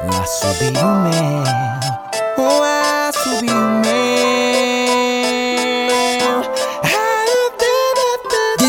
no 0.00 0.10
assobio 0.18 0.80
meu, 0.80 1.44
no 2.38 2.62
assobio 2.62 3.56
meu. 3.82 3.95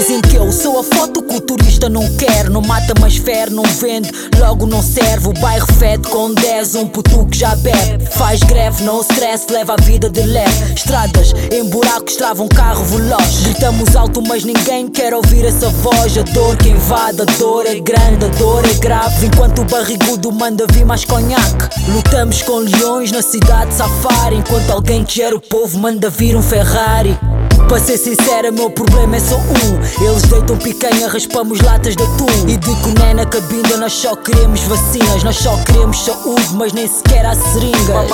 Dizem 0.07 0.21
que 0.21 0.37
eu 0.37 0.49
sou 0.53 0.79
a 0.79 0.83
foto 0.85 1.21
que 1.21 1.35
o 1.35 1.41
turista 1.41 1.89
não 1.89 2.07
quer. 2.15 2.49
Não 2.49 2.61
mata, 2.61 2.93
mas 2.97 3.17
fere, 3.17 3.51
não 3.51 3.63
vende, 3.63 4.09
logo 4.39 4.65
não 4.65 4.81
serve. 4.81 5.27
O 5.27 5.33
bairro 5.33 5.67
fede 5.73 6.07
com 6.07 6.33
10, 6.33 6.75
um 6.75 6.87
puto 6.87 7.25
que 7.25 7.37
já 7.37 7.53
bebe. 7.57 8.05
Faz 8.11 8.41
greve, 8.41 8.85
não 8.85 9.01
stress, 9.01 9.51
leva 9.51 9.73
a 9.73 9.81
vida 9.83 10.09
de 10.09 10.21
leve. 10.21 10.73
Estradas 10.73 11.33
em 11.51 11.65
buracos 11.65 12.15
travam 12.15 12.45
um 12.45 12.47
carro 12.47 12.85
veloz. 12.85 13.41
Gritamos 13.43 13.97
alto, 13.97 14.21
mas 14.21 14.45
ninguém 14.45 14.87
quer 14.87 15.13
ouvir 15.13 15.43
essa 15.43 15.69
voz. 15.71 16.17
A 16.17 16.21
dor 16.21 16.55
que 16.55 16.69
invade, 16.69 17.23
a 17.23 17.25
dor 17.37 17.65
é 17.65 17.77
grande, 17.77 18.27
a 18.27 18.29
dor 18.29 18.63
é 18.65 18.75
grave. 18.75 19.25
Enquanto 19.25 19.59
o 19.61 19.65
barrigudo 19.65 20.31
manda 20.31 20.65
vir 20.71 20.85
mais 20.85 21.03
conhaque. 21.03 21.67
Lutamos 21.89 22.41
com 22.43 22.59
leões 22.59 23.11
na 23.11 23.21
cidade 23.21 23.73
safari. 23.73 24.37
Enquanto 24.37 24.71
alguém 24.71 25.03
que 25.03 25.15
gera 25.15 25.35
o 25.35 25.41
povo 25.41 25.77
manda 25.77 26.09
vir 26.09 26.37
um 26.37 26.41
Ferrari. 26.41 27.19
Para 27.67 27.79
ser 27.79 27.97
sincera, 27.97 28.49
meu 28.49 28.69
problema 28.69 29.17
é 29.17 29.19
só 29.19 29.35
um. 29.35 30.03
Eles 30.03 30.23
deitam 30.23 30.57
picanha, 30.57 31.09
raspamos 31.09 31.59
latas 31.59 31.95
de 31.95 32.03
atum. 32.03 32.47
E 32.47 32.55
de 32.55 32.75
coné 32.81 33.13
na 33.13 33.25
cabine, 33.25 33.75
nós 33.77 33.91
só 33.91 34.15
queremos 34.15 34.61
vacinas. 34.61 35.21
Nós 35.23 35.35
só 35.35 35.57
queremos 35.65 36.05
saúde, 36.05 36.53
mas 36.53 36.71
nem 36.71 36.87
sequer 36.87 37.25
há 37.25 37.35
seringas. 37.35 38.09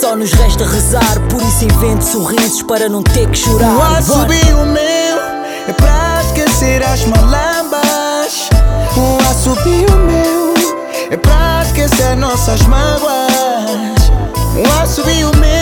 Só 0.00 0.14
nos 0.14 0.32
resta 0.32 0.64
rezar, 0.64 1.20
por 1.28 1.42
isso 1.42 1.64
invento 1.64 2.04
sorrisos 2.04 2.62
para 2.62 2.88
não 2.88 3.02
ter 3.02 3.28
que 3.28 3.38
chorar. 3.38 3.68
No 3.68 3.78
Bora. 3.78 3.98
assobio 3.98 4.66
meu, 4.66 5.18
é 5.68 5.72
pra 5.72 6.20
esquecer 6.24 6.82
as 6.84 7.04
malambas. 7.04 8.48
O 8.96 9.30
assobio 9.30 9.90
meu, 10.06 10.54
é 11.10 11.16
pra 11.16 11.62
esquecer 11.64 12.16
nossas 12.16 12.62
mágoas. 12.62 14.12
O 14.54 14.82
assobio 14.82 15.30
meu, 15.38 15.61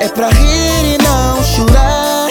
é 0.00 0.08
pra 0.08 0.28
rir 0.28 0.94
e 0.94 0.98
não 1.02 1.42
chorar. 1.42 2.30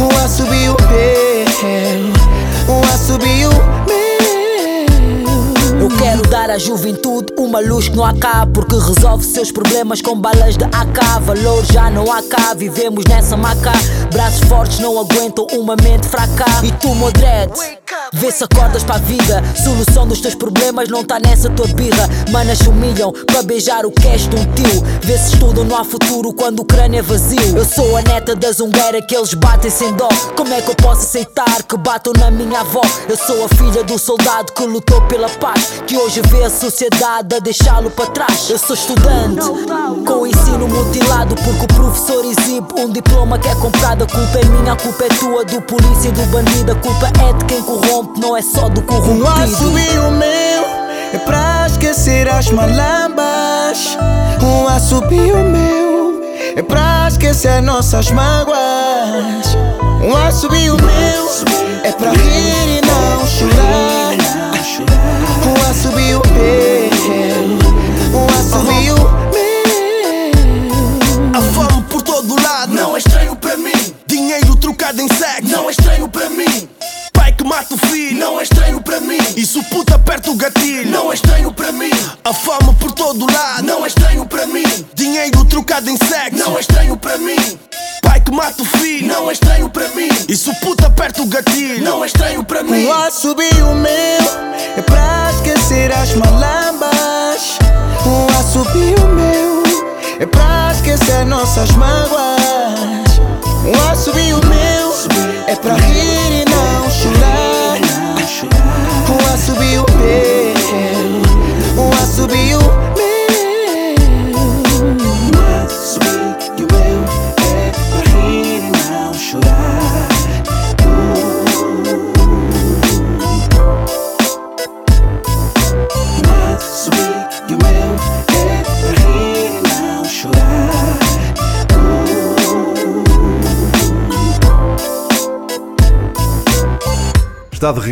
O 0.00 0.24
assobio 0.24 0.76
meu, 0.90 2.12
o 2.74 2.94
assobio 2.94 3.50
quero 5.98 6.22
dar 6.28 6.50
à 6.50 6.58
juventude 6.58 7.32
uma 7.38 7.60
luz 7.60 7.88
que 7.88 7.96
não 7.96 8.04
acaba 8.04 8.46
Porque 8.52 8.76
resolve 8.76 9.24
seus 9.24 9.50
problemas 9.50 10.00
com 10.00 10.18
balas 10.18 10.56
de 10.56 10.64
AK 10.64 11.20
Valor 11.22 11.64
já 11.72 11.90
não 11.90 12.10
há 12.10 12.22
cá, 12.22 12.54
vivemos 12.54 13.04
nessa 13.06 13.36
maca. 13.36 13.72
Braços 14.12 14.46
fortes 14.48 14.78
não 14.78 14.98
aguentam 14.98 15.46
uma 15.52 15.76
mente 15.76 16.06
fraca. 16.06 16.44
E 16.62 16.70
tu, 16.72 16.94
Modred, 16.94 17.52
vê 18.12 18.30
se 18.30 18.44
acordas 18.44 18.82
para 18.82 18.96
a 18.96 18.98
vida. 18.98 19.42
Solução 19.62 20.06
dos 20.06 20.20
teus 20.20 20.34
problemas 20.34 20.88
não 20.88 21.04
tá 21.04 21.18
nessa 21.18 21.48
tua 21.50 21.66
birra. 21.68 22.08
Manas 22.30 22.58
se 22.58 22.68
humilham 22.68 23.12
para 23.26 23.42
beijar 23.42 23.86
o 23.86 23.90
cash 23.90 24.28
de 24.28 24.36
um 24.36 24.44
tio. 24.52 24.82
Vê 25.02 25.16
se 25.16 25.34
estudam, 25.34 25.64
não 25.64 25.76
há 25.76 25.84
futuro 25.84 26.32
quando 26.32 26.60
o 26.60 26.64
crânio 26.64 26.98
é 26.98 27.02
vazio. 27.02 27.56
Eu 27.56 27.64
sou 27.64 27.96
a 27.96 28.02
neta 28.02 28.34
da 28.34 28.52
zungueira 28.52 29.00
que 29.02 29.14
eles 29.14 29.34
batem 29.34 29.70
sem 29.70 29.92
dó. 29.94 30.08
Como 30.36 30.52
é 30.52 30.60
que 30.60 30.70
eu 30.70 30.76
posso 30.76 31.02
aceitar 31.02 31.62
que 31.62 31.76
batam 31.76 32.12
na 32.18 32.30
minha 32.30 32.60
avó? 32.60 32.82
Eu 33.08 33.16
sou 33.16 33.44
a 33.44 33.48
filha 33.48 33.84
do 33.84 33.98
soldado 33.98 34.52
que 34.52 34.64
lutou 34.64 35.00
pela 35.02 35.28
paz 35.28 35.81
Que 35.86 35.96
hoje 35.96 36.22
vê 36.28 36.44
a 36.44 36.50
sociedade 36.50 37.34
a 37.34 37.38
deixá-lo 37.38 37.90
para 37.90 38.06
trás 38.06 38.48
Eu 38.48 38.58
sou 38.58 38.74
estudante 38.74 39.46
com 40.06 40.22
o 40.22 40.26
ensino 40.26 40.68
mutilado 40.68 41.34
Porque 41.34 41.64
o 41.64 41.68
professor 41.68 42.24
exibe 42.24 42.68
um 42.78 42.90
diploma 42.90 43.38
que 43.38 43.48
é 43.48 43.54
comprado 43.56 44.04
A 44.04 44.06
culpa 44.06 44.38
é 44.38 44.44
minha, 44.44 44.72
a 44.72 44.76
culpa 44.76 45.04
é 45.04 45.08
tua, 45.08 45.44
do 45.44 45.60
polícia 45.62 46.08
e 46.08 46.12
do 46.12 46.22
bandido 46.26 46.72
A 46.72 46.74
culpa 46.76 47.06
é 47.20 47.32
de 47.32 47.44
quem 47.46 47.62
corrompe, 47.62 48.20
não 48.20 48.36
é 48.36 48.42
só 48.42 48.68
do 48.68 48.80
Um 48.80 48.84
corrompido 48.84 49.26
assobio 49.26 50.10
meu 50.12 50.82
é 51.12 51.18
pra 51.18 51.66
esquecer 51.66 52.26
as 52.26 52.50
malambas. 52.50 53.98
Um 54.42 54.66
assobio 54.66 55.36
meu 55.44 56.22
é 56.56 56.62
pra 56.62 57.06
esquecer 57.06 57.60
nossas 57.60 58.10
mágoas. 58.10 58.56
Um 60.02 60.16
assobio 60.16 60.74
meu 60.78 61.28
é 61.84 61.92
pra 61.92 62.12
rir 62.12 62.78
e 62.78 62.80
não 62.80 63.26
chorar. 63.26 64.21
Um 64.80 65.70
assobio 65.70 66.22
meu, 66.32 66.81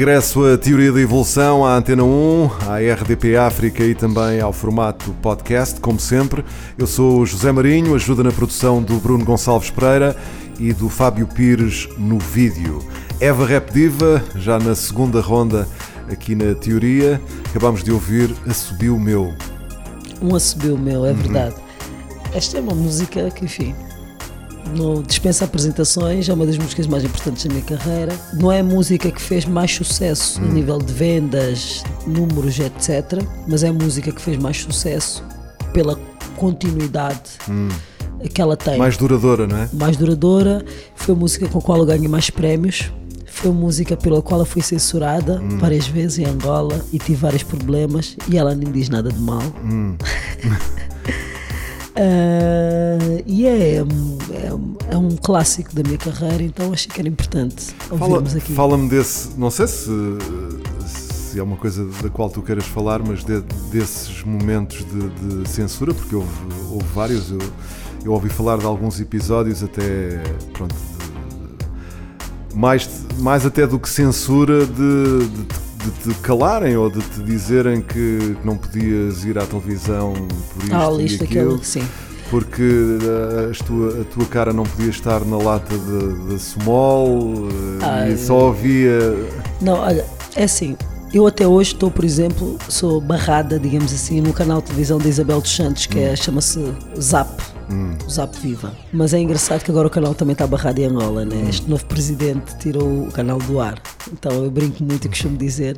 regresso 0.00 0.46
a 0.46 0.56
Teoria 0.56 0.90
da 0.90 0.98
Evolução 0.98 1.62
à 1.62 1.76
Antena 1.76 2.02
1, 2.02 2.50
à 2.66 2.78
RDP 2.78 3.36
África 3.36 3.84
e 3.84 3.94
também 3.94 4.40
ao 4.40 4.50
formato 4.50 5.14
podcast, 5.20 5.78
como 5.78 6.00
sempre. 6.00 6.42
Eu 6.78 6.86
sou 6.86 7.26
José 7.26 7.52
Marinho, 7.52 7.94
ajuda 7.94 8.24
na 8.24 8.32
produção 8.32 8.82
do 8.82 8.98
Bruno 8.98 9.26
Gonçalves 9.26 9.68
Pereira 9.68 10.16
e 10.58 10.72
do 10.72 10.88
Fábio 10.88 11.26
Pires 11.26 11.86
no 11.98 12.18
vídeo. 12.18 12.82
Eva 13.20 13.44
Rap 13.44 13.70
Diva, 13.74 14.24
já 14.36 14.58
na 14.58 14.74
segunda 14.74 15.20
ronda 15.20 15.68
aqui 16.10 16.34
na 16.34 16.54
Teoria. 16.54 17.20
Acabamos 17.50 17.84
de 17.84 17.92
ouvir 17.92 18.34
Assobio 18.48 18.98
Meu. 18.98 19.34
Um 20.22 20.34
assobio 20.34 20.78
meu, 20.78 21.04
é 21.04 21.12
verdade. 21.12 21.56
Esta 22.32 22.56
é 22.56 22.60
uma 22.62 22.74
música 22.74 23.30
que, 23.30 23.44
enfim, 23.44 23.74
não 24.76 25.02
dispensa 25.02 25.44
apresentações, 25.44 26.28
é 26.28 26.32
uma 26.32 26.46
das 26.46 26.56
músicas 26.56 26.86
mais 26.86 27.04
importantes 27.04 27.44
da 27.44 27.52
minha 27.52 27.64
carreira. 27.64 28.12
Não 28.34 28.50
é 28.50 28.60
a 28.60 28.64
música 28.64 29.10
que 29.10 29.20
fez 29.20 29.44
mais 29.44 29.74
sucesso 29.74 30.40
a 30.40 30.44
nível 30.44 30.78
de 30.78 30.92
vendas, 30.92 31.82
números, 32.06 32.58
etc. 32.58 33.22
Mas 33.48 33.62
é 33.62 33.68
a 33.68 33.72
música 33.72 34.12
que 34.12 34.20
fez 34.20 34.36
mais 34.36 34.58
sucesso 34.58 35.24
pela 35.72 35.98
continuidade 36.36 37.30
que 38.34 38.40
ela 38.40 38.56
tem. 38.56 38.76
Mais 38.76 38.96
duradoura, 38.96 39.46
não 39.46 39.56
é? 39.56 39.68
mais 39.72 39.96
duradoura, 39.96 40.64
foi 40.94 41.14
a 41.14 41.18
música 41.18 41.48
com 41.48 41.58
a 41.58 41.62
qual 41.62 41.78
eu 41.78 41.86
ganhei 41.86 42.08
mais 42.08 42.28
prémios, 42.28 42.92
foi 43.26 43.50
a 43.50 43.54
música 43.54 43.96
pela 43.96 44.20
qual 44.20 44.40
eu 44.40 44.46
fui 44.46 44.60
censurada 44.60 45.40
várias 45.58 45.86
vezes 45.86 46.18
em 46.18 46.26
Angola 46.26 46.84
e 46.92 46.98
tive 46.98 47.14
vários 47.16 47.42
problemas 47.42 48.16
e 48.28 48.36
ela 48.36 48.54
nem 48.54 48.70
diz 48.70 48.88
nada 48.88 49.10
de 49.10 49.18
mal. 49.18 49.42
Ah, 51.96 53.22
e 53.26 53.46
é, 53.46 53.82
um- 53.82 54.18
é, 54.46 54.54
um- 54.54 54.76
é 54.90 54.96
um 54.96 55.16
clássico 55.16 55.74
da 55.74 55.82
minha 55.82 55.98
carreira, 55.98 56.42
então 56.42 56.72
achei 56.72 56.90
que 56.90 57.00
era 57.00 57.08
importante 57.08 57.66
Fala- 57.88 58.02
ouvirmos 58.04 58.36
aqui. 58.36 58.52
Fala-me 58.54 58.88
desse, 58.88 59.30
não 59.38 59.50
sei 59.50 59.66
se, 59.66 59.90
se 60.86 61.38
é 61.38 61.42
uma 61.42 61.56
coisa 61.56 61.84
da 62.02 62.08
qual 62.08 62.30
tu 62.30 62.42
queiras 62.42 62.64
falar, 62.64 63.00
mas 63.02 63.24
de- 63.24 63.42
desses 63.70 64.22
momentos 64.24 64.84
de, 64.84 65.42
de 65.42 65.48
censura, 65.48 65.92
porque 65.94 66.14
houve, 66.14 66.28
houve 66.70 66.86
vários. 66.94 67.30
Eu, 67.30 67.38
eu 68.04 68.12
ouvi 68.12 68.28
falar 68.28 68.58
de 68.58 68.64
alguns 68.66 69.00
episódios 69.00 69.62
até 69.62 70.22
pronto, 70.52 70.74
de- 70.74 72.56
mais, 72.56 72.88
mais 73.18 73.44
até 73.46 73.66
do 73.66 73.78
que 73.78 73.88
censura 73.88 74.64
de, 74.66 75.28
de, 75.84 76.12
te 76.14 76.20
calarem 76.20 76.76
ou 76.76 76.90
de 76.90 77.00
te 77.00 77.22
dizerem 77.22 77.80
que 77.80 78.36
não 78.44 78.56
podias 78.56 79.24
ir 79.24 79.38
à 79.38 79.46
televisão 79.46 80.12
por 80.54 80.62
isto 80.64 80.74
Ah, 80.74 80.92
e 81.00 81.04
isto, 81.06 81.24
aquilo 81.24 81.40
aquilo, 81.54 81.64
sim. 81.64 81.82
porque 82.30 82.62
uh, 82.62 83.50
as 83.50 83.58
tua- 83.58 84.00
a 84.00 84.04
tua 84.04 84.24
cara 84.26 84.52
não 84.52 84.64
podia 84.64 84.90
estar 84.90 85.24
na 85.24 85.36
lata 85.38 85.76
de, 85.76 86.28
de 86.34 86.38
Sumol 86.38 87.08
uh, 87.44 87.48
Ah, 87.82 88.08
e 88.08 88.16
só 88.16 88.48
havia. 88.50 89.16
Não, 89.60 89.74
olha, 89.74 90.04
é 90.36 90.44
assim. 90.44 90.76
Eu 91.12 91.26
até 91.26 91.44
hoje 91.44 91.72
estou, 91.72 91.90
por 91.90 92.04
exemplo, 92.04 92.56
sou 92.68 93.00
barrada, 93.00 93.58
digamos 93.58 93.92
assim, 93.92 94.20
no 94.20 94.32
canal 94.32 94.58
de 94.60 94.66
televisão 94.66 94.96
da 94.96 95.08
Isabel 95.08 95.40
dos 95.40 95.50
Santos, 95.56 95.86
que 95.86 95.98
é, 95.98 96.14
chama-se 96.14 96.72
Zap, 97.00 97.28
o 98.06 98.10
Zap 98.10 98.38
Viva. 98.40 98.72
Mas 98.92 99.14
é 99.14 99.18
engraçado 99.18 99.62
que 99.62 99.70
agora 99.70 99.86
o 99.86 99.90
canal 99.90 100.14
também 100.14 100.32
está 100.32 100.46
barrado 100.46 100.78
em 100.80 100.86
Angola, 100.86 101.24
né? 101.24 101.46
Este 101.48 101.68
novo 101.68 101.84
presidente 101.86 102.56
tirou 102.58 103.04
o 103.06 103.12
canal 103.12 103.38
do 103.38 103.60
ar. 103.60 103.80
Então 104.12 104.44
eu 104.44 104.50
brinco 104.50 104.82
muito 104.82 105.06
e 105.06 105.08
costumo 105.08 105.36
dizer 105.36 105.76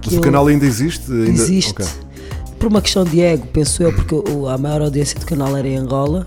que 0.00 0.10
Mas 0.10 0.18
o 0.18 0.20
canal 0.20 0.46
ainda 0.46 0.64
existe? 0.64 1.10
Ainda... 1.10 1.30
existe. 1.30 1.72
Ok. 1.72 1.86
Por 2.58 2.68
uma 2.68 2.80
questão 2.80 3.04
de 3.04 3.20
ego, 3.20 3.46
penso 3.52 3.82
eu, 3.82 3.92
porque 3.92 4.14
a 4.50 4.56
maior 4.58 4.80
audiência 4.82 5.18
do 5.18 5.26
canal 5.26 5.54
era 5.56 5.68
em 5.68 5.76
Angola. 5.76 6.26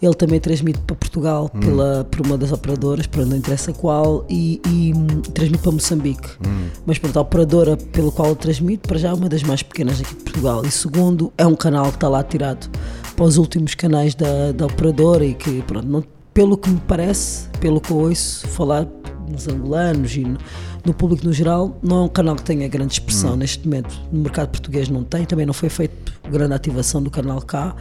Ele 0.00 0.14
também 0.14 0.38
transmite 0.38 0.80
para 0.80 0.94
Portugal 0.94 1.50
Hum. 1.54 1.60
pela, 1.60 2.06
por 2.10 2.26
uma 2.26 2.36
das 2.36 2.52
operadoras, 2.52 3.06
para 3.06 3.24
não 3.24 3.36
interessa 3.36 3.72
qual, 3.72 4.26
e, 4.28 4.60
e, 4.66 4.92
hum, 4.94 5.22
transmite 5.32 5.62
para 5.62 5.72
Moçambique. 5.72 6.28
Hum. 6.46 6.66
Mas 6.84 6.98
pronto, 6.98 7.18
a 7.18 7.22
operadora 7.22 7.76
pela 7.76 8.12
qual 8.12 8.28
ele 8.28 8.36
transmite, 8.36 8.86
para 8.86 8.98
já 8.98 9.08
é 9.10 9.14
uma 9.14 9.28
das 9.28 9.42
mais 9.42 9.62
pequenas 9.62 10.00
aqui 10.00 10.14
de 10.14 10.22
Portugal. 10.22 10.62
E 10.64 10.70
segundo, 10.70 11.32
é 11.38 11.46
um 11.46 11.54
canal 11.56 11.86
que 11.86 11.96
está 11.96 12.08
lá 12.08 12.22
tirado 12.22 12.68
para 13.16 13.24
os 13.24 13.36
últimos 13.36 13.74
canais 13.74 14.14
da, 14.14 14.52
da 14.52 14.66
operadora 14.66 15.24
e 15.24 15.34
que, 15.34 15.62
pronto, 15.62 15.86
não- 15.86 16.04
pelo 16.32 16.56
que 16.56 16.68
me 16.68 16.80
parece, 16.88 17.48
pelo 17.60 17.80
que 17.80 17.90
eu 17.92 17.98
ouço 17.98 18.46
falar 18.48 18.86
nos 19.30 19.46
angolanos 19.46 20.16
e 20.16 20.20
no, 20.24 20.36
no 20.84 20.92
público 20.92 21.24
no 21.24 21.32
geral, 21.32 21.78
não 21.82 21.98
é 21.98 22.02
um 22.02 22.08
canal 22.08 22.34
que 22.34 22.42
tenha 22.42 22.66
grande 22.68 22.94
expressão 22.94 23.36
neste 23.36 23.64
momento. 23.66 23.94
No 24.12 24.20
mercado 24.20 24.48
português 24.50 24.88
não 24.88 25.04
tem, 25.04 25.24
também 25.24 25.46
não 25.46 25.54
foi 25.54 25.68
feito 25.68 26.12
grande 26.30 26.54
ativação 26.54 27.02
do 27.02 27.10
canal 27.10 27.40
cá. 27.40 27.74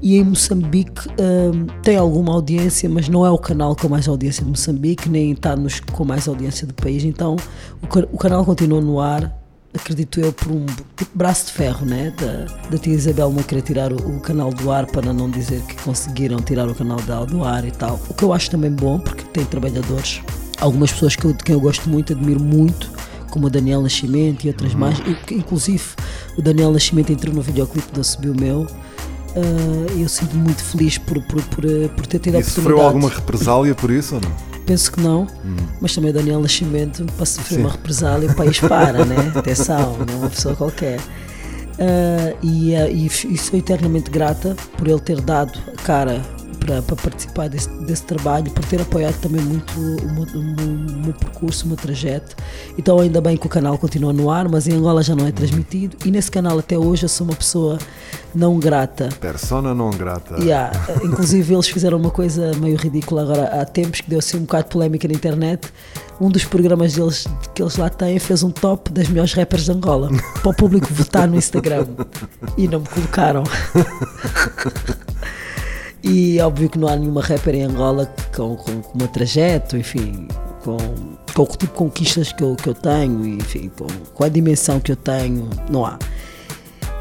E 0.00 0.16
em 0.16 0.22
Moçambique 0.22 1.08
hum, 1.18 1.66
tem 1.82 1.96
alguma 1.96 2.32
audiência, 2.32 2.88
mas 2.88 3.08
não 3.08 3.26
é 3.26 3.30
o 3.30 3.38
canal 3.38 3.74
com 3.74 3.88
mais 3.88 4.06
audiência 4.06 4.44
de 4.44 4.50
Moçambique, 4.50 5.08
nem 5.08 5.32
está 5.32 5.56
nos 5.56 5.80
com 5.80 6.04
mais 6.04 6.28
audiência 6.28 6.66
do 6.66 6.74
país. 6.74 7.02
Então 7.04 7.34
o, 7.82 7.98
o 8.14 8.18
canal 8.18 8.44
continua 8.44 8.80
no 8.80 9.00
ar, 9.00 9.36
acredito 9.74 10.20
eu, 10.20 10.32
por 10.32 10.50
um 10.50 10.66
tipo 10.96 11.10
braço 11.14 11.46
de 11.46 11.52
ferro, 11.52 11.84
né? 11.84 12.12
Da, 12.18 12.68
da 12.70 12.78
tia 12.78 12.94
Isabel 12.94 13.30
não 13.30 13.42
querer 13.42 13.62
tirar 13.62 13.92
o, 13.92 13.96
o 13.96 14.20
canal 14.20 14.52
do 14.52 14.70
ar 14.70 14.86
para 14.86 15.12
não 15.12 15.30
dizer 15.30 15.60
que 15.62 15.76
conseguiram 15.82 16.38
tirar 16.38 16.68
o 16.68 16.74
canal 16.74 17.00
dela 17.02 17.26
do 17.26 17.44
ar 17.44 17.64
e 17.64 17.70
tal. 17.70 18.00
O 18.08 18.14
que 18.14 18.22
eu 18.22 18.32
acho 18.32 18.50
também 18.50 18.70
bom, 18.70 18.98
porque 18.98 19.24
tem 19.24 19.44
trabalhadores, 19.44 20.20
algumas 20.60 20.92
pessoas 20.92 21.16
que 21.16 21.24
eu, 21.24 21.32
de 21.32 21.44
quem 21.44 21.54
eu 21.54 21.60
gosto 21.60 21.88
muito, 21.88 22.12
admiro 22.12 22.42
muito, 22.42 22.90
como 23.30 23.46
o 23.46 23.50
Daniel 23.50 23.82
Nascimento 23.82 24.44
e 24.44 24.48
outras 24.48 24.74
mais. 24.74 24.98
E 25.00 25.34
Inclusive, 25.34 25.84
o 26.36 26.42
Daniel 26.42 26.72
Nascimento 26.72 27.12
entrou 27.12 27.34
no 27.34 27.42
videoclipe 27.42 27.92
do 27.92 28.02
Subiu 28.02 28.34
Meu. 28.34 28.66
Ah, 29.36 29.92
eu 29.98 30.08
sinto 30.08 30.36
muito 30.36 30.62
feliz 30.62 30.98
por, 30.98 31.20
por, 31.22 31.42
por, 31.44 31.64
por 31.96 32.06
ter 32.06 32.18
tido 32.18 32.34
a 32.36 32.38
E 32.38 32.42
oportunidade. 32.42 32.50
sofreu 32.50 32.80
alguma 32.80 33.08
represália 33.08 33.74
por 33.74 33.90
isso 33.90 34.16
ou 34.16 34.20
não? 34.20 34.48
Penso 34.66 34.92
que 34.92 35.00
não, 35.00 35.26
mas 35.80 35.94
também 35.94 36.10
o 36.10 36.12
Daniel 36.14 36.40
Nascimento 36.40 37.06
para 37.16 37.24
sofrer 37.24 37.56
Sim. 37.56 37.60
uma 37.62 37.70
represália, 37.70 38.30
o 38.30 38.34
país 38.34 38.58
para, 38.60 39.02
né? 39.04 39.32
Atenção, 39.34 39.96
não 40.06 40.14
é 40.14 40.16
uma 40.18 40.28
pessoa 40.30 40.54
qualquer. 40.54 41.00
Ah, 41.78 42.34
e, 42.42 42.74
ah, 42.76 42.88
e 42.88 43.06
e 43.06 43.38
sou 43.38 43.58
eternamente 43.58 44.10
grata 44.10 44.54
por 44.76 44.86
ele 44.88 45.00
ter 45.00 45.20
dado 45.22 45.58
a 45.76 45.82
cara 45.82 46.20
para, 46.68 46.82
para 46.82 46.96
participar 46.96 47.48
desse, 47.48 47.68
desse 47.84 48.02
trabalho, 48.02 48.50
por 48.50 48.62
ter 48.66 48.80
apoiado 48.82 49.18
também 49.20 49.40
muito 49.40 49.72
o 49.80 50.12
meu, 50.12 50.24
o 50.34 51.02
meu- 51.06 51.14
percurso, 51.14 51.64
o 51.64 51.68
meu 51.68 51.76
trajeto. 51.76 52.36
Então, 52.76 52.98
ainda 53.00 53.20
bem 53.20 53.36
que 53.38 53.46
o 53.46 53.48
canal 53.48 53.78
continua 53.78 54.12
no 54.12 54.30
ar, 54.30 54.46
mas 54.48 54.68
em 54.68 54.74
Angola 54.74 55.02
já 55.02 55.16
não 55.16 55.26
é 55.26 55.32
transmitido. 55.32 55.96
E 56.04 56.10
nesse 56.10 56.30
canal, 56.30 56.58
até 56.58 56.76
hoje, 56.76 57.04
eu 57.04 57.08
sou 57.08 57.26
uma 57.26 57.34
pessoa 57.34 57.78
não 58.34 58.58
grata. 58.58 59.08
Persona 59.18 59.72
non 59.74 59.90
grata. 59.90 60.36
Yeah, 60.42 60.70
inclusive 61.02 61.54
eles 61.54 61.68
fizeram 61.68 61.96
uma 61.98 62.10
coisa 62.10 62.52
meio 62.60 62.76
ridícula 62.76 63.22
agora 63.22 63.60
há 63.60 63.64
tempos 63.64 64.02
que 64.02 64.10
deu 64.10 64.18
assim 64.18 64.36
um 64.36 64.40
bocado 64.40 64.64
de 64.64 64.70
polémica 64.70 65.08
na 65.08 65.14
internet. 65.14 65.68
Um 66.20 66.28
dos 66.28 66.44
programas 66.44 66.94
deles 66.94 67.26
que 67.54 67.62
eles 67.62 67.76
lá 67.76 67.88
têm 67.88 68.18
fez 68.18 68.42
um 68.42 68.50
top 68.50 68.92
das 68.92 69.08
melhores 69.08 69.32
rappers 69.32 69.64
de 69.64 69.72
Angola 69.72 70.10
para 70.42 70.50
o 70.50 70.54
público 70.54 70.88
votar 70.92 71.26
no 71.26 71.36
Instagram 71.36 71.86
e 72.58 72.68
não 72.68 72.80
me 72.80 72.86
colocaram. 72.88 73.44
E 76.02 76.38
óbvio 76.40 76.68
que 76.68 76.78
não 76.78 76.88
há 76.88 76.96
nenhuma 76.96 77.20
rapper 77.20 77.54
em 77.54 77.62
Angola 77.62 78.06
com, 78.34 78.56
com, 78.56 78.80
com 78.82 78.98
uma 78.98 79.08
trajeto, 79.08 79.76
enfim, 79.76 80.28
com, 80.64 80.76
com 81.34 81.42
o 81.42 81.46
tipo 81.46 81.66
de 81.66 81.72
conquistas 81.72 82.32
que 82.32 82.42
eu, 82.42 82.54
que 82.54 82.68
eu 82.68 82.74
tenho, 82.74 83.26
enfim, 83.26 83.70
com, 83.76 83.86
com 84.14 84.24
a 84.24 84.28
dimensão 84.28 84.78
que 84.78 84.92
eu 84.92 84.96
tenho, 84.96 85.48
não 85.70 85.84
há. 85.84 85.98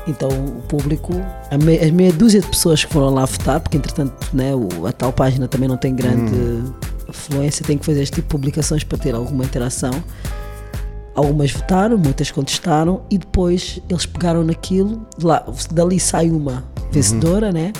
Então 0.07 0.29
o 0.29 0.61
público, 0.67 1.13
a, 1.51 1.57
me, 1.57 1.77
a 1.77 1.91
meia 1.91 2.11
dúzia 2.13 2.41
de 2.41 2.47
pessoas 2.47 2.83
que 2.83 2.91
foram 2.93 3.13
lá 3.13 3.25
votar, 3.25 3.59
porque 3.59 3.77
entretanto 3.77 4.13
né, 4.33 4.55
o- 4.55 4.87
a 4.87 4.91
tal 4.91 5.11
página 5.13 5.47
também 5.47 5.67
não 5.67 5.77
tem 5.77 5.93
grande 5.93 6.33
afluência, 7.07 7.65
tem 7.65 7.77
que 7.77 7.85
fazer 7.85 8.01
este 8.03 8.15
tipo 8.15 8.27
de 8.27 8.31
publicações 8.31 8.83
para 8.83 8.97
ter 8.97 9.13
alguma 9.13 9.43
interação. 9.43 9.91
Algumas 11.13 11.51
votaram, 11.51 11.97
muitas 11.97 12.29
contestaram 12.31 13.01
e 13.09 13.17
depois 13.17 13.79
eles 13.89 14.05
pegaram 14.05 14.43
naquilo, 14.43 15.05
lá, 15.21 15.43
dali 15.71 15.99
sai 15.99 16.29
uma 16.29 16.63
vencedora, 16.91 17.51
né? 17.51 17.73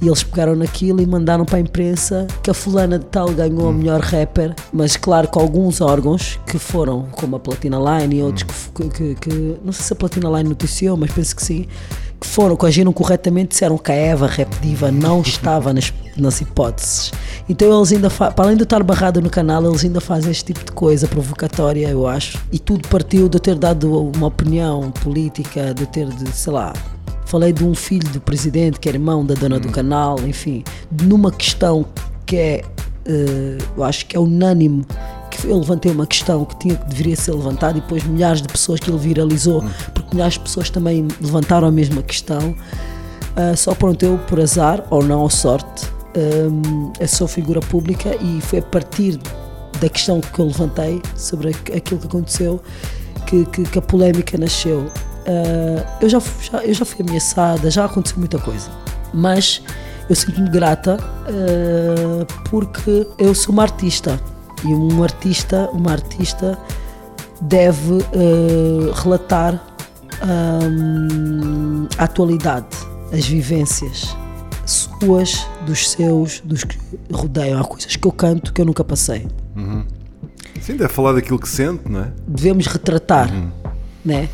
E 0.00 0.06
eles 0.06 0.22
pegaram 0.22 0.54
naquilo 0.54 1.00
e 1.00 1.06
mandaram 1.06 1.44
para 1.44 1.56
a 1.56 1.60
imprensa 1.60 2.26
que 2.42 2.50
a 2.50 2.54
fulana 2.54 2.98
de 3.00 3.06
tal 3.06 3.30
ganhou 3.30 3.68
a 3.68 3.72
melhor 3.72 4.00
rapper, 4.00 4.54
mas 4.72 4.96
claro 4.96 5.26
com 5.26 5.40
alguns 5.40 5.80
órgãos 5.80 6.38
que 6.46 6.56
foram, 6.58 7.06
como 7.12 7.34
a 7.34 7.40
Platina 7.40 7.78
Line 7.78 8.16
e 8.16 8.22
outros 8.22 8.44
que 8.44 8.52
f- 8.52 8.70
que, 8.72 8.88
que- 8.90 9.14
que- 9.16 9.56
não 9.64 9.72
sei 9.72 9.84
se 9.84 9.92
a 9.92 9.96
Platina 9.96 10.28
Line 10.30 10.50
noticiou, 10.50 10.96
mas 10.96 11.10
penso 11.10 11.34
que 11.34 11.42
sim, 11.44 11.66
que 12.20 12.26
foram, 12.26 12.56
que 12.56 12.64
agiram 12.66 12.92
corretamente, 12.92 13.50
disseram 13.50 13.76
que 13.76 13.90
a 13.90 13.94
Eva 13.94 14.26
Rap 14.28 14.48
Diva 14.60 14.92
não 14.92 15.20
estava 15.22 15.72
nas, 15.72 15.92
nas 16.16 16.40
hipóteses. 16.40 17.12
Então 17.48 17.76
eles 17.76 17.90
ainda, 17.92 18.08
para 18.08 18.32
além 18.44 18.56
de 18.56 18.62
estar 18.62 18.82
barrado 18.84 19.20
no 19.20 19.30
canal, 19.30 19.64
eles 19.64 19.84
ainda 19.84 20.00
fazem 20.00 20.30
este 20.30 20.44
tipo 20.52 20.64
de 20.64 20.70
coisa 20.72 21.08
provocatória, 21.08 21.88
eu 21.88 22.06
acho. 22.06 22.38
E 22.52 22.58
tudo 22.60 22.86
partiu 22.88 23.28
de 23.28 23.36
eu 23.36 23.40
ter 23.40 23.56
dado 23.56 24.02
uma 24.14 24.28
opinião 24.28 24.90
política, 24.92 25.72
de 25.74 25.86
ter, 25.86 26.06
de, 26.08 26.28
sei 26.30 26.52
lá, 26.52 26.72
falei 27.28 27.52
de 27.52 27.64
um 27.64 27.74
filho 27.74 28.08
do 28.10 28.20
presidente 28.20 28.80
que 28.80 28.88
é 28.88 28.92
irmão 28.92 29.24
da 29.24 29.34
dona 29.34 29.58
do 29.60 29.68
canal, 29.70 30.18
enfim, 30.26 30.64
numa 31.02 31.30
questão 31.30 31.84
que 32.26 32.36
é, 32.36 32.62
eh, 33.06 33.58
eu 33.76 33.84
acho 33.84 34.06
que 34.06 34.16
é 34.16 34.20
unânime, 34.20 34.84
que 35.30 35.46
eu 35.46 35.58
levantei 35.58 35.92
uma 35.92 36.06
questão 36.06 36.44
que 36.44 36.58
tinha 36.58 36.74
que 36.76 36.88
deveria 36.88 37.14
ser 37.16 37.32
levantada 37.32 37.78
e 37.78 37.80
depois 37.80 38.02
milhares 38.04 38.40
de 38.42 38.48
pessoas 38.48 38.80
que 38.80 38.90
ele 38.90 38.98
viralizou, 38.98 39.62
porque 39.94 40.14
milhares 40.14 40.34
de 40.34 40.40
pessoas 40.40 40.70
também 40.70 41.06
levantaram 41.20 41.68
a 41.68 41.70
mesma 41.70 42.02
questão. 42.02 42.54
Ah, 43.36 43.54
só 43.54 43.74
pronto, 43.74 44.02
eu 44.04 44.18
por 44.26 44.40
azar 44.40 44.82
ou 44.90 45.02
não, 45.04 45.20
ou 45.20 45.30
sorte, 45.30 45.86
hum, 46.50 46.92
eu 46.98 47.06
sou 47.06 47.28
figura 47.28 47.60
pública 47.60 48.16
e 48.20 48.40
foi 48.40 48.58
a 48.58 48.62
partir 48.62 49.18
da 49.80 49.88
questão 49.88 50.20
que 50.20 50.38
eu 50.40 50.46
levantei 50.46 51.00
sobre 51.14 51.50
aqu- 51.50 51.76
aquilo 51.76 52.00
que 52.00 52.06
aconteceu 52.06 52.60
que, 53.26 53.44
que- 53.46 53.62
que 53.64 53.78
a 53.78 53.82
polémica 53.82 54.36
nasceu. 54.36 54.86
Ah, 55.28 55.98
eu, 56.00 56.08
já, 56.08 56.20
já- 56.40 56.64
eu 56.64 56.72
já 56.74 56.84
fui 56.84 57.04
ameaçada, 57.06 57.70
já 57.70 57.84
aconteceu 57.84 58.18
muita 58.18 58.38
coisa, 58.38 58.70
mas 59.12 59.62
eu 60.08 60.16
sinto-me 60.16 60.48
grata 60.50 60.96
ah, 61.02 62.26
porque 62.50 63.06
eu 63.18 63.34
sou 63.34 63.52
uma 63.52 63.62
artista 63.62 64.18
e 64.64 64.68
um 64.68 65.02
artista, 65.04 65.68
uma 65.72 65.92
artista 65.92 66.58
deve 67.42 67.98
ah, 68.02 69.00
relatar 69.02 69.62
hum, 70.24 71.86
a 71.98 72.04
atualidade, 72.04 72.66
as 73.12 73.26
vivências 73.26 74.16
suas, 74.66 75.46
dos 75.64 75.90
seus, 75.90 76.40
dos 76.40 76.62
que 76.64 76.78
rodeiam. 77.12 77.58
Há 77.60 77.64
coisas 77.64 77.96
que 77.96 78.06
eu 78.06 78.12
canto 78.12 78.52
que 78.52 78.60
eu 78.60 78.66
nunca 78.66 78.84
passei. 78.84 79.26
Sim, 80.60 80.76
deve 80.76 80.88
falar 80.92 81.12
daquilo 81.14 81.38
que 81.38 81.48
sente, 81.48 81.88
não 81.88 82.00
é? 82.00 82.12
Devemos 82.26 82.66
retratar, 82.66 83.30
né? 84.04 84.28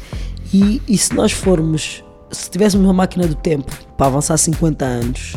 E, 0.55 0.81
e 0.87 0.97
se 0.97 1.13
nós 1.17 1.33
formos, 1.33 2.05
se 2.31 2.49
tivéssemos 2.49 2.87
uma 2.87 2.93
máquina 2.93 3.27
do 3.27 3.35
tempo 3.35 3.77
para 3.97 4.07
avançar 4.07 4.37
50 4.37 4.85
anos 4.85 5.35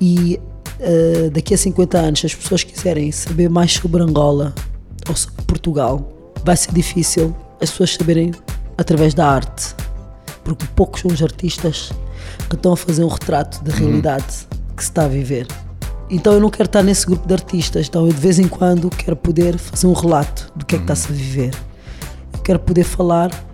e 0.00 0.38
eh, 0.78 1.28
daqui 1.32 1.52
a 1.52 1.58
50 1.58 1.98
anos 1.98 2.24
as 2.24 2.32
pessoas 2.32 2.62
quiserem 2.62 3.10
saber 3.10 3.50
mais 3.50 3.72
sobre 3.72 4.00
Angola 4.00 4.54
ou 5.08 5.16
sobre 5.16 5.42
Portugal, 5.42 6.08
vai 6.44 6.56
ser 6.56 6.72
difícil 6.72 7.34
as 7.60 7.68
pessoas 7.72 7.94
saberem 7.94 8.30
através 8.78 9.12
da 9.12 9.26
arte, 9.26 9.74
porque 10.44 10.64
poucos 10.76 11.00
são 11.00 11.10
os 11.10 11.20
artistas 11.20 11.90
que 12.48 12.54
estão 12.54 12.74
a 12.74 12.76
fazer 12.76 13.02
um 13.02 13.08
retrato 13.08 13.60
da 13.64 13.72
realidade 13.72 14.46
que 14.76 14.84
se 14.84 14.90
está 14.90 15.06
a 15.06 15.08
viver. 15.08 15.48
Então 16.08 16.32
eu 16.32 16.38
não 16.38 16.48
quero 16.48 16.66
estar 16.68 16.84
nesse 16.84 17.04
grupo 17.06 17.26
de 17.26 17.34
artistas, 17.34 17.88
então 17.88 18.06
eu 18.06 18.12
de 18.12 18.20
vez 18.20 18.38
em 18.38 18.46
quando 18.46 18.88
quero 18.88 19.16
poder 19.16 19.58
fazer 19.58 19.88
um 19.88 19.92
relato 19.92 20.52
do 20.54 20.64
que 20.64 20.76
é 20.76 20.78
que 20.78 20.84
está-se 20.84 21.10
a 21.10 21.12
viver. 21.12 21.56
Eu 22.32 22.38
quero 22.38 22.60
poder 22.60 22.84
falar 22.84 23.45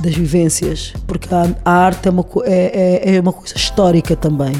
das 0.00 0.14
vivências, 0.14 0.92
porque 1.06 1.32
a, 1.34 1.48
a 1.64 1.70
arte 1.70 2.08
é 2.08 2.10
uma, 2.10 2.24
é, 2.44 3.10
é, 3.10 3.16
é 3.16 3.20
uma 3.20 3.32
coisa 3.32 3.56
histórica 3.56 4.14
também. 4.16 4.52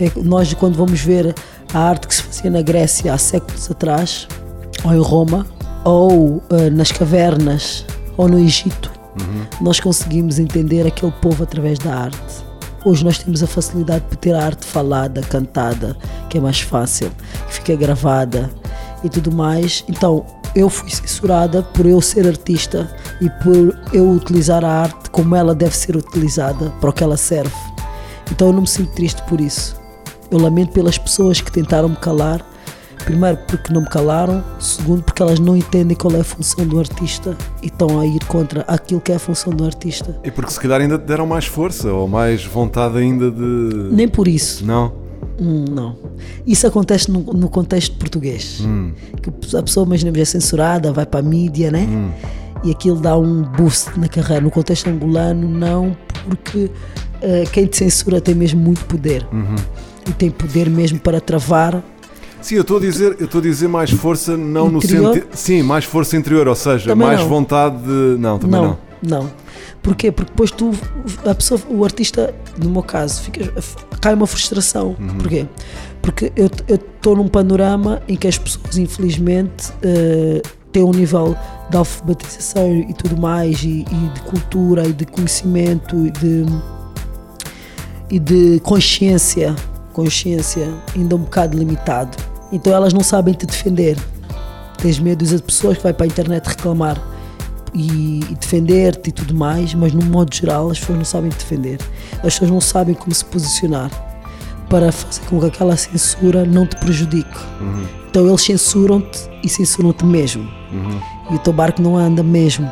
É 0.00 0.10
nós, 0.22 0.52
quando 0.54 0.76
vamos 0.76 1.00
ver 1.00 1.34
a 1.72 1.78
arte 1.78 2.06
que 2.06 2.14
se 2.14 2.22
fazia 2.22 2.50
na 2.50 2.62
Grécia 2.62 3.12
há 3.12 3.18
séculos 3.18 3.70
atrás, 3.70 4.28
ou 4.84 4.94
em 4.94 5.00
Roma, 5.00 5.46
ou 5.84 6.42
eh, 6.50 6.70
nas 6.70 6.92
cavernas, 6.92 7.84
ou 8.16 8.28
no 8.28 8.38
Egito, 8.38 8.90
nós 9.60 9.80
conseguimos 9.80 10.38
entender 10.38 10.86
aquele 10.86 11.12
povo 11.12 11.42
através 11.42 11.78
da 11.78 11.94
arte. 11.94 12.44
Hoje 12.84 13.04
nós 13.04 13.18
temos 13.18 13.42
a 13.42 13.46
facilidade 13.46 14.04
de 14.10 14.16
ter 14.16 14.34
a 14.34 14.44
arte 14.44 14.64
falada, 14.64 15.20
cantada, 15.22 15.96
que 16.30 16.38
é 16.38 16.40
mais 16.40 16.60
fácil, 16.60 17.10
que 17.48 17.54
fica 17.54 17.74
gravada 17.74 18.50
e 19.02 19.08
tudo 19.08 19.32
mais. 19.32 19.84
Então, 19.88 20.24
eu 20.54 20.70
fui 20.70 20.88
censurada 20.90 21.62
por 21.62 21.86
eu 21.86 22.00
ser 22.00 22.26
artista 22.26 22.88
e 23.20 23.28
por 23.42 23.78
eu 23.92 24.10
utilizar 24.10 24.64
a 24.64 24.82
arte 24.82 25.10
como 25.10 25.34
ela 25.34 25.54
deve 25.54 25.76
ser 25.76 25.96
utilizada, 25.96 26.70
para 26.80 26.90
o 26.90 26.92
que 26.92 27.02
ela 27.02 27.16
serve. 27.16 27.54
Então 28.30 28.48
eu 28.48 28.52
não 28.52 28.62
me 28.62 28.68
sinto 28.68 28.92
triste 28.92 29.22
por 29.28 29.40
isso. 29.40 29.76
Eu 30.30 30.38
lamento 30.38 30.72
pelas 30.72 30.98
pessoas 30.98 31.40
que 31.40 31.50
tentaram 31.50 31.88
me 31.88 31.96
calar. 31.96 32.44
Primeiro, 33.04 33.38
porque 33.48 33.72
não 33.72 33.80
me 33.80 33.88
calaram. 33.88 34.44
Segundo, 34.60 35.02
porque 35.02 35.22
elas 35.22 35.38
não 35.38 35.56
entendem 35.56 35.96
qual 35.96 36.14
é 36.14 36.20
a 36.20 36.24
função 36.24 36.66
do 36.66 36.78
artista 36.78 37.36
e 37.62 37.66
estão 37.66 37.98
a 37.98 38.06
ir 38.06 38.22
contra 38.26 38.60
aquilo 38.68 39.00
que 39.00 39.10
é 39.10 39.14
a 39.14 39.18
função 39.18 39.52
do 39.52 39.64
artista. 39.64 40.18
E 40.22 40.30
porque 40.30 40.52
se 40.52 40.60
calhar 40.60 40.80
ainda 40.80 40.98
te 40.98 41.06
deram 41.06 41.26
mais 41.26 41.46
força 41.46 41.90
ou 41.90 42.06
mais 42.06 42.44
vontade 42.44 42.98
ainda 42.98 43.30
de. 43.30 43.88
Nem 43.90 44.06
por 44.06 44.28
isso. 44.28 44.64
Não? 44.66 44.92
Hum, 45.40 45.64
não. 45.70 45.96
Isso 46.46 46.66
acontece 46.66 47.10
no, 47.10 47.20
no 47.20 47.48
contexto 47.48 47.96
português. 47.96 48.60
Que 49.22 49.56
a 49.56 49.62
pessoa, 49.62 49.86
imaginemos, 49.86 50.18
é 50.18 50.24
censurada, 50.24 50.92
vai 50.92 51.06
para 51.06 51.20
a 51.20 51.22
mídia, 51.22 51.70
né? 51.70 51.86
E 52.64 52.70
aquilo 52.70 52.96
dá 53.00 53.16
um 53.16 53.42
boost 53.42 53.98
na 53.98 54.08
carreira. 54.08 54.42
No 54.42 54.50
contexto 54.50 54.88
angolano, 54.88 55.48
não, 55.48 55.96
porque 56.28 56.70
eh, 57.22 57.44
quem 57.52 57.66
te 57.66 57.76
censura 57.76 58.20
tem 58.20 58.34
mesmo 58.34 58.60
muito 58.60 58.84
poder. 58.86 59.26
E 60.08 60.12
tem 60.12 60.30
poder 60.30 60.68
mesmo 60.70 60.98
para 60.98 61.20
travar 61.20 61.82
Sim, 62.40 62.54
eu 62.54 62.62
estou 62.62 62.76
a 62.76 62.80
dizer, 62.80 63.16
eu 63.18 63.24
estou 63.24 63.40
a 63.40 63.42
dizer 63.42 63.68
mais 63.68 63.90
força 63.90 64.36
não 64.36 64.68
Interior? 64.68 65.02
no 65.02 65.12
sentido. 65.14 65.26
Sim, 65.32 65.62
mais 65.62 65.84
força 65.84 66.16
interior, 66.16 66.46
ou 66.46 66.54
seja, 66.54 66.90
Também 66.90 67.06
mais 67.06 67.20
não. 67.20 67.28
vontade 67.28 67.78
de. 67.82 68.16
Não, 68.18 68.38
também 68.38 68.60
não. 68.60 68.78
não, 69.02 69.22
não. 69.22 69.30
Porquê? 69.82 70.12
Porque 70.12 70.30
depois 70.30 70.50
tu, 70.50 70.70
a 71.24 71.34
pessoa, 71.34 71.60
o 71.68 71.84
artista, 71.84 72.34
no 72.62 72.70
meu 72.70 72.82
caso, 72.82 73.22
fica, 73.22 73.52
cai 74.00 74.14
uma 74.14 74.26
frustração. 74.26 74.96
Uhum. 74.98 75.18
Porquê? 75.18 75.46
Porque 76.00 76.32
eu 76.36 76.48
estou 76.74 77.16
num 77.16 77.28
panorama 77.28 78.02
em 78.06 78.16
que 78.16 78.28
as 78.28 78.38
pessoas, 78.38 78.78
infelizmente, 78.78 79.72
eh, 79.82 80.40
têm 80.78 80.84
um 80.84 80.92
nível 80.92 81.36
de 81.70 81.76
alfabetização 81.76 82.72
e 82.72 82.94
tudo 82.94 83.20
mais, 83.20 83.62
e, 83.62 83.84
e 83.90 84.10
de 84.14 84.20
cultura, 84.22 84.86
e 84.86 84.92
de 84.92 85.04
conhecimento, 85.04 86.06
e 86.06 86.10
de, 86.10 86.46
e 88.10 88.18
de 88.18 88.60
consciência, 88.60 89.54
consciência 89.92 90.72
ainda 90.94 91.16
um 91.16 91.20
bocado 91.20 91.58
limitado. 91.58 92.16
Então 92.52 92.72
elas 92.72 92.92
não 92.92 93.02
sabem 93.02 93.34
te 93.34 93.44
defender. 93.44 93.98
Tens 94.78 95.00
medo 95.00 95.24
de 95.24 95.42
pessoas 95.42 95.76
que 95.76 95.82
vai 95.82 95.92
para 95.92 96.06
a 96.06 96.06
internet 96.06 96.46
reclamar 96.46 97.02
e, 97.74 98.20
e 98.20 98.34
defender-te 98.36 99.10
e 99.10 99.12
tudo 99.12 99.34
mais, 99.34 99.74
mas 99.74 99.92
no 99.92 100.04
modo 100.04 100.32
geral 100.32 100.70
as 100.70 100.78
pessoas 100.78 100.98
não 100.98 101.04
sabem 101.04 101.30
te 101.30 101.38
defender. 101.38 101.78
As 102.18 102.34
pessoas 102.34 102.50
não 102.50 102.60
sabem 102.60 102.94
como 102.94 103.12
se 103.12 103.24
posicionar 103.24 103.90
para 104.70 104.92
fazer 104.92 105.22
com 105.28 105.40
que 105.40 105.46
aquela 105.46 105.76
censura 105.76 106.44
não 106.44 106.66
te 106.66 106.76
prejudique. 106.76 107.38
Então 108.10 108.26
eles 108.26 108.42
censuram-te 108.42 109.18
e 109.44 109.48
censuram-te 109.48 110.04
mesmo. 110.04 110.48
E 111.30 111.34
o 111.34 111.38
teu 111.38 111.52
barco 111.52 111.80
não 111.82 111.96
anda 111.96 112.22
mesmo. 112.22 112.70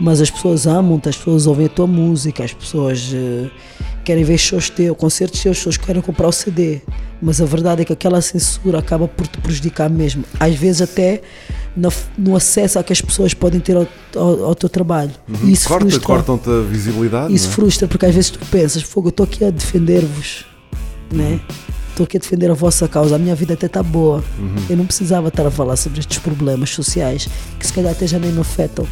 Mas 0.00 0.20
as 0.20 0.30
pessoas 0.30 0.66
amam-te, 0.66 1.08
as 1.08 1.16
pessoas 1.16 1.46
ouvem 1.46 1.66
a 1.66 1.68
tua 1.68 1.86
música, 1.86 2.42
as 2.44 2.52
pessoas 2.52 3.10
eh, 3.14 3.48
querem 4.04 4.24
ver 4.24 4.36
shows 4.38 4.68
teus, 4.68 4.96
concertos 4.96 5.40
teus, 5.40 5.52
as 5.56 5.58
pessoas 5.58 5.76
querem 5.76 6.02
comprar 6.02 6.26
o 6.28 6.32
CD. 6.32 6.80
Mas 7.20 7.40
a 7.40 7.44
verdade 7.44 7.82
é 7.82 7.84
que 7.84 7.92
aquela 7.92 8.20
censura 8.20 8.78
acaba 8.80 9.06
por 9.06 9.26
te 9.28 9.38
prejudicar 9.38 9.88
mesmo. 9.88 10.24
Às 10.40 10.54
vezes 10.56 10.82
até 10.82 11.20
no, 11.76 11.92
no 12.18 12.34
acesso 12.34 12.78
a 12.78 12.82
que 12.82 12.92
as 12.92 13.00
pessoas 13.00 13.32
podem 13.32 13.60
ter 13.60 13.76
ao, 13.76 13.86
ao- 14.16 14.44
ao 14.46 14.54
teu 14.56 14.68
trabalho. 14.68 15.12
E 15.44 15.52
isso 15.52 15.68
Corta, 15.68 15.84
frustra. 15.84 16.06
cortam-te 16.06 16.50
a 16.50 16.60
visibilidade. 16.62 17.32
Isso 17.32 17.48
é? 17.48 17.52
frustra 17.52 17.86
porque 17.86 18.06
às 18.06 18.14
vezes 18.14 18.30
tu 18.30 18.38
pensas, 18.46 18.82
fogo, 18.82 19.08
eu 19.08 19.10
estou 19.10 19.24
aqui 19.24 19.44
a 19.44 19.50
defender-vos, 19.50 20.46
né? 21.12 21.38
Estou 21.92 22.04
aqui 22.04 22.16
a 22.16 22.20
defender 22.20 22.50
a 22.50 22.54
vossa 22.54 22.88
causa, 22.88 23.16
a 23.16 23.18
minha 23.18 23.34
vida 23.34 23.52
até 23.52 23.66
está 23.66 23.82
boa. 23.82 24.24
Eu 24.70 24.78
não 24.78 24.86
precisava 24.86 25.28
estar 25.28 25.46
a 25.46 25.50
falar 25.50 25.76
sobre 25.76 26.00
estes 26.00 26.18
problemas 26.18 26.70
sociais 26.70 27.28
que 27.60 27.66
se 27.66 27.72
calhar 27.72 27.92
até 27.92 28.06
já 28.06 28.18
nem 28.18 28.32
me 28.32 28.40
afetam. 28.40 28.86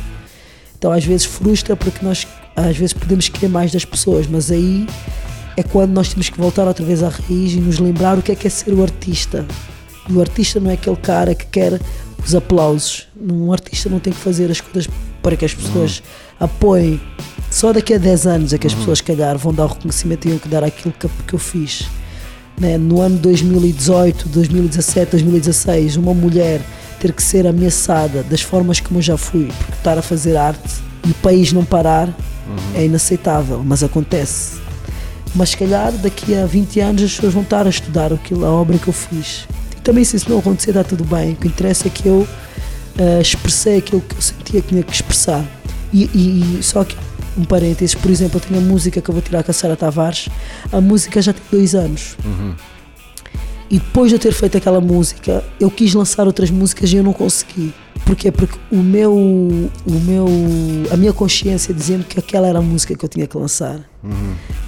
Então 0.78 0.92
às 0.92 1.02
vezes 1.02 1.24
frustra 1.24 1.74
porque 1.74 2.04
nós 2.04 2.26
às 2.54 2.76
vezes 2.76 2.92
podemos 2.92 3.26
querer 3.30 3.48
mais 3.48 3.72
das 3.72 3.86
pessoas, 3.86 4.26
mas 4.26 4.50
aí 4.50 4.86
é 5.56 5.62
quando 5.62 5.92
nós 5.92 6.10
temos 6.10 6.28
que 6.28 6.38
voltar 6.38 6.68
outra 6.68 6.84
vez 6.84 7.02
à 7.02 7.08
raiz 7.08 7.54
e 7.54 7.56
nos 7.60 7.78
lembrar 7.78 8.18
o 8.18 8.22
que 8.22 8.32
é 8.32 8.34
que 8.34 8.46
é 8.46 8.50
ser 8.50 8.74
o 8.74 8.82
artista. 8.82 9.46
E 10.06 10.12
o 10.12 10.20
artista 10.20 10.60
não 10.60 10.70
é 10.70 10.74
aquele 10.74 10.96
cara 10.96 11.34
que 11.34 11.46
quer 11.46 11.80
os 12.22 12.34
aplausos. 12.34 13.08
Um 13.18 13.50
artista 13.50 13.88
não 13.88 13.98
tem 13.98 14.12
que 14.12 14.18
fazer 14.18 14.50
as 14.50 14.60
coisas 14.60 14.92
para 15.22 15.36
que 15.36 15.44
as 15.46 15.54
pessoas 15.54 16.02
apoiem. 16.38 17.00
Só 17.50 17.72
daqui 17.72 17.94
a 17.94 17.98
10 17.98 18.26
anos 18.26 18.52
é 18.52 18.58
que 18.58 18.66
as 18.66 18.74
pessoas, 18.74 18.98
se 18.98 19.04
calhar, 19.04 19.38
vão 19.38 19.54
dar 19.54 19.64
o 19.64 19.68
reconhecimento 19.68 20.28
e 20.28 20.32
eu 20.32 20.38
que 20.38 20.48
dar 20.48 20.62
aquilo 20.62 20.92
que, 20.92 21.08
que 21.26 21.34
eu 21.34 21.38
fiz. 21.38 21.88
Né? 22.60 22.76
No 22.76 23.00
ano 23.00 23.16
2018, 23.18 24.28
2017, 24.28 25.10
2016, 25.12 25.96
uma 25.96 26.12
mulher 26.14 26.60
ter 27.00 27.12
que 27.12 27.22
ser 27.22 27.46
ameaçada 27.46 28.22
das 28.22 28.42
formas 28.42 28.78
como 28.78 28.98
eu 28.98 29.02
já 29.02 29.16
fui, 29.16 29.46
porque 29.56 29.72
estar 29.72 29.96
a 29.96 30.02
fazer 30.02 30.36
arte 30.36 30.74
e 31.06 31.10
o 31.10 31.14
país 31.14 31.52
não 31.52 31.64
parar 31.64 32.08
é 32.74 32.84
inaceitável, 32.84 33.62
mas 33.64 33.82
acontece. 33.82 34.58
Mas 35.34 35.50
se 35.50 35.56
calhar 35.56 35.92
daqui 35.92 36.34
a 36.34 36.44
20 36.44 36.80
anos 36.80 37.02
as 37.04 37.14
pessoas 37.14 37.32
vão 37.32 37.42
estar 37.42 37.64
a 37.66 37.70
estudar 37.70 38.12
aquilo, 38.12 38.44
a 38.44 38.50
obra 38.50 38.76
que 38.76 38.88
eu 38.88 38.92
fiz. 38.92 39.46
E 39.78 39.80
também 39.80 40.04
se 40.04 40.16
isso 40.16 40.28
não 40.28 40.40
acontecer 40.40 40.70
está 40.70 40.82
tudo 40.84 41.04
bem. 41.04 41.32
O 41.32 41.36
que 41.36 41.46
interessa 41.48 41.86
é 41.86 41.90
que 41.90 42.06
eu 42.08 42.26
eh, 42.98 43.20
expressei 43.22 43.78
aquilo 43.78 44.00
que 44.02 44.16
eu 44.16 44.20
sentia 44.20 44.60
que 44.60 44.68
tinha 44.68 44.82
que 44.82 44.92
expressar. 44.92 45.44
E, 45.92 46.04
e- 46.12 46.58
e 46.58 46.62
só 46.62 46.82
que 46.84 46.96
um 47.36 47.44
parênteses, 47.44 47.94
por 47.94 48.10
exemplo, 48.10 48.36
eu 48.36 48.40
tenho 48.40 48.60
a 48.60 48.62
música 48.62 49.00
que 49.00 49.08
eu 49.08 49.12
vou 49.12 49.22
tirar 49.22 49.42
com 49.42 49.50
a 49.50 49.54
Sara 49.54 49.76
Tavares, 49.76 50.28
a 50.72 50.80
música 50.80 51.20
já 51.22 51.32
tem 51.32 51.42
dois 51.50 51.74
anos. 51.74 52.16
E 53.70 53.78
depois 53.78 54.08
de 54.08 54.16
eu 54.16 54.18
ter 54.18 54.32
feito 54.32 54.56
aquela 54.58 54.80
música, 54.80 55.44
eu 55.60 55.70
quis 55.70 55.94
lançar 55.94 56.26
outras 56.26 56.50
músicas 56.50 56.92
e 56.92 56.96
eu 56.96 57.04
não 57.04 57.12
consegui. 57.12 57.72
Porquê? 58.04 58.32
Porque 58.32 58.58
o 58.72 58.78
meu, 58.78 59.14
o 59.14 59.70
meu, 60.04 60.26
a 60.90 60.96
minha 60.96 61.12
consciência 61.12 61.72
dizia-me 61.72 62.02
que 62.02 62.18
aquela 62.18 62.48
era 62.48 62.58
a 62.58 62.62
música 62.62 62.96
que 62.96 63.04
eu 63.04 63.08
tinha 63.08 63.28
que 63.28 63.36
lançar. 63.36 63.80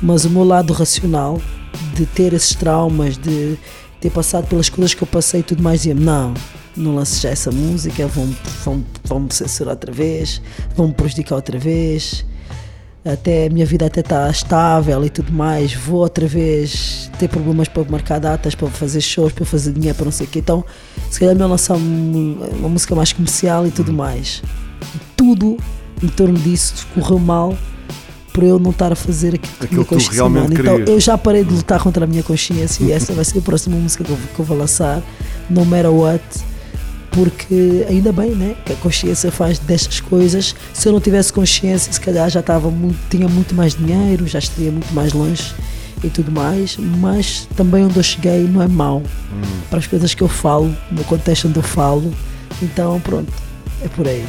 Mas 0.00 0.24
o 0.24 0.30
meu 0.30 0.44
lado 0.44 0.72
racional, 0.72 1.40
de 1.94 2.06
ter 2.06 2.32
esses 2.32 2.54
traumas, 2.54 3.18
de 3.18 3.58
ter 4.00 4.10
passado 4.10 4.46
pelas 4.46 4.68
coisas 4.68 4.94
que 4.94 5.02
eu 5.02 5.08
passei 5.08 5.40
e 5.40 5.42
tudo 5.42 5.62
mais, 5.62 5.80
dizia-me: 5.80 6.04
não, 6.04 6.32
não 6.76 6.94
lances 6.94 7.20
já 7.20 7.30
essa 7.30 7.50
música, 7.50 8.06
vão, 8.06 8.32
vão, 8.64 8.84
vão 9.04 9.20
me 9.20 9.34
censurar 9.34 9.74
outra 9.74 9.90
vez, 9.90 10.40
vão 10.76 10.88
me 10.88 10.94
prejudicar 10.94 11.34
outra 11.34 11.58
vez 11.58 12.24
até 13.04 13.46
a 13.46 13.50
minha 13.50 13.66
vida 13.66 13.86
até 13.86 14.00
está 14.00 14.30
estável 14.30 15.04
e 15.04 15.10
tudo 15.10 15.32
mais, 15.32 15.74
vou 15.74 16.00
outra 16.00 16.26
vez 16.26 17.10
ter 17.18 17.28
problemas 17.28 17.66
para 17.68 17.82
marcar 17.84 18.20
datas, 18.20 18.54
para 18.54 18.68
fazer 18.68 19.00
shows, 19.00 19.32
para 19.32 19.44
fazer 19.44 19.72
dinheiro, 19.72 19.96
para 19.96 20.04
não 20.04 20.12
sei 20.12 20.26
o 20.26 20.30
quê. 20.30 20.38
Então, 20.38 20.64
se 21.10 21.18
calhar 21.18 21.32
é 21.32 21.34
melhor 21.34 21.50
lançar 21.50 21.74
um- 21.76 22.38
uma 22.58 22.68
música 22.68 22.94
mais 22.94 23.12
comercial 23.12 23.66
e 23.66 23.70
tudo 23.70 23.92
mais. 23.92 24.42
Tudo 25.16 25.56
em 26.02 26.08
torno 26.08 26.38
disso 26.38 26.86
correu 26.94 27.18
mal 27.18 27.56
por 28.32 28.44
eu 28.44 28.58
não 28.58 28.70
estar 28.70 28.92
a 28.92 28.96
fazer 28.96 29.34
aquilo 29.34 29.52
que 29.58 29.64
Aquilo 29.66 29.80
me 29.82 29.86
que 29.86 29.94
tu 29.96 30.10
realmente 30.12 30.60
Então, 30.60 30.78
eu 30.94 30.98
já 31.00 31.18
parei 31.18 31.44
de 31.44 31.52
lutar 31.52 31.80
contra 31.82 32.04
a 32.04 32.06
minha 32.08 32.22
consciência 32.22 32.82
e 32.84 32.90
essa 32.92 33.12
vai 33.12 33.24
ser 33.24 33.38
a 33.40 33.42
próxima 33.42 33.76
música 33.76 34.02
que 34.04 34.10
eu, 34.10 34.16
que 34.34 34.40
eu 34.40 34.44
vou 34.44 34.56
lançar, 34.56 35.02
No 35.50 35.64
Matter 35.66 35.92
What 35.92 36.22
porque 37.12 37.84
ainda 37.88 38.10
bem, 38.12 38.30
né, 38.30 38.56
que 38.64 38.72
a 38.72 38.76
consciência 38.76 39.30
faz 39.30 39.58
destas 39.58 40.00
coisas. 40.00 40.54
Se 40.72 40.88
eu 40.88 40.92
não 40.92 41.00
tivesse 41.00 41.32
consciência, 41.32 41.92
se 41.92 42.00
calhar 42.00 42.28
já 42.30 42.40
estava 42.40 42.70
muito, 42.70 42.98
tinha 43.10 43.28
muito 43.28 43.54
mais 43.54 43.74
dinheiro, 43.74 44.26
já 44.26 44.38
estaria 44.38 44.70
muito 44.70 44.92
mais 44.94 45.12
longe 45.12 45.54
e 46.02 46.08
tudo 46.08 46.32
mais. 46.32 46.76
Mas 46.76 47.46
também 47.54 47.84
onde 47.84 47.96
eu 47.98 48.02
cheguei 48.02 48.44
não 48.44 48.62
é 48.62 48.68
mau 48.68 49.02
para 49.68 49.78
as 49.78 49.86
coisas 49.86 50.14
que 50.14 50.22
eu 50.22 50.28
falo, 50.28 50.74
no 50.90 51.04
contexto 51.04 51.48
onde 51.48 51.58
eu 51.58 51.62
falo. 51.62 52.12
Então, 52.62 52.98
pronto, 53.00 53.32
é 53.82 53.88
por 53.88 54.08
aí. 54.08 54.24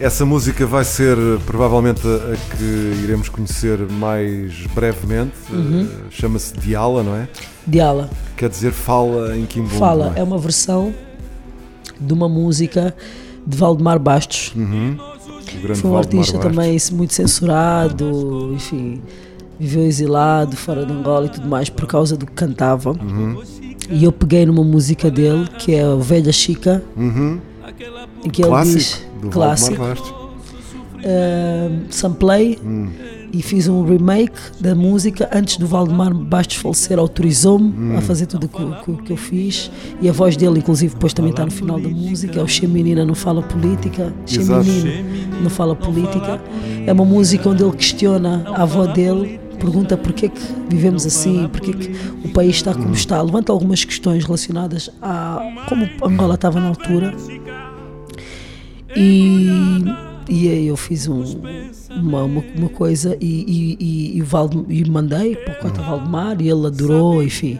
Essa 0.00 0.26
música 0.26 0.66
vai 0.66 0.84
ser 0.84 1.16
eh, 1.16 1.38
provavelmente 1.46 2.02
a 2.04 2.56
que 2.56 2.64
iremos 3.04 3.28
conhecer 3.28 3.78
mais 3.92 4.66
brevemente. 4.74 5.32
Uhum. 5.50 5.88
Eh, 5.88 6.06
Chama-se 6.10 6.52
Diala, 6.54 7.04
não 7.04 7.14
é? 7.14 7.28
Diala. 7.64 8.10
Quer 8.36 8.48
dizer 8.48 8.72
fala 8.72 9.36
em 9.36 9.46
Kimbundu. 9.46 9.78
Fala, 9.78 10.10
não 10.10 10.16
é 10.16 10.22
uma 10.22 10.36
versão 10.36 10.92
de 12.00 12.12
uma 12.12 12.28
música 12.28 12.94
de 13.46 13.56
Valdemar 13.56 13.98
Bastos. 13.98 14.52
Grande 15.62 15.80
Foi 15.80 15.90
um 15.90 15.96
artista 15.96 16.38
também 16.38 16.76
muito 16.92 17.14
censurado, 17.14 18.52
enfim. 18.54 19.00
viveu 19.58 19.84
exilado 19.84 20.56
fora 20.56 20.84
de 20.84 20.92
Angola 20.92 21.26
e 21.26 21.28
tudo 21.28 21.48
mais 21.48 21.68
por 21.68 21.86
causa 21.86 22.16
do 22.16 22.26
que 22.26 22.32
cantava. 22.32 22.96
E 23.90 24.04
eu 24.04 24.12
peguei 24.12 24.46
numa 24.46 24.64
música 24.64 25.10
dele, 25.10 25.46
que 25.58 25.74
é 25.74 25.84
Velha 25.96 26.32
Chica, 26.32 26.82
em 28.24 28.30
que 28.30 28.42
ele 28.42 28.48
Clássico 28.48 28.78
diz 28.78 29.06
do 29.20 29.30
clássico. 29.30 29.82
Uh, 31.04 31.84
samplei 31.90 32.58
e 33.36 33.42
fiz 33.42 33.66
um 33.68 33.84
remake 33.84 34.38
da 34.60 34.74
música 34.74 35.28
antes 35.32 35.56
do 35.56 35.66
Valdemar 35.66 36.14
Bastos 36.14 36.56
falecer, 36.56 36.98
autorizou-me 36.98 37.96
a 37.96 38.00
fazer 38.00 38.26
tudo 38.26 38.44
o 38.44 38.48
que, 38.48 38.64
que- 38.96 39.02
que 39.02 39.12
eu 39.12 39.16
fiz. 39.16 39.70
E 40.00 40.08
a 40.08 40.12
voz 40.12 40.36
dele 40.36 40.58
inclusive 40.60 40.94
depois 40.94 41.12
também 41.12 41.30
está 41.32 41.44
no 41.44 41.50
final 41.50 41.80
da 41.80 41.88
música, 41.88 42.38
é 42.38 42.42
o 42.42 42.46
Che 42.48 42.66
Menina 42.66 43.04
não 43.04 43.14
fala 43.14 43.42
política, 43.42 44.12
Che. 44.24 44.38
Menino 44.38 45.40
não 45.42 45.50
fala 45.50 45.74
política, 45.74 46.40
é 46.86 46.92
uma 46.92 47.04
música 47.04 47.48
onde 47.48 47.62
ele 47.64 47.72
questiona 47.76 48.44
a 48.54 48.62
avó 48.62 48.86
dele 48.86 49.40
pergunta 49.58 49.96
porque 49.96 50.26
é 50.26 50.28
que 50.28 50.40
vivemos 50.68 51.06
assim, 51.06 51.48
porque 51.50 51.70
é 51.70 51.74
que 51.74 51.90
o 52.24 52.28
país 52.32 52.56
está 52.56 52.74
como 52.74 52.92
está, 52.92 53.20
levanta 53.22 53.50
algumas 53.52 53.84
questões 53.84 54.24
relacionadas 54.24 54.90
a 55.00 55.40
como 55.68 55.88
Angola 56.04 56.34
estava 56.34 56.60
na 56.60 56.68
altura. 56.68 57.14
E, 58.96 59.48
e 60.28 60.48
aí 60.48 60.66
eu 60.66 60.76
fiz 60.76 61.06
um- 61.08 61.22
uma, 61.90 62.22
uma, 62.24 62.44
uma 62.56 62.68
coisa 62.68 63.16
e, 63.20 63.26
e, 63.26 63.76
e, 63.80 64.18
e, 64.18 64.22
Valde- 64.22 64.64
e 64.68 64.88
mandei 64.90 65.36
para 65.36 65.54
o 65.54 65.56
Cota 65.58 65.82
Valdemar 65.82 66.40
e 66.40 66.48
ele 66.48 66.66
adorou, 66.66 67.22
enfim, 67.22 67.58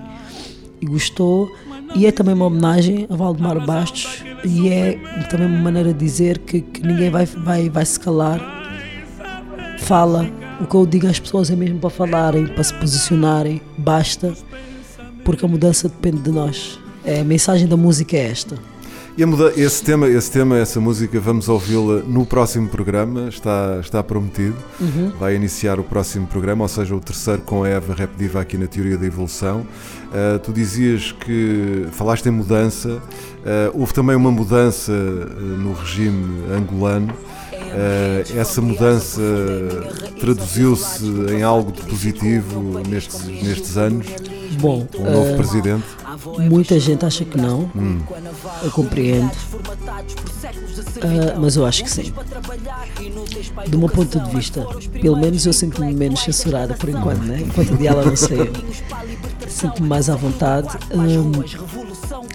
e 0.81 0.87
gostou. 0.87 1.51
E 1.95 2.07
é 2.07 2.11
também 2.13 2.35
uma 2.35 2.47
homenagem 2.47 3.07
a 3.09 3.15
Valdemar 3.15 3.65
Bastos 3.65 4.25
e 4.45 4.69
é 4.69 4.99
também 5.31 5.47
uma 5.47 5.59
maneira 5.61 5.93
de 5.93 5.99
dizer 6.05 6.39
que, 6.39 6.61
que 6.61 6.85
ninguém 6.87 7.11
vai, 7.11 7.25
vai, 7.27 7.69
vai 7.71 7.85
se 7.85 8.01
calar. 8.01 8.41
Fala, 9.79 10.29
o 10.61 10.67
que 10.67 10.75
eu 10.75 10.87
digo 10.87 11.07
às 11.07 11.21
pessoas 11.21 11.51
é 11.51 11.57
mesmo 11.57 11.79
para 11.79 11.91
falarem, 11.91 12.47
para 12.47 12.65
se 12.65 12.73
posicionarem, 12.75 13.61
basta, 13.79 14.33
porque 15.25 15.45
a 15.45 15.49
mudança 15.49 15.89
depende 15.89 16.19
de 16.23 16.31
nós. 16.31 16.79
É, 17.05 17.21
a 17.21 17.25
mensagem 17.25 17.67
da 17.69 17.77
música 17.77 18.17
é 18.17 18.31
esta. 18.31 18.57
E 19.17 19.25
muda- 19.25 19.53
esse 19.57 19.81
tema, 19.85 20.09
esse 20.09 20.29
tema, 20.29 20.59
essa 20.59 20.81
música, 20.81 21.21
vamos 21.21 21.49
ouvi-la 21.49 22.03
no 22.05 22.27
próximo 22.27 22.69
programa, 22.69 23.29
está, 23.29 23.79
está 23.81 24.03
prometido. 24.03 24.57
Vai 25.21 25.37
iniciar 25.37 25.79
o 25.79 25.85
próximo 25.85 26.27
programa, 26.27 26.65
ou 26.65 26.69
seja, 26.69 26.97
o 26.97 27.01
terceiro 27.01 27.41
com 27.43 27.63
a 27.63 27.69
Eva 27.69 27.95
Rap 27.95 28.11
Diva 28.19 28.41
aqui 28.41 28.59
na 28.59 28.67
Teoria 28.67 28.99
da 28.99 29.07
Evolução. 29.07 29.65
Ah, 30.13 30.41
tu 30.41 30.53
dizias 30.53 31.13
que 31.13 31.87
falaste 31.93 32.27
em 32.27 32.33
mudança, 32.33 33.01
ah, 33.47 33.71
houve 33.73 33.95
também 33.95 34.17
uma 34.17 34.33
mudança 34.33 34.91
ah, 34.93 35.41
no 35.41 35.73
regime 35.75 36.43
angolano. 36.53 37.15
Ah, 37.77 38.39
essa 38.39 38.61
mudança 38.61 39.21
traduziu-se 40.21 41.05
em 41.33 41.43
algo 41.43 41.73
de 41.73 41.83
positivo 41.83 42.81
nestes, 42.89 43.25
nestes 43.27 43.77
anos, 43.77 44.07
Bom, 44.61 44.87
o 44.95 45.03
novo 45.03 45.31
eh, 45.31 45.37
presidente. 45.37 45.85
Muita 46.49 46.79
gente 46.79 47.05
acha 47.05 47.25
que 47.25 47.37
não, 47.37 47.71
eu 48.63 48.71
compreendo, 48.71 49.31
Ah, 51.03 51.39
mas 51.39 51.57
eu 51.57 51.67
acho 51.67 51.83
que 51.83 51.91
sim. 51.91 52.13
Do 53.69 53.79
meu 53.79 53.89
ponto 53.89 54.21
de 54.21 54.31
vista, 54.31 54.65
pelo 55.01 55.17
menos 55.17 55.45
eu 55.45 55.53
sinto-me 55.53 55.93
menos 55.93 56.21
censurada 56.21 56.75
por 56.75 56.89
enquanto, 56.89 57.23
né? 57.23 57.43
enquanto 57.45 57.77
de 57.77 57.87
ela 57.87 58.05
não 58.05 58.17
sei. 58.17 58.51
Sinto-me 59.49 59.89
mais 59.89 60.09
à 60.09 60.15
vontade. 60.17 60.69
Hum, 60.93 61.33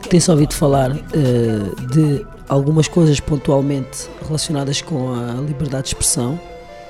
Tem-se 0.09 0.29
ouvido 0.29 0.53
falar 0.53 0.91
ah, 0.91 1.85
de 1.93 2.25
algumas 2.49 2.87
coisas 2.87 3.19
pontualmente 3.19 4.09
relacionadas 4.25 4.81
com 4.81 5.13
a 5.13 5.33
liberdade 5.41 5.83
de 5.83 5.89
expressão, 5.89 6.39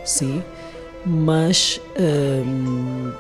sim, 0.06 0.42
mas. 1.06 1.80
hum, 2.00 3.12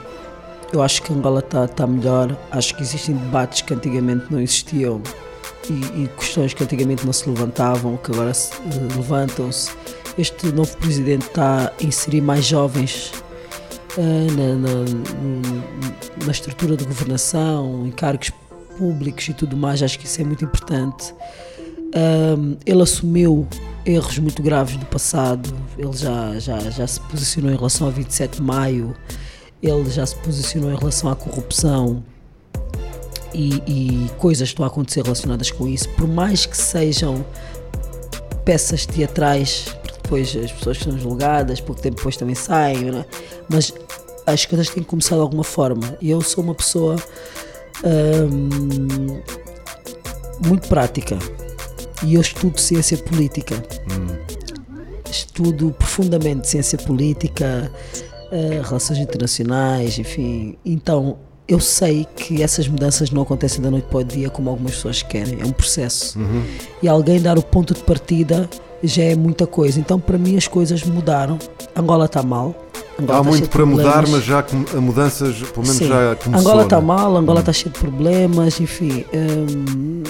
eu 0.72 0.84
acho 0.84 1.01
que 1.01 1.12
Angola 1.12 1.39
está 1.39 1.67
tá 1.67 1.88
melhor. 1.88 2.38
Acho 2.51 2.75
que 2.75 2.84
existem 2.84 3.15
debates 3.15 3.63
que 3.63 3.74
antigamente 3.74 4.25
não 4.29 4.39
existiam 4.39 5.02
e, 5.67 6.04
e 6.04 6.10
questões 6.15 6.54
que 6.54 6.63
antigamente 6.63 7.04
não 7.08 7.12
se 7.12 7.28
levantavam, 7.28 7.97
que 7.97 8.12
agora 8.12 8.32
se, 8.36 8.52
eh, 8.54 8.95
levantam-se. 8.95 9.71
Este 10.15 10.52
novo 10.52 10.78
presidente 10.78 11.25
está 11.25 11.71
a 11.80 11.84
inserir 11.84 12.21
mais 12.21 12.45
jovens 12.45 13.12
eh, 13.97 14.28
na, 14.32 14.56
na- 14.56 16.25
na 16.25 16.32
estrutura 16.32 16.78
de 16.78 16.86
governação, 16.86 17.88
em 17.88 17.91
cargos 17.91 18.30
públicos 18.78 19.28
e 19.28 19.34
tudo 19.34 19.58
mais. 19.58 19.82
Acho 19.82 19.97
que 19.97 20.06
isso 20.06 20.21
é 20.21 20.23
muito 20.23 20.45
importante. 20.45 21.15
Ahm, 21.95 22.58
ele 22.65 22.82
assumiu 22.82 23.47
erros 23.86 24.17
muito 24.19 24.41
graves 24.41 24.78
do 24.78 24.86
passado. 24.86 25.54
Ele 25.78 25.95
já, 25.95 26.38
já, 26.39 26.60
já 26.60 26.88
se 26.88 26.99
posicionou 27.02 27.52
em 27.52 27.56
relação 27.56 27.88
ao 27.88 27.93
27 27.93 28.38
de 28.38 28.41
maio. 28.41 28.95
Ele 29.62 29.89
já 29.89 30.06
se 30.06 30.15
posicionou 30.17 30.71
em 30.71 30.75
relação 30.75 31.10
à 31.10 31.15
corrupção 31.15 32.04
e, 33.34 33.56
e 33.67 34.10
coisas 34.17 34.49
estão 34.49 34.63
a 34.63 34.67
acontecer 34.67 35.04
relacionadas 35.04 35.52
com 35.52 35.67
isso. 35.67 35.89
Por 35.89 36.08
mais 36.08 36.45
que 36.45 36.56
sejam 36.56 37.25
peças 38.45 38.86
teatrais, 38.86 39.75
depois 40.02 40.36
as 40.36 40.52
pessoas 40.52 40.78
são 40.80 40.97
julgadas, 40.97 41.60
pouco 41.60 41.82
tempo 41.82 41.97
depois 41.97 42.15
também 42.15 42.36
saem, 42.36 42.86
não 42.86 42.99
é? 42.99 43.06
mas 43.49 43.73
as 44.25 44.45
coisas 44.45 44.69
têm 44.69 44.82
que 44.82 44.89
começar 44.89 45.15
de 45.15 45.21
alguma 45.21 45.43
forma. 45.43 45.97
E 45.99 46.10
eu 46.10 46.21
sou 46.21 46.43
uma 46.43 46.56
pessoa 46.56 46.95
muito 50.45 50.67
prática 50.67 51.17
e 52.03 52.15
eu 52.15 52.21
estudo 52.21 52.59
ciência 52.59 52.97
política. 52.97 53.62
Estudo 55.09 55.71
profundamente 55.71 56.47
ciência 56.47 56.77
política, 56.77 57.71
eh, 58.31 58.62
relações 58.63 58.99
internacionais, 58.99 59.97
enfim. 59.97 60.55
Então 60.63 61.17
eu 61.47 61.59
sei 61.59 62.05
que 62.15 62.43
essas 62.43 62.67
mudanças 62.67 63.09
não 63.09 63.23
acontecem 63.23 63.59
da 63.62 63.71
noite 63.71 63.85
para 63.85 63.99
o 63.99 64.03
dia 64.03 64.29
como 64.29 64.49
algumas 64.49 64.75
pessoas 64.75 65.01
querem. 65.01 65.41
É 65.41 65.45
um 65.45 65.51
processo. 65.51 66.19
E 66.81 66.88
alguém 66.88 67.19
dar 67.19 67.39
o 67.39 67.41
ponto 67.41 67.73
de 67.73 67.81
partida 67.81 68.47
já 68.83 69.03
é 69.03 69.15
muita 69.15 69.47
coisa. 69.47 69.79
Então 69.79 69.99
para 69.99 70.17
mim 70.17 70.38
as 70.38 70.47
coisas 70.47 70.83
mudaram. 70.83 71.39
Angola 71.75 72.05
está 72.05 72.21
mal. 72.21 72.55
Angola 72.99 73.19
Há 73.19 73.23
cheia 73.23 73.31
muito 73.31 73.49
para 73.49 73.65
mudar, 73.65 74.07
mas 74.07 74.23
já 74.23 74.45
a 74.75 74.81
mudanças, 74.81 75.38
pelo 75.38 75.65
menos 75.65 75.77
Sim. 75.77 75.88
já 75.88 76.15
começou. 76.17 76.47
Angola 76.47 76.63
está 76.63 76.79
né? 76.79 76.85
mal, 76.85 77.17
Angola 77.17 77.39
está 77.39 77.53
cheio 77.53 77.73
de 77.73 77.79
problemas, 77.79 78.59
enfim. 78.59 79.05
hum, 79.13 80.03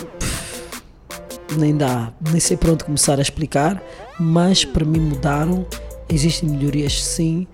nem 1.57 1.75
dá, 1.75 2.11
nem 2.31 2.39
sei 2.39 2.57
para 2.57 2.71
onde 2.71 2.83
começar 2.83 3.19
a 3.19 3.21
explicar, 3.21 3.81
mas 4.19 4.65
para 4.65 4.85
mim 4.85 4.99
mudaram, 4.99 5.65
existem 6.09 6.49
melhorias 6.49 7.03
sim, 7.03 7.47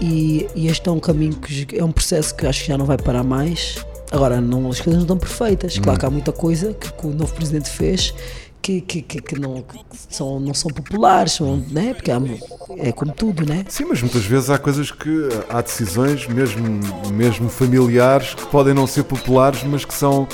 e, 0.00 0.46
e 0.54 0.68
este 0.68 0.88
é 0.88 0.92
um 0.92 1.00
caminho 1.00 1.34
que 1.34 1.78
é 1.78 1.84
um 1.84 1.92
processo 1.92 2.34
que 2.34 2.46
acho 2.46 2.62
que 2.62 2.68
já 2.68 2.78
não 2.78 2.86
vai 2.86 2.96
parar 2.96 3.24
mais. 3.24 3.84
Agora, 4.10 4.40
não, 4.40 4.70
as 4.70 4.80
coisas 4.80 4.94
não 4.94 5.02
estão 5.02 5.18
perfeitas, 5.18 5.78
claro 5.78 5.98
que 5.98 6.06
há 6.06 6.10
muita 6.10 6.32
coisa 6.32 6.72
que, 6.72 6.90
que 6.92 7.06
o 7.06 7.10
novo 7.10 7.34
presidente 7.34 7.68
fez 7.68 8.14
que, 8.60 8.80
que, 8.80 9.02
que, 9.02 9.22
que 9.22 9.38
não, 9.38 9.62
que 9.62 9.78
são, 10.10 10.38
não 10.38 10.52
são 10.52 10.70
populares, 10.70 11.32
são, 11.32 11.56
né? 11.70 11.94
porque 11.94 12.10
há, 12.10 12.20
é 12.76 12.92
como 12.92 13.12
tudo, 13.12 13.46
né? 13.46 13.64
Sim, 13.68 13.86
mas 13.88 14.00
muitas 14.02 14.24
vezes 14.24 14.50
há 14.50 14.58
coisas 14.58 14.90
que 14.90 15.28
há 15.48 15.60
decisões, 15.60 16.26
mesmo, 16.26 16.80
mesmo 17.12 17.48
familiares, 17.48 18.34
que 18.34 18.46
podem 18.46 18.74
não 18.74 18.86
ser 18.86 19.04
populares, 19.04 19.62
mas 19.64 19.84
que 19.84 19.94
são 19.94 20.28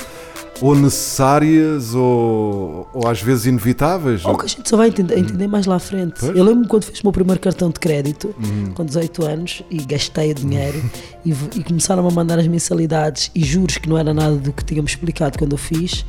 ou 0.61 0.73
necessárias 0.75 1.93
ou, 1.93 2.87
ou 2.93 3.07
às 3.07 3.21
vezes 3.21 3.45
inevitáveis. 3.45 4.23
Ou 4.25 4.37
que 4.37 4.45
a 4.45 4.47
gente 4.47 4.67
só 4.67 4.77
vai 4.77 4.87
entender, 4.87 5.17
entender 5.19 5.47
mais 5.47 5.65
lá 5.65 5.75
à 5.75 5.79
frente. 5.79 6.13
Pois. 6.19 6.31
Uhum. 6.31 6.37
Eu 6.37 6.43
lembro-me 6.43 6.67
quando 6.67 6.83
fiz 6.83 6.99
o 7.01 7.03
meu 7.05 7.11
primeiro 7.11 7.39
cartão 7.41 7.69
de 7.69 7.79
crédito, 7.79 8.33
com 8.73 8.85
18 8.85 9.25
anos, 9.25 9.63
e 9.69 9.77
gastei 9.83 10.31
o 10.31 10.35
dinheiro 10.35 10.81
e, 11.25 11.31
v- 11.33 11.49
e 11.59 11.63
começaram 11.63 12.07
a 12.07 12.11
mandar 12.11 12.39
as 12.39 12.47
mensalidades 12.47 13.29
e 13.35 13.43
juros 13.43 13.77
que 13.77 13.89
não 13.89 13.97
era 13.97 14.13
nada 14.13 14.35
do 14.35 14.51
que 14.53 14.63
tínhamos 14.63 14.91
explicado 14.91 15.37
quando 15.37 15.51
eu 15.53 15.57
fiz. 15.57 16.05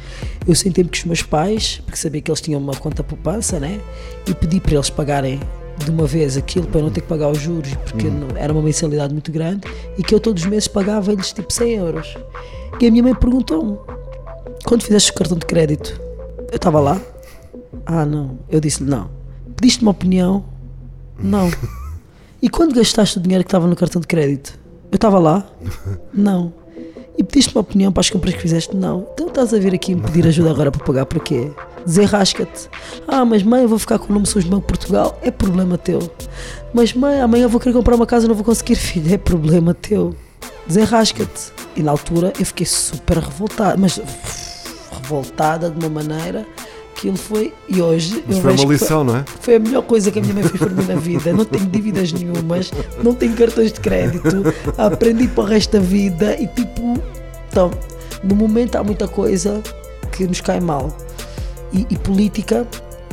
Eu 0.47 0.55
sentei-me 0.55 0.89
com 0.91 0.97
os 0.97 1.05
meus 1.05 1.23
pais, 1.23 1.81
porque 1.85 1.99
sabia 1.99 2.21
que 2.21 2.31
eles 2.31 2.41
tinham 2.41 2.61
uma 2.61 2.75
conta 2.75 3.03
poupança, 3.03 3.59
né? 3.59 3.81
E 4.27 4.35
pedi 4.35 4.61
para 4.61 4.75
eles 4.75 4.91
pagarem 4.91 5.41
de 5.85 5.91
uma 5.91 6.07
vez 6.07 6.37
aquilo 6.37 6.67
para 6.69 6.81
não 6.81 6.89
ter 6.91 7.03
que 7.03 7.07
pagar 7.09 7.29
os 7.31 7.39
juros, 7.39 7.75
porque 7.85 8.07
Uhum. 8.07 8.29
era 8.37 8.53
uma 8.53 8.63
mensalidade 8.63 9.13
muito 9.13 9.31
grande 9.31 9.63
e 9.99 10.03
que 10.03 10.15
eu 10.15 10.21
todos 10.21 10.43
os 10.45 10.49
meses 10.49 10.67
pagava-lhes 10.69 11.33
tipo 11.33 11.53
100 11.53 11.73
euros. 11.75 12.17
E 12.81 12.87
a 12.87 12.91
minha 12.91 13.03
mãe 13.03 13.15
perguntou-me: 13.15 13.77
quando 14.65 14.83
fizeste 14.83 15.11
o 15.11 15.15
cartão 15.15 15.39
de 15.39 15.47
crédito, 15.47 16.01
eu 16.51 16.57
estava 16.57 16.81
lá? 16.81 17.01
Ah, 17.85 18.05
não. 18.05 18.39
Eu 18.49 18.61
disse-lhe: 18.61 18.89
não. 18.89 19.11
Pediste 19.57 19.83
uma 19.83 19.91
opinião? 19.91 20.45
Não. 21.19 21.51
E 22.43 22.51
quando 22.51 22.75
gastaste 22.75 23.19
o 23.19 23.21
dinheiro 23.21 23.43
que 23.43 23.49
estava 23.49 23.67
no 23.67 23.75
cartão 23.75 23.99
de 23.99 24.07
crédito? 24.07 24.59
Eu 24.93 24.97
estava 24.97 25.19
lá? 25.19 25.45
Não. 26.13 26.53
E 27.19 27.25
pediste 27.25 27.55
uma 27.55 27.63
opinião 27.63 27.91
para 27.91 28.03
as 28.03 28.11
compras 28.11 28.35
que 28.35 28.41
fizeste? 28.41 28.77
Não. 28.77 29.09
Então 29.15 29.29
estás 29.29 29.55
a 29.55 29.59
vir 29.59 29.75
aqui 29.75 29.95
me 29.95 30.03
pedir 30.03 30.27
ajuda 30.27 30.51
agora 30.51 30.71
para 30.71 30.85
pagar 30.85 31.07
para 31.07 31.19
quê? 31.19 31.51
Desenrasca-te. 31.87 32.69
Ah, 33.09 33.25
mas 33.25 33.43
mãe, 33.43 33.63
eu 33.63 33.69
vou 33.69 33.79
ficar 33.79 33.99
com 33.99 34.13
o 34.13 34.15
nome 34.15 34.27
do 34.27 34.43
Banco 34.43 34.61
de 34.61 34.67
Portugal? 34.67 35.19
É 35.23 35.31
problema 35.31 35.79
teu. 35.79 35.99
Mas 36.75 36.93
mãe, 36.93 37.21
amanhã 37.21 37.45
eu 37.45 37.49
vou 37.49 37.59
querer 37.59 37.73
comprar 37.73 37.97
uma 37.97 38.07
casa 38.07 38.27
e 38.27 38.29
não 38.29 38.35
vou 38.35 38.45
conseguir, 38.45 38.77
filho. 38.77 39.13
É 39.13 39.17
problema 39.17 39.73
teu. 39.73 40.15
Desenrasca-te. 40.67 41.53
E 41.75 41.83
na 41.83 41.91
altura 41.91 42.33
eu 42.39 42.45
fiquei 42.45 42.67
super 42.67 43.17
revoltada, 43.19 43.77
mas 43.79 43.99
revoltada 45.07 45.71
de 45.71 45.79
uma 45.79 46.03
maneira 46.03 46.47
Aquilo 46.97 47.17
foi. 47.19 47.53
E 47.69 47.83
hoje. 47.83 48.25
Mas 48.27 48.39
foi 48.39 48.53
uma 48.53 48.59
que 48.59 48.69
lição, 48.73 49.05
não 49.05 49.17
é? 49.17 49.25
Foi 49.41 49.57
a 49.57 49.59
melhor 49.59 49.83
coisa 49.83 50.11
que 50.11 50.19
a 50.19 50.23
minha 50.23 50.33
mãe 50.33 50.43
fez 50.43 50.59
por 50.59 50.71
mim 50.71 50.85
na 50.87 50.95
vida. 50.95 51.31
Não 51.31 51.45
tenho 51.45 51.67
dívidas 51.67 52.11
nenhumas, 52.11 52.73
não 53.05 53.15
tenho 53.15 53.35
cartões 53.37 53.71
de 53.71 53.81
crédito. 53.81 54.43
Aprendi 54.79 55.29
para 55.29 55.45
o 55.45 55.47
resto 55.47 55.73
da 55.73 55.79
vida 55.81 56.35
e 56.41 56.47
tipo. 56.47 56.95
Então, 57.51 57.71
no 58.25 58.35
momento 58.35 58.77
há 58.77 58.83
muita 58.83 59.07
coisa 59.07 59.63
que 60.13 60.27
nos 60.27 60.41
cai 60.41 60.59
mal. 60.59 60.97
E, 61.71 61.87
e 61.91 61.99
política, 61.99 62.67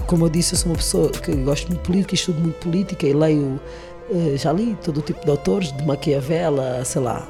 como 0.08 0.26
eu 0.26 0.30
disse, 0.30 0.54
eu 0.54 0.60
sou 0.60 0.72
uma 0.72 0.78
pessoa 0.78 1.10
que 1.10 1.34
gosto 1.34 1.68
muito 1.68 1.82
de 1.82 1.86
política, 1.86 2.16
estudo 2.16 2.40
muito 2.40 2.56
política 2.60 3.06
e 3.06 3.14
leio. 3.14 3.60
eh, 4.10 4.38
Já 4.38 4.54
li 4.54 4.78
todo 4.82 5.00
o 5.00 5.02
tipo 5.02 5.26
de 5.26 5.30
autores, 5.30 5.74
de 5.74 5.86
Maquiavela, 5.86 6.86
sei 6.86 7.02
lá, 7.02 7.28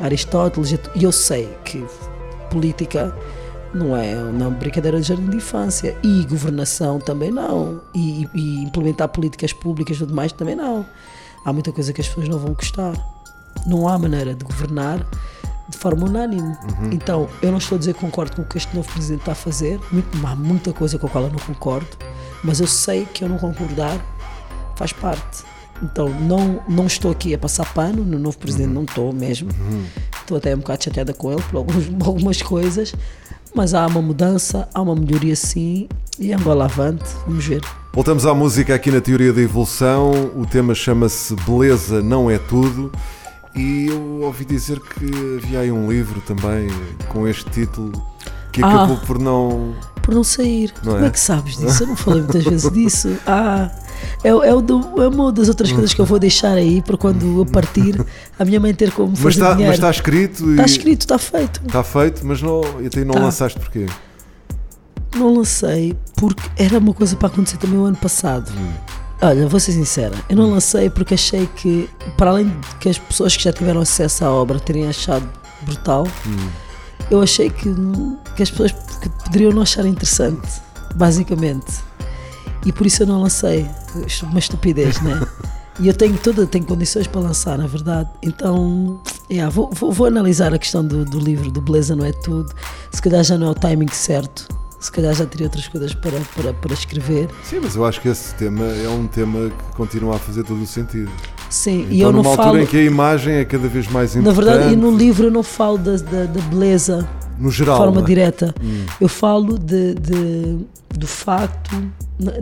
Aristóteles, 0.00 0.74
e 0.96 1.04
eu 1.04 1.12
sei 1.12 1.48
que 1.64 1.84
política 2.50 3.14
não 3.76 3.96
é? 3.96 4.16
Uma 4.16 4.50
brincadeira 4.50 5.00
de 5.00 5.06
jardim 5.06 5.28
de 5.28 5.36
infância. 5.36 5.96
E 6.02 6.24
governação 6.24 6.98
também 6.98 7.30
não. 7.30 7.80
E, 7.94 8.28
e 8.34 8.62
implementar 8.64 9.08
políticas 9.08 9.52
públicas 9.52 9.96
e 9.96 10.00
tudo 10.00 10.14
mais 10.14 10.32
também 10.32 10.54
não. 10.56 10.84
Há 11.44 11.52
muita 11.52 11.70
coisa 11.72 11.92
que 11.92 12.00
as 12.00 12.08
pessoas 12.08 12.28
não 12.28 12.38
vão 12.38 12.54
gostar. 12.54 12.92
Não 13.66 13.86
há 13.88 13.98
maneira 13.98 14.34
de 14.34 14.44
governar 14.44 14.98
de 15.68 15.76
forma 15.76 16.06
unânime. 16.06 16.56
Então 16.92 17.28
eu 17.42 17.50
não 17.50 17.58
estou 17.58 17.76
a 17.76 17.78
dizer 17.78 17.94
que 17.94 18.00
concordo 18.00 18.36
com 18.36 18.42
o 18.42 18.44
que 18.44 18.56
este 18.58 18.74
novo 18.74 18.90
presidente 18.92 19.20
está 19.20 19.32
a 19.32 19.36
fazer. 19.36 19.80
Muito, 19.92 20.26
há 20.26 20.34
muita 20.36 20.72
coisa 20.72 20.98
com 20.98 21.06
a 21.06 21.10
qual 21.10 21.24
eu 21.24 21.30
não 21.30 21.38
concordo. 21.38 21.88
Mas 22.44 22.60
eu 22.60 22.66
sei 22.66 23.04
que 23.06 23.24
eu 23.24 23.28
não 23.28 23.38
concordar 23.38 23.98
faz 24.76 24.92
parte. 24.92 25.44
Então 25.82 26.08
não, 26.08 26.62
não 26.68 26.86
estou 26.86 27.10
aqui 27.10 27.34
a 27.34 27.38
passar 27.38 27.70
pano 27.74 28.02
no 28.04 28.18
novo 28.18 28.38
presidente, 28.38 28.70
não 28.72 28.84
estou 28.84 29.12
mesmo. 29.12 29.50
Estou 30.20 30.38
até 30.38 30.54
um 30.54 30.58
bocado 30.58 30.84
chateada 30.84 31.12
com 31.12 31.30
ele 31.32 31.42
por 31.42 31.56
alguns- 31.58 31.86
algumas 32.06 32.40
coisas, 32.42 32.94
mas 33.56 33.72
há 33.74 33.86
uma 33.86 34.02
mudança, 34.02 34.68
há 34.74 34.82
uma 34.82 34.94
melhoria 34.94 35.34
sim, 35.34 35.88
e 36.18 36.32
Angola 36.32 36.66
avante, 36.66 37.04
vamos 37.26 37.44
ver. 37.46 37.62
Voltamos 37.92 38.26
à 38.26 38.34
música 38.34 38.74
aqui 38.74 38.90
na 38.90 39.00
Teoria 39.00 39.32
da 39.32 39.40
Evolução. 39.40 40.10
O 40.36 40.44
tema 40.44 40.74
chama-se 40.74 41.34
Beleza 41.46 42.02
Não 42.02 42.30
É 42.30 42.38
Tudo. 42.38 42.92
E 43.54 43.86
eu 43.86 44.20
ouvi 44.22 44.44
dizer 44.44 44.78
que 44.80 45.06
havia 45.42 45.60
aí 45.60 45.72
um 45.72 45.90
livro 45.90 46.20
também 46.20 46.68
com 47.08 47.26
este 47.26 47.48
título 47.50 47.90
que 48.52 48.62
Ah. 48.62 48.68
acabou 48.68 48.98
por 48.98 49.18
não. 49.18 49.74
Por 50.02 50.14
não 50.14 50.22
sair, 50.22 50.72
Não 50.84 50.92
como 50.92 51.04
é? 51.04 51.08
é? 51.08 51.10
que 51.10 51.18
sabes 51.18 51.56
disso? 51.56 51.82
Eu 51.84 51.86
não 51.88 51.96
falei 51.96 52.20
muitas 52.22 52.44
vezes 52.44 52.68
disso. 52.70 53.16
Ah, 53.26 53.70
é, 54.24 54.28
é, 54.28 54.54
o 54.54 54.60
do- 54.60 55.02
é 55.02 55.08
uma 55.08 55.30
das 55.32 55.48
outras 55.48 55.70
coisas 55.72 55.92
que 55.94 56.00
eu 56.00 56.04
vou 56.06 56.18
deixar 56.18 56.52
aí 56.54 56.82
para 56.82 56.96
quando 56.96 57.38
eu 57.40 57.46
partir, 57.46 58.04
a 58.38 58.44
minha 58.44 58.58
mãe 58.60 58.74
ter 58.74 58.90
como 58.92 59.10
Mas 59.10 59.18
fazer 59.20 59.30
está, 59.30 59.50
dinheiro. 59.52 59.68
mas 59.70 59.76
está 59.78 59.90
escrito 59.90 60.44
e 60.46 60.50
Está 60.52 60.64
escrito, 60.64 61.00
está 61.02 61.18
feito. 61.18 61.60
está 61.66 61.82
feito, 61.84 62.26
mas 62.26 62.40
não, 62.42 62.60
até 62.86 63.04
não 63.04 63.14
Tá. 63.14 63.20
lançaste 63.20 63.58
porquê? 63.58 63.86
Não 65.14 65.34
lancei 65.34 65.96
porque 66.16 66.42
era 66.56 66.78
uma 66.78 66.92
coisa 66.92 67.16
para 67.16 67.28
acontecer 67.28 67.56
também 67.56 67.78
o 67.78 67.84
ano 67.84 67.96
passado. 67.96 68.50
Olha, 69.22 69.46
vou 69.48 69.58
ser 69.58 69.72
sincera, 69.72 70.14
eu 70.28 70.36
não 70.36 70.50
lancei 70.50 70.90
porque 70.90 71.14
achei 71.14 71.46
que, 71.56 71.88
para 72.18 72.30
além 72.32 72.48
de 72.48 72.76
que 72.80 72.88
as 72.90 72.98
pessoas 72.98 73.34
que 73.34 73.44
já 73.44 73.52
tiveram 73.52 73.80
acesso 73.80 74.24
à 74.26 74.30
obra 74.30 74.60
terem 74.60 74.86
achado 74.88 75.26
brutal, 75.62 76.06
eu 77.10 77.22
achei 77.22 77.48
que, 77.48 77.74
que 78.36 78.42
as 78.42 78.50
pessoas 78.50 78.72
que 78.72 79.08
poderiam 79.24 79.52
não 79.52 79.62
achar 79.62 79.86
interessante, 79.86 80.46
basicamente. 80.94 81.64
E 82.66 82.72
por 82.72 82.86
isso 82.86 83.02
eu 83.04 83.06
não 83.06 83.22
lancei. 83.22 83.60
É 83.94 84.24
Uma 84.26 84.38
estupidez, 84.38 85.00
né? 85.00 85.26
E 85.78 85.88
eu 85.88 85.94
tenho 85.94 86.16
toda, 86.18 86.46
tenho 86.46 86.64
condições 86.64 87.06
para 87.06 87.20
lançar, 87.20 87.56
na 87.58 87.66
verdade. 87.66 88.08
Então, 88.22 89.00
yeah, 89.30 89.50
vou, 89.50 89.70
vou, 89.72 89.92
vou 89.92 90.06
analisar 90.06 90.52
a 90.52 90.58
questão 90.58 90.84
do, 90.84 91.04
do 91.04 91.18
livro, 91.18 91.50
do 91.50 91.60
Beleza 91.60 91.94
Não 91.94 92.04
É 92.04 92.12
Tudo. 92.12 92.50
Se 92.90 93.00
calhar 93.00 93.22
já 93.22 93.36
não 93.38 93.48
é 93.48 93.50
o 93.50 93.54
timing 93.54 93.88
certo. 93.92 94.48
Se 94.80 94.90
calhar 94.90 95.14
já 95.14 95.24
teria 95.26 95.46
outras 95.46 95.68
coisas 95.68 95.94
para, 95.94 96.18
para, 96.34 96.52
para 96.54 96.72
escrever. 96.74 97.28
Sim, 97.44 97.60
mas 97.62 97.76
eu 97.76 97.84
acho 97.84 98.00
que 98.00 98.08
esse 98.08 98.34
tema 98.34 98.64
é 98.64 98.88
um 98.88 99.06
tema 99.06 99.50
que 99.50 99.76
continua 99.76 100.16
a 100.16 100.18
fazer 100.18 100.44
todo 100.44 100.62
o 100.62 100.66
sentido. 100.66 101.10
Sim, 101.50 101.82
Então, 101.82 101.92
e 101.92 102.00
eu 102.00 102.12
não 102.12 102.22
numa 102.22 102.34
falo. 102.36 102.48
altura 102.48 102.62
em 102.64 102.66
que 102.66 102.76
a 102.78 102.82
imagem 102.82 103.34
é 103.34 103.44
cada 103.44 103.68
vez 103.68 103.86
mais 103.88 104.14
Na 104.14 104.20
importante. 104.22 104.44
verdade, 104.46 104.72
e 104.72 104.76
no 104.76 104.90
livro 104.96 105.26
eu 105.26 105.30
não 105.30 105.42
falo 105.42 105.78
da, 105.78 105.92
da, 105.96 106.24
da 106.24 106.40
beleza 106.48 107.06
no 107.38 107.50
de 107.50 107.56
geral. 107.56 107.76
forma 107.78 107.96
não 107.96 108.02
é? 108.02 108.06
direta. 108.06 108.54
Eu 109.00 109.08
falo 109.08 109.58
de, 109.58 109.94
de- 109.94 110.58
do 110.96 111.06
facto, 111.06 111.70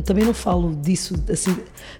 também 0.05 0.25
não 0.25 0.35
falo 0.35 0.75
disso 0.77 1.15
assim. 1.31 1.57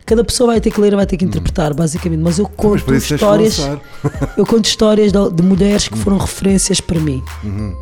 Cada 0.07 0.23
pessoa 0.23 0.49
vai 0.53 0.61
ter 0.61 0.71
que 0.71 0.81
ler 0.81 0.95
vai 0.95 1.07
ter 1.07 1.17
que 1.17 1.25
interpretar, 1.25 1.75
basicamente. 1.75 2.21
Mas 2.23 2.39
eu 2.39 2.45
Hum. 2.45 2.49
Mas 2.51 2.57
conto 2.83 2.85
que 2.85 3.15
histórias. 3.15 3.59
Eu 4.37 4.47
conto 4.47 4.65
histórias 4.67 5.13
de, 5.13 5.31
de 5.33 5.43
mulheres 5.43 5.89
que 5.89 5.99
foram 5.99 6.19
referências 6.19 6.81
para 6.81 7.01
mim, 7.01 7.23
Uhum. 7.43 7.75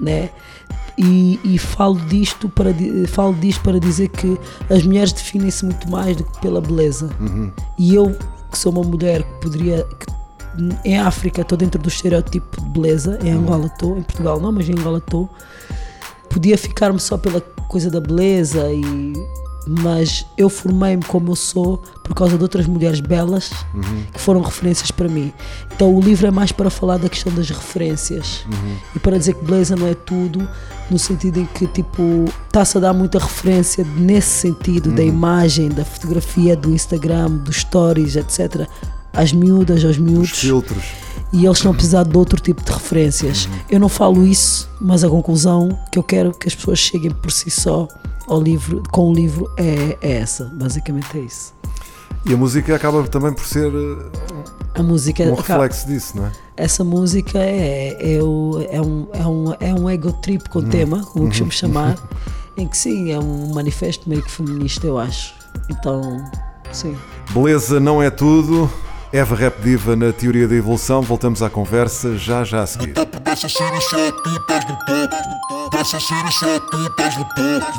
né? 0.00 0.30
E, 0.98 1.38
e 1.44 1.56
falo 1.58 1.98
disto 2.08 2.48
para 2.48 2.70
falo 3.08 3.32
disto 3.34 3.62
para 3.62 3.78
dizer 3.80 4.08
que 4.08 4.36
as 4.68 4.82
mulheres 4.84 5.12
definem-se 5.12 5.64
muito 5.64 5.88
mais 5.90 6.16
do 6.16 6.24
que 6.24 6.40
pela 6.40 6.60
beleza. 6.60 7.08
Uhum. 7.20 7.50
E 7.78 7.94
eu 7.94 8.14
que 8.50 8.58
sou 8.58 8.72
uma 8.72 8.82
mulher 8.82 9.22
que 9.22 9.40
poderia 9.40 9.84
que 9.98 10.06
em 10.84 10.98
África 10.98 11.42
estou 11.42 11.56
dentro 11.56 11.80
do 11.80 11.88
estereótipo 11.88 12.60
de 12.60 12.68
beleza, 12.68 13.18
em 13.22 13.30
Angola 13.32 13.66
estou, 13.66 13.96
em 13.98 14.02
Portugal 14.02 14.40
não, 14.40 14.52
mas 14.52 14.68
em 14.68 14.72
Angola 14.72 14.98
estou. 14.98 15.28
Podia 16.28 16.56
ficar-me 16.56 17.00
só 17.00 17.16
pela 17.18 17.40
coisa 17.40 17.90
da 17.90 18.00
beleza 18.00 18.70
e 18.72 19.12
mas 19.66 20.26
eu 20.36 20.48
formei-me 20.48 21.02
como 21.04 21.30
eu 21.30 21.36
sou 21.36 21.78
por 22.02 22.14
causa 22.14 22.36
de 22.36 22.42
outras 22.42 22.66
mulheres 22.66 23.00
belas 23.00 23.50
que 24.12 24.20
foram 24.20 24.40
referências 24.40 24.90
para 24.90 25.08
mim. 25.08 25.32
Então 25.72 25.94
o 25.94 26.00
livro 26.00 26.26
é 26.26 26.30
mais 26.30 26.50
para 26.50 26.70
falar 26.70 26.96
da 26.96 27.08
questão 27.08 27.32
das 27.32 27.48
referências 27.50 28.44
e 28.94 28.98
para 28.98 29.18
dizer 29.18 29.34
que 29.34 29.44
beleza 29.44 29.76
não 29.76 29.86
é 29.86 29.94
tudo, 29.94 30.48
no 30.90 30.98
sentido 30.98 31.40
em 31.40 31.46
que 31.46 31.66
tipo 31.66 32.24
está-se 32.46 32.78
a 32.78 32.80
dar 32.80 32.92
muita 32.92 33.18
referência 33.18 33.84
nesse 33.96 34.40
sentido 34.40 34.90
da 34.90 35.02
imagem, 35.02 35.68
da 35.68 35.84
fotografia, 35.84 36.56
do 36.56 36.70
Instagram, 36.70 37.30
dos 37.30 37.56
stories, 37.58 38.16
etc. 38.16 38.66
Às 39.12 39.32
miúdas, 39.32 39.84
aos 39.84 39.92
Os 39.96 39.98
miúdos 39.98 40.30
filtros. 40.30 40.84
e 41.32 41.44
eles 41.44 41.58
estão 41.58 41.72
a 41.72 41.74
precisar 41.74 42.04
de 42.04 42.16
outro 42.16 42.40
tipo 42.40 42.62
de 42.64 42.70
referências. 42.72 43.48
Eu 43.68 43.80
não 43.80 43.88
falo 43.88 44.24
isso, 44.26 44.68
mas 44.80 45.02
a 45.04 45.08
conclusão 45.08 45.76
que 45.90 45.98
eu 45.98 46.02
quero 46.02 46.32
que 46.32 46.46
as 46.48 46.54
pessoas 46.54 46.78
cheguem 46.78 47.10
por 47.10 47.30
si 47.32 47.50
só 47.50 47.88
ao 48.28 48.40
livro, 48.40 48.82
com 48.92 49.10
o 49.10 49.14
livro 49.14 49.50
é, 49.56 49.96
é 50.00 50.12
essa, 50.18 50.44
basicamente 50.54 51.08
é 51.18 51.20
isso. 51.22 51.52
E 52.24 52.34
a 52.34 52.36
música 52.36 52.74
acaba 52.76 53.02
também 53.08 53.32
por 53.32 53.44
ser 53.46 53.66
uh, 53.74 54.10
A 54.74 54.82
música 54.82 55.22
um 55.24 55.32
acaba- 55.34 55.64
reflexo 55.64 55.86
disso, 55.88 56.16
não 56.18 56.26
é? 56.26 56.32
essa 56.56 56.84
música 56.84 57.38
é, 57.38 57.96
é, 58.16 58.22
o- 58.22 58.60
é 58.70 58.80
um, 58.80 59.06
é, 59.12 59.26
um, 59.26 59.54
é 59.58 59.74
um 59.74 59.88
ego 59.90 60.12
trip 60.12 60.48
com 60.50 60.62
tema, 60.62 61.02
como 61.04 61.24
eu 61.24 61.28
costumo 61.28 61.50
chamar, 61.50 61.96
em 62.56 62.68
que 62.68 62.76
sim, 62.76 63.10
é 63.10 63.18
um 63.18 63.52
manifesto 63.54 64.08
meio 64.08 64.22
que 64.22 64.30
feminista, 64.30 64.86
eu 64.86 64.98
acho. 64.98 65.34
Então, 65.70 66.22
sim. 66.70 66.94
Beleza 67.32 67.80
não 67.80 68.02
é 68.02 68.10
tudo. 68.10 68.70
Eva 69.12 69.34
Rap 69.34 69.60
Diva 69.60 69.96
na 69.96 70.12
teoria 70.12 70.46
da 70.46 70.54
evolução. 70.54 71.02
Voltamos 71.02 71.42
à 71.42 71.50
conversa 71.50 72.16
já 72.16 72.44
já 72.44 72.62
a 72.62 72.66
seguir. 72.66 72.94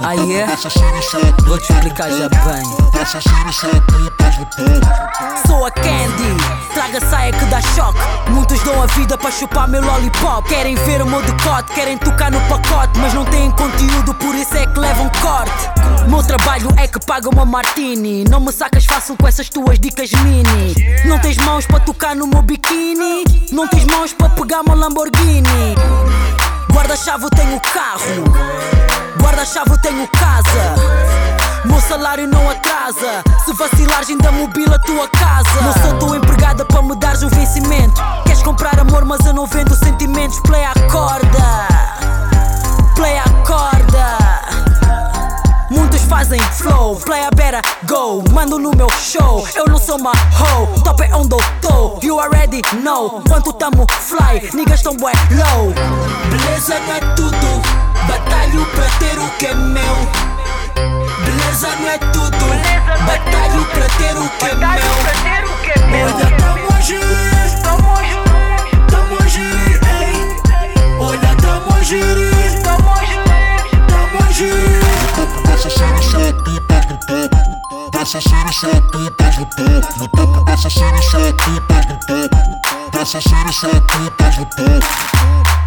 Aí 0.02 0.34
é? 0.34 0.46
Vou 1.46 1.58
te 1.58 1.72
explicar 1.72 2.10
já 2.10 2.28
bem. 2.30 2.64
Sou 5.48 5.66
a 5.66 5.72
Candy, 5.72 6.38
traga 6.74 7.00
saia 7.10 7.32
que 7.32 7.46
dá 7.46 7.62
choque. 7.62 8.00
Muitos 8.30 8.60
dão 8.64 8.82
a 8.82 8.86
vida 8.88 9.18
para 9.18 9.32
chupar 9.32 9.68
meu 9.68 9.84
lollipop. 9.84 10.48
Querem 10.48 10.76
ver 10.76 11.02
o 11.02 11.06
meu 11.06 11.22
decote, 11.22 11.72
querem 11.74 11.98
tocar 11.98 12.32
no 12.32 12.40
pacote, 12.42 12.98
mas 13.00 13.14
não 13.14 13.26
têm 13.26 13.52
conteúdo, 13.52 14.14
por 14.16 14.34
isso 14.36 14.56
é 14.56 14.66
que 14.66 14.80
levam 14.80 15.10
corte. 15.22 16.10
Meu 16.10 16.24
trabalho 16.24 16.70
é 16.78 16.88
que 16.88 17.00
paga 17.06 17.30
uma 17.30 17.46
martini. 17.46 18.24
Não 18.26 18.40
me 18.40 18.52
sacas 18.52 18.86
fácil 18.86 19.16
com 19.18 19.28
essas 19.28 19.50
tuas 19.50 19.80
dicas 19.80 20.12
mini. 20.12 20.76
Não 21.06 21.20
tens 21.20 21.38
mãos 21.38 21.66
para 21.66 21.80
tocar 21.80 22.16
no 22.16 22.28
meu 22.28 22.42
biquíni. 22.42 23.24
Não 23.52 23.68
tens 23.68 23.86
mãos 23.86 24.14
para 24.14 24.30
pegar 24.30 24.62
uma 24.62 24.76
Lamborghini. 24.76 25.76
Guarda-chave, 26.72 27.26
eu 27.26 27.30
tenho 27.30 27.60
carro. 27.60 28.24
Guarda-chave, 29.22 29.72
eu 29.72 29.78
tenho 29.82 30.08
casa. 30.08 31.31
Meu 31.66 31.80
salário 31.82 32.28
não 32.28 32.50
atrasa. 32.50 33.24
Se 33.46 33.54
vacilares, 33.54 34.10
ainda 34.10 34.32
mobila 34.32 34.76
a 34.76 34.80
tua 34.80 35.08
casa. 35.10 35.62
Não 35.62 35.74
sou 35.74 36.00
tua 36.00 36.18
empregada 36.18 36.66
para 36.66 36.82
me 36.82 36.96
dares 36.96 37.24
um 37.24 37.30
vencimento. 37.30 38.02
Queres 38.26 38.42
comprar 38.42 38.80
amor, 38.80 39.06
mas 39.06 39.26
eu 39.26 39.34
não 39.34 39.46
vendo 39.46 39.76
sentimentos. 39.76 40.40
Play 40.42 40.64
a 40.64 40.74
corda. 40.90 41.68
Play 42.96 43.18
a 43.18 43.30
corda. 43.46 44.52
Muitos 45.70 46.02
fazem 46.02 46.42
flow, 46.42 46.98
play 46.98 47.24
a 47.24 47.30
better 47.34 47.62
go. 47.88 48.24
Mando 48.32 48.60
no 48.60 48.72
meu 48.76 48.90
show, 48.90 49.48
eu 49.56 49.66
não 49.68 49.78
sou 49.78 49.98
uma 49.98 50.12
hoe. 50.12 50.84
Top 50.84 51.02
é 51.02 51.16
onde 51.16 51.34
eu 51.34 51.40
tô, 51.62 51.98
you 52.04 52.20
already 52.20 52.62
know. 52.84 53.22
Quanto 53.28 53.54
tamo 53.54 53.88
fly, 53.90 54.50
niggas 54.54 54.82
tão 54.82 54.98
bué 54.98 55.14
low. 55.32 55.74
Beleza 56.30 56.78
não 56.82 56.94
é 56.94 57.00
tudo, 57.16 57.62
batalho 58.06 58.66
pra 58.66 58.86
ter 59.00 59.18
o 59.18 59.30
que 59.38 59.46
é 59.48 59.56
meu. 59.56 60.31
Beleza 61.26 61.76
não 61.80 61.90
é 61.90 61.98
tudo, 61.98 62.32
Beleza 62.32 62.98
batalho 63.06 63.66
pra 63.66 63.88
ter 63.98 64.18
o 64.18 64.30
é 64.46 64.56
que 65.62 65.72
é 65.72 65.86
meu. 65.86 66.08
Olha, 66.08 66.38
tamo 66.38 66.66
hoje, 66.76 67.00
tamo 67.64 67.90
hoje, 67.94 68.18
tamo 68.90 69.16
hoje, 69.22 69.46
Olha, 71.00 71.36
tamo 71.42 71.78
hoje, 71.78 72.02
tamo 72.64 72.90
hoje, 72.92 73.20
tamo 73.88 74.16
hoje. 74.28 74.50
Essas 75.54 75.74
cenas 75.74 76.06
são 76.06 76.22
pipas 76.44 76.86
do 76.86 77.71
a 77.98 78.06
girir, 78.06 79.12
tamo 79.18 79.28
a 79.28 79.32
girir. 79.32 79.48
topo, 79.48 79.64
no 79.98 80.08
topo 80.08 80.70
cena 80.70 81.02
só 81.02 81.18
tu 81.34 81.58
estás 81.58 81.86
no 81.88 82.00
topo. 82.00 83.06
Cena 83.06 83.52
só 83.52 83.70
tu 83.70 84.08
estás 84.08 84.38
no 84.38 84.46
topo. 84.46 84.88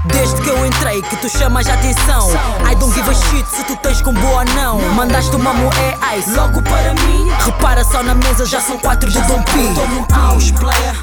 Desde 0.06 0.40
que 0.42 0.48
eu 0.48 0.66
entrei, 0.66 1.02
que 1.02 1.16
tu 1.16 1.28
chamas 1.28 1.66
a 1.68 1.74
atenção. 1.74 2.30
I 2.70 2.74
don't 2.74 2.92
give 2.94 3.08
a 3.08 3.14
shit 3.14 3.46
se 3.48 3.64
tu 3.64 3.76
tens 3.76 4.02
com 4.02 4.12
boa 4.12 4.40
ou 4.40 4.44
não. 4.54 4.78
Mandaste 4.94 5.34
uma 5.34 5.52
moé 5.52 5.98
ice 6.18 6.30
logo 6.30 6.62
para 6.62 6.94
mim. 6.94 7.30
Repara 7.44 7.84
só 7.84 8.02
na 8.02 8.14
mesa, 8.14 8.44
já 8.46 8.60
são 8.60 8.78
quatro 8.78 9.10
de 9.10 9.20
Dom 9.22 9.42
P. 9.42 9.50
Tô 9.74 9.86
no 9.86 10.06
house, 10.10 10.50
player. 10.52 10.96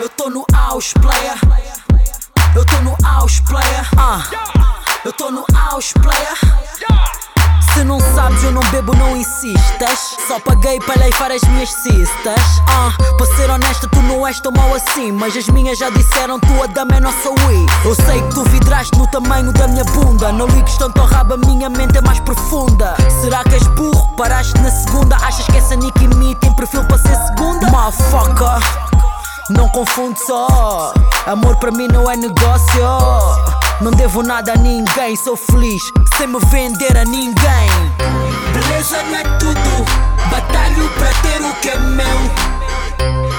Eu 0.00 0.08
tô 0.08 0.28
no 0.28 0.44
house, 0.52 0.92
player. 0.94 1.38
Eu 2.54 2.64
tô 2.64 2.80
no 2.82 2.96
house, 3.02 3.40
player. 3.40 3.88
Ah, 3.96 4.22
eu 5.04 5.12
tô 5.12 5.30
no 5.30 5.44
house, 5.52 5.92
player. 5.92 7.23
Se 7.74 7.82
não 7.82 7.98
sabes, 8.14 8.42
eu 8.44 8.52
não 8.52 8.62
bebo, 8.70 8.94
não 8.94 9.16
insistas. 9.16 10.16
Só 10.28 10.38
paguei 10.38 10.78
para 10.78 11.00
leifar 11.00 11.32
as 11.32 11.42
minhas 11.42 11.70
cistas. 11.70 12.40
Ah, 12.68 12.92
para 13.16 13.26
ser 13.34 13.50
honesta, 13.50 13.88
tu 13.88 14.00
não 14.02 14.24
és 14.24 14.38
tão 14.40 14.52
mau 14.52 14.72
assim. 14.74 15.10
Mas 15.10 15.36
as 15.36 15.48
minhas 15.48 15.76
já 15.76 15.90
disseram, 15.90 16.38
tua 16.38 16.68
dama 16.68 16.96
é 16.96 17.00
nossa 17.00 17.28
Wii. 17.28 17.66
Eu 17.84 17.94
sei 17.96 18.22
que 18.22 18.34
tu 18.34 18.44
vidraste 18.44 18.96
no 18.96 19.06
tamanho 19.08 19.52
da 19.52 19.66
minha 19.66 19.84
bunda. 19.84 20.30
Não 20.30 20.46
ligues 20.46 20.76
tanto 20.78 21.00
ao 21.00 21.06
rabo, 21.06 21.34
a 21.34 21.36
minha 21.36 21.68
mente 21.68 21.98
é 21.98 22.00
mais 22.00 22.20
profunda. 22.20 22.94
Será 23.20 23.42
que 23.42 23.54
és 23.54 23.66
burro? 23.68 24.08
Paraste 24.16 24.58
na 24.60 24.70
segunda. 24.70 25.16
Achas 25.16 25.46
que 25.46 25.56
essa 25.56 25.74
Nicki 25.74 26.06
Me 26.06 26.34
tem 26.36 26.52
perfil 26.54 26.84
para 26.84 26.98
ser 26.98 27.16
segunda? 27.26 27.68
Motherfucker. 27.70 28.94
Não 29.50 29.68
confunde 29.70 30.18
só. 30.24 30.94
Amor 31.26 31.56
para 31.56 31.72
mim 31.72 31.88
não 31.88 32.08
é 32.08 32.16
negócio. 32.16 33.63
Não 33.80 33.90
devo 33.90 34.22
nada 34.22 34.52
a 34.52 34.56
ninguém. 34.56 35.16
Sou 35.16 35.36
feliz 35.36 35.82
sem 36.16 36.26
me 36.26 36.38
vender 36.46 36.96
a 36.96 37.04
ninguém. 37.04 37.68
Beleza 38.52 39.02
não 39.02 39.16
é 39.16 39.22
tudo. 39.38 39.84
Batalho 40.30 40.88
para 40.90 41.12
ter 41.22 41.42
o 41.42 41.52
que 41.54 41.70
é 41.70 41.78
meu. 41.78 42.30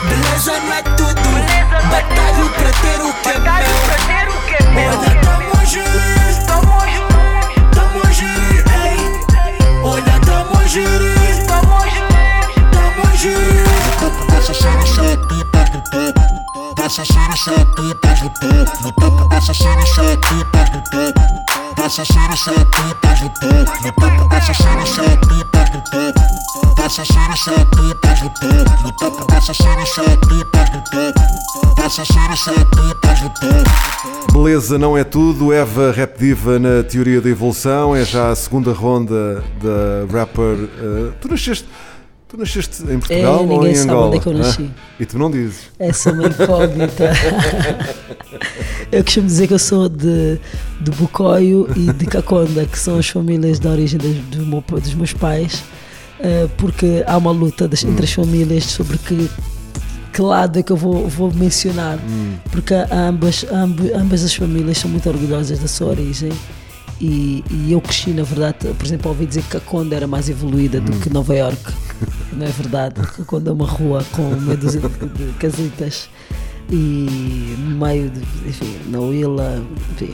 Beleza 0.09 0.59
não 0.59 0.73
é 0.73 0.81
tudo. 0.83 1.15
Batalho 1.89 2.49
para 2.49 2.71
ter 2.71 3.01
o 3.01 3.13
que 3.13 3.29
é 3.29 3.39
meu. 3.39 4.89
Olha, 4.91 5.21
tamo 5.21 5.51
a 5.59 5.65
gerir, 5.65 6.45
tamo 6.45 6.73
a 6.73 8.11
gerir, 8.11 8.63
tamo 8.63 8.81
ei. 8.83 8.99
Olha, 9.83 10.19
tamo 10.25 10.67
gerir, 10.67 11.45
tamo 11.47 11.79
gerir, 11.89 13.65
tamo 13.99 14.15
tu 15.27 15.31
estás 15.41 15.71
no 15.71 15.81
topo. 15.83 16.54
Cena 16.77 17.35
só 17.35 17.51
tu 17.75 17.91
estás 17.91 18.21
no 18.21 18.29
topo. 18.29 18.83
No 18.83 18.91
topo 18.93 19.41
cena 19.41 19.85
só 19.87 20.03
tu 20.17 20.41
estás 20.41 20.69
no 20.71 20.81
topo. 20.91 21.89
Cena 21.89 22.35
só 22.35 22.51
tu 22.53 22.81
estás 22.91 23.21
no 23.21 23.29
topo. 23.29 23.71
No 23.83 23.91
topo 23.91 24.53
cena 24.53 24.85
só 24.85 25.03
tu 25.17 25.35
estás 25.41 25.69
no 25.73 25.81
topo. 25.81 26.89
Cena 26.89 27.35
só 27.35 27.51
tu 27.65 27.91
estás 27.91 28.21
no 28.21 28.29
topo. 28.29 28.83
No 28.83 28.91
topo 28.91 29.41
cena 29.41 29.85
só 29.85 30.03
tu 30.03 30.35
estás 30.41 30.69
no 30.73 30.83
topo. 30.83 31.21
Cena 31.89 32.35
só 32.35 32.53
tu 32.53 32.81
estás 32.91 33.21
no 33.21 33.29
topo. 33.29 34.33
Beleza 34.33 34.77
não 34.77 34.97
é 34.97 35.03
tudo, 35.03 35.53
Eva 35.53 35.91
Rap 35.93 36.19
Diva 36.19 36.59
na 36.59 36.83
teoria 36.83 37.21
da 37.21 37.29
evolução, 37.29 37.95
é 37.95 38.03
já 38.03 38.31
a 38.31 38.35
segunda 38.35 38.73
ronda 38.73 39.41
da 39.61 40.05
rapper. 40.11 40.69
eh, 40.77 41.11
tu 41.21 41.29
nasceste. 41.29 41.65
Tu 42.27 42.37
nasceste 42.37 42.81
em 42.83 42.97
Portugal 42.99 43.41
ou 43.41 43.47
ninguém 43.47 43.71
em 43.71 43.75
sabe 43.75 43.91
Angola? 43.91 44.07
onde 44.07 44.17
é 44.17 44.19
que 44.19 44.27
eu 44.27 44.33
nasci. 44.33 44.63
Hã? 44.63 44.69
E 44.99 45.05
tu 45.05 45.19
não 45.19 45.29
dizes. 45.29 45.57
Essa 45.77 46.09
é 46.09 46.13
uma 46.13 46.27
incógnita. 46.27 47.11
eu 48.91 49.03
costumo 49.03 49.27
dizer 49.27 49.47
que 49.47 49.53
eu 49.53 49.59
sou 49.59 49.87
de, 49.87 50.39
de 50.81 50.91
Bucoio 50.91 51.67
e 51.75 51.91
de 51.93 52.05
Caconda, 52.07 52.65
que 52.65 52.79
são 52.79 52.97
as 52.97 53.07
famílias 53.07 53.59
da 53.59 53.69
origem 53.69 53.99
das- 53.99 54.37
do 54.37 54.45
meu- 54.45 54.63
dos 54.67 54.93
meus 54.95 55.13
pais, 55.13 55.63
eh, 56.19 56.47
porque 56.57 57.03
há 57.05 57.15
uma 57.15 57.31
luta 57.31 57.67
das- 57.67 57.83
entre 57.83 58.05
as 58.05 58.11
famílias 58.13 58.63
sobre 58.65 58.97
que, 58.97 59.29
que 60.11 60.21
lado 60.21 60.57
é 60.57 60.63
que 60.63 60.71
eu 60.71 60.77
vou, 60.77 61.07
vou 61.07 61.31
mencionar, 61.31 61.99
porque 62.51 62.73
ambas, 62.91 63.45
amb- 63.51 63.91
ambas 63.93 64.23
as 64.23 64.33
famílias 64.33 64.79
são 64.79 64.89
muito 64.89 65.07
orgulhosas 65.07 65.59
da 65.59 65.67
sua 65.67 65.89
origem. 65.89 66.31
E, 66.99 67.43
e 67.51 67.73
eu 67.73 67.81
cresci, 67.81 68.11
na 68.11 68.23
verdade, 68.23 68.57
por 68.73 68.85
exemplo, 68.85 69.09
ouvi 69.11 69.25
dizer 69.25 69.41
que 69.43 69.49
Caconda 69.49 69.95
era 69.97 70.07
mais 70.07 70.29
evoluída 70.29 70.79
do 70.79 70.93
que 70.93 71.09
Nova 71.09 71.35
York. 71.35 71.59
Não 72.35 72.45
é 72.45 72.49
verdade? 72.49 72.95
Caconda 73.01 73.49
é 73.51 73.53
uma 73.53 73.65
rua 73.67 74.03
com 74.11 74.23
meia 74.41 74.57
dúzia 74.57 74.81
de, 74.81 75.33
casitas 75.39 76.09
e 76.71 77.55
no 77.59 77.85
meio, 77.85 78.09
de, 78.09 78.19
enfim, 78.49 78.75
na 78.89 78.99
Willa, 78.99 79.63
enfim, 79.93 80.13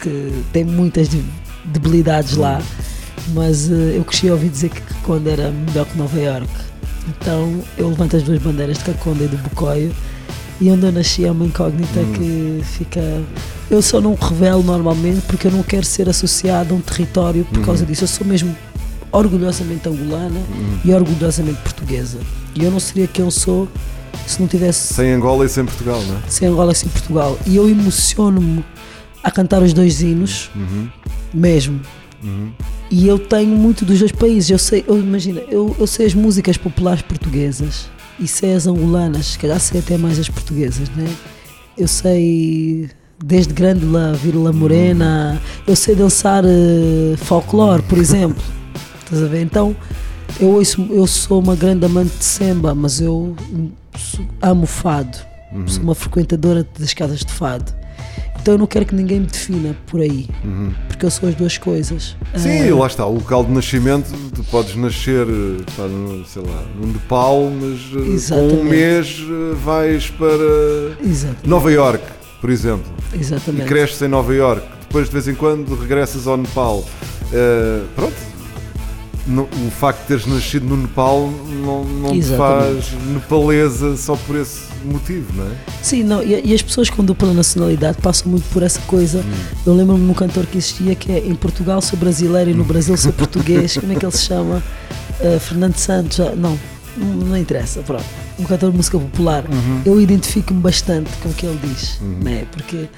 que 0.00 0.32
tem 0.52 0.64
muitas 0.64 1.08
de- 1.08 1.24
debilidades 1.64 2.36
lá, 2.36 2.60
mas 3.34 3.70
eh, 3.70 3.94
eu 3.96 4.04
cresci 4.04 4.28
a 4.28 4.32
ouvir 4.32 4.48
dizer 4.48 4.68
que 4.70 4.80
Caconda 4.80 5.30
era 5.30 5.50
melhor 5.50 5.86
que 5.86 5.96
Nova 5.96 6.18
York. 6.20 6.48
Então 7.08 7.62
eu 7.78 7.88
levanto 7.88 8.16
as 8.16 8.22
duas 8.22 8.40
bandeiras 8.42 8.78
de 8.78 8.84
Caconda 8.84 9.24
e 9.24 9.28
de 9.28 9.36
Bocoio 9.36 9.94
e 10.60 10.70
onde 10.70 10.84
eu 10.86 10.92
nasci 10.92 11.24
é 11.24 11.30
uma 11.30 11.44
incógnita 11.44 12.00
que 12.16 12.60
fica. 12.64 13.00
Eu 13.70 13.80
só 13.80 14.00
não 14.00 14.14
revelo 14.14 14.62
normalmente 14.62 15.22
porque 15.26 15.46
eu 15.46 15.50
não 15.50 15.62
quero 15.62 15.86
ser 15.86 16.08
associado 16.08 16.74
a 16.74 16.76
um 16.76 16.80
território 16.80 17.44
por 17.46 17.64
causa 17.64 17.86
disso. 17.86 18.04
Eu 18.04 18.08
sou 18.08 18.26
mesmo 18.26 18.54
orgulhosamente 19.12 19.88
angolana 19.88 20.40
e 20.84 20.92
orgulhosamente 20.92 21.60
portuguesa. 21.60 22.18
E 22.54 22.64
eu 22.64 22.70
não 22.70 22.80
seria 22.80 23.06
quem 23.06 23.24
eu 23.24 23.30
sou 23.30 23.68
se 24.26 24.40
não 24.40 24.46
tivesse 24.48 24.94
Sem 24.94 25.12
Angola 25.12 25.44
e 25.44 25.48
sem 25.48 25.64
Portugal, 25.64 26.00
não 26.02 26.16
é? 26.16 26.20
sem 26.28 26.48
Angola 26.48 26.72
e 26.72 26.74
sem 26.74 26.88
Portugal. 26.88 27.38
E 27.46 27.56
eu 27.56 27.68
emociono-me 27.68 28.64
a 29.22 29.30
cantar 29.30 29.62
os 29.62 29.72
dois 29.72 30.00
hinos, 30.02 30.50
mesmo. 31.32 31.80
E 32.90 33.06
eu 33.08 33.18
tenho 33.18 33.54
muito 33.56 33.84
dos 33.84 33.98
dois 33.98 34.12
países. 34.12 34.50
Eu 34.50 34.58
sei, 34.58 34.84
eu, 34.86 34.98
imagina, 34.98 35.40
eu, 35.48 35.74
eu 35.78 35.86
sei 35.86 36.06
as 36.06 36.14
músicas 36.14 36.56
populares 36.56 37.02
portuguesas 37.02 37.88
e 38.18 38.26
sei 38.28 38.54
as 38.54 38.66
angolanas, 38.66 39.26
se 39.28 39.38
calhar 39.38 39.58
sei 39.58 39.80
até 39.80 39.96
mais 39.96 40.18
as 40.18 40.28
portuguesas, 40.28 40.88
né? 40.90 41.08
Eu 41.76 41.88
sei 41.88 42.90
desde 43.24 43.52
Grande 43.54 43.86
La 43.86 44.12
Vírula 44.12 44.52
Morena, 44.52 45.40
eu 45.66 45.74
sei 45.74 45.94
dançar 45.94 46.44
eh, 46.44 47.16
folclore, 47.16 47.82
por 47.82 47.96
exemplo. 47.98 48.42
Estás 49.12 49.24
a 49.24 49.26
ver? 49.30 49.42
Então, 49.42 49.76
eu, 50.40 50.48
ouço, 50.48 50.86
eu 50.90 51.06
sou 51.06 51.38
uma 51.38 51.54
grande 51.54 51.84
amante 51.84 52.16
de 52.16 52.24
samba, 52.24 52.74
mas 52.74 52.98
eu 52.98 53.36
amo 54.40 54.64
fado. 54.64 55.18
Sou 55.66 55.82
uma 55.82 55.94
frequentadora 55.94 56.66
das 56.78 56.94
casas 56.94 57.18
de 57.20 57.30
fado. 57.30 57.70
Então 58.40 58.54
eu 58.54 58.58
não 58.58 58.66
quero 58.66 58.86
que 58.86 58.94
ninguém 58.94 59.20
me 59.20 59.26
defina 59.26 59.76
por 59.86 60.00
aí, 60.00 60.28
porque 60.88 61.04
eu 61.06 61.10
sou 61.10 61.28
as 61.28 61.34
duas 61.34 61.58
coisas. 61.58 62.16
Sim, 62.34 62.70
Ah, 62.70 62.74
lá 62.74 62.86
está, 62.86 63.06
o 63.06 63.14
local 63.16 63.44
de 63.44 63.52
nascimento, 63.52 64.10
tu 64.34 64.42
podes 64.44 64.74
nascer, 64.76 65.26
no, 65.26 66.24
sei 66.26 66.42
lá, 66.42 66.64
no 66.74 66.86
Nepal, 66.88 67.50
mas 67.50 67.78
eh, 67.78 67.92
com 67.92 68.00
um 68.00 68.14
Exatamente. 68.14 68.64
mês 68.64 69.18
eh, 69.20 69.54
vais 69.62 70.10
para 70.10 71.06
Exato, 71.06 71.48
Nova 71.48 71.70
York, 71.70 72.02
por 72.40 72.50
exemplo, 72.50 72.90
e 73.14 73.18
exatamente. 73.20 73.66
cresces 73.68 74.02
em 74.02 74.08
Nova 74.08 74.34
York, 74.34 74.66
depois 74.80 75.06
de 75.06 75.12
vez 75.12 75.28
em 75.28 75.34
quando 75.36 75.76
regressas 75.76 76.26
ao 76.26 76.36
Nepal. 76.36 76.84
Eh, 77.32 77.82
pronto, 77.94 78.16
no- 79.26 79.44
o 79.44 79.70
facto 79.70 80.00
de 80.02 80.06
teres 80.08 80.26
nascido 80.26 80.66
no 80.66 80.76
Nepal 80.76 81.30
não, 81.64 81.84
não 81.84 82.12
te 82.12 82.22
faz 82.36 82.92
nepalesa 83.12 83.96
só 83.96 84.16
por 84.16 84.36
esse 84.36 84.62
motivo, 84.84 85.32
não 85.34 85.44
é? 85.46 85.54
Sim, 85.82 86.02
não, 86.02 86.22
e, 86.22 86.40
e 86.50 86.54
as 86.54 86.62
pessoas 86.62 86.90
com 86.90 87.04
dupla 87.04 87.32
nacionalidade 87.32 87.98
passam 88.02 88.30
muito 88.30 88.44
por 88.52 88.62
essa 88.62 88.80
coisa. 88.82 89.20
Hum. 89.20 89.44
Eu 89.66 89.74
lembro-me 89.74 90.04
de 90.04 90.10
um 90.10 90.14
cantor 90.14 90.46
que 90.46 90.58
existia 90.58 90.94
que 90.94 91.12
é 91.12 91.18
em 91.18 91.34
Portugal 91.34 91.80
sou 91.80 91.98
brasileiro 91.98 92.50
e 92.50 92.54
no 92.54 92.64
Brasil 92.64 92.96
sou 92.96 93.12
português. 93.14 93.76
Como 93.76 93.92
é 93.92 93.96
que 93.96 94.04
ele 94.04 94.12
se 94.12 94.24
chama? 94.24 94.62
Uh, 95.20 95.38
Fernando 95.38 95.76
Santos? 95.76 96.18
Não, 96.36 96.58
não, 96.96 97.36
interessa, 97.36 97.80
pronto. 97.82 98.04
Um 98.38 98.44
cantor 98.44 98.70
de 98.70 98.76
música 98.76 98.98
popular. 98.98 99.44
Uhum. 99.50 99.82
Eu 99.84 100.00
identifico-me 100.00 100.60
bastante 100.60 101.10
com 101.22 101.28
o 101.28 101.32
que 101.32 101.46
ele 101.46 101.58
diz, 101.62 102.00
né? 102.22 102.44
Porque 102.50 102.88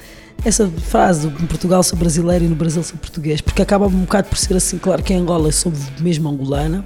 essa 0.45 0.69
frase, 0.69 1.27
em 1.29 1.47
Portugal 1.47 1.83
sou 1.83 1.99
brasileiro 1.99 2.45
e 2.45 2.49
no 2.49 2.55
Brasil 2.55 2.83
sou 2.83 2.99
português, 2.99 3.41
porque 3.41 3.63
acaba 3.63 3.87
um 3.87 4.01
bocado 4.01 4.29
por 4.29 4.39
ser 4.39 4.57
assim, 4.57 4.79
claro 4.79 5.03
que 5.03 5.13
em 5.13 5.19
Angola 5.19 5.51
sou 5.53 5.73
mesmo 6.01 6.29
angolana, 6.29 6.85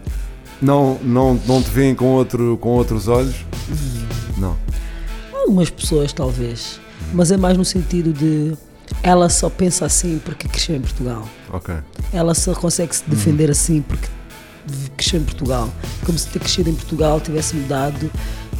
Não, 0.60 0.98
não, 1.02 1.40
não 1.46 1.62
te 1.62 1.70
veem 1.70 1.94
com, 1.94 2.06
outro, 2.06 2.58
com 2.60 2.70
outros 2.70 3.08
olhos? 3.08 3.34
Não. 4.36 4.56
Algumas 5.32 5.70
pessoas, 5.70 6.12
talvez. 6.12 6.80
Mas 7.12 7.30
é 7.30 7.36
mais 7.36 7.56
no 7.56 7.64
sentido 7.64 8.12
de 8.12 8.56
ela 9.02 9.28
só 9.28 9.48
pensa 9.48 9.86
assim 9.86 10.20
porque 10.24 10.48
cresceu 10.48 10.76
em 10.76 10.80
Portugal. 10.80 11.28
Ok. 11.52 11.74
Ela 12.12 12.34
só 12.34 12.54
consegue 12.54 12.94
se 12.94 13.04
defender 13.06 13.50
assim 13.50 13.82
porque 13.82 14.08
cresceu 14.96 15.20
em 15.20 15.24
Portugal. 15.24 15.68
Como 16.04 16.18
se 16.18 16.28
ter 16.28 16.38
crescido 16.38 16.70
em 16.70 16.74
Portugal 16.74 17.20
tivesse 17.20 17.56
mudado 17.56 18.10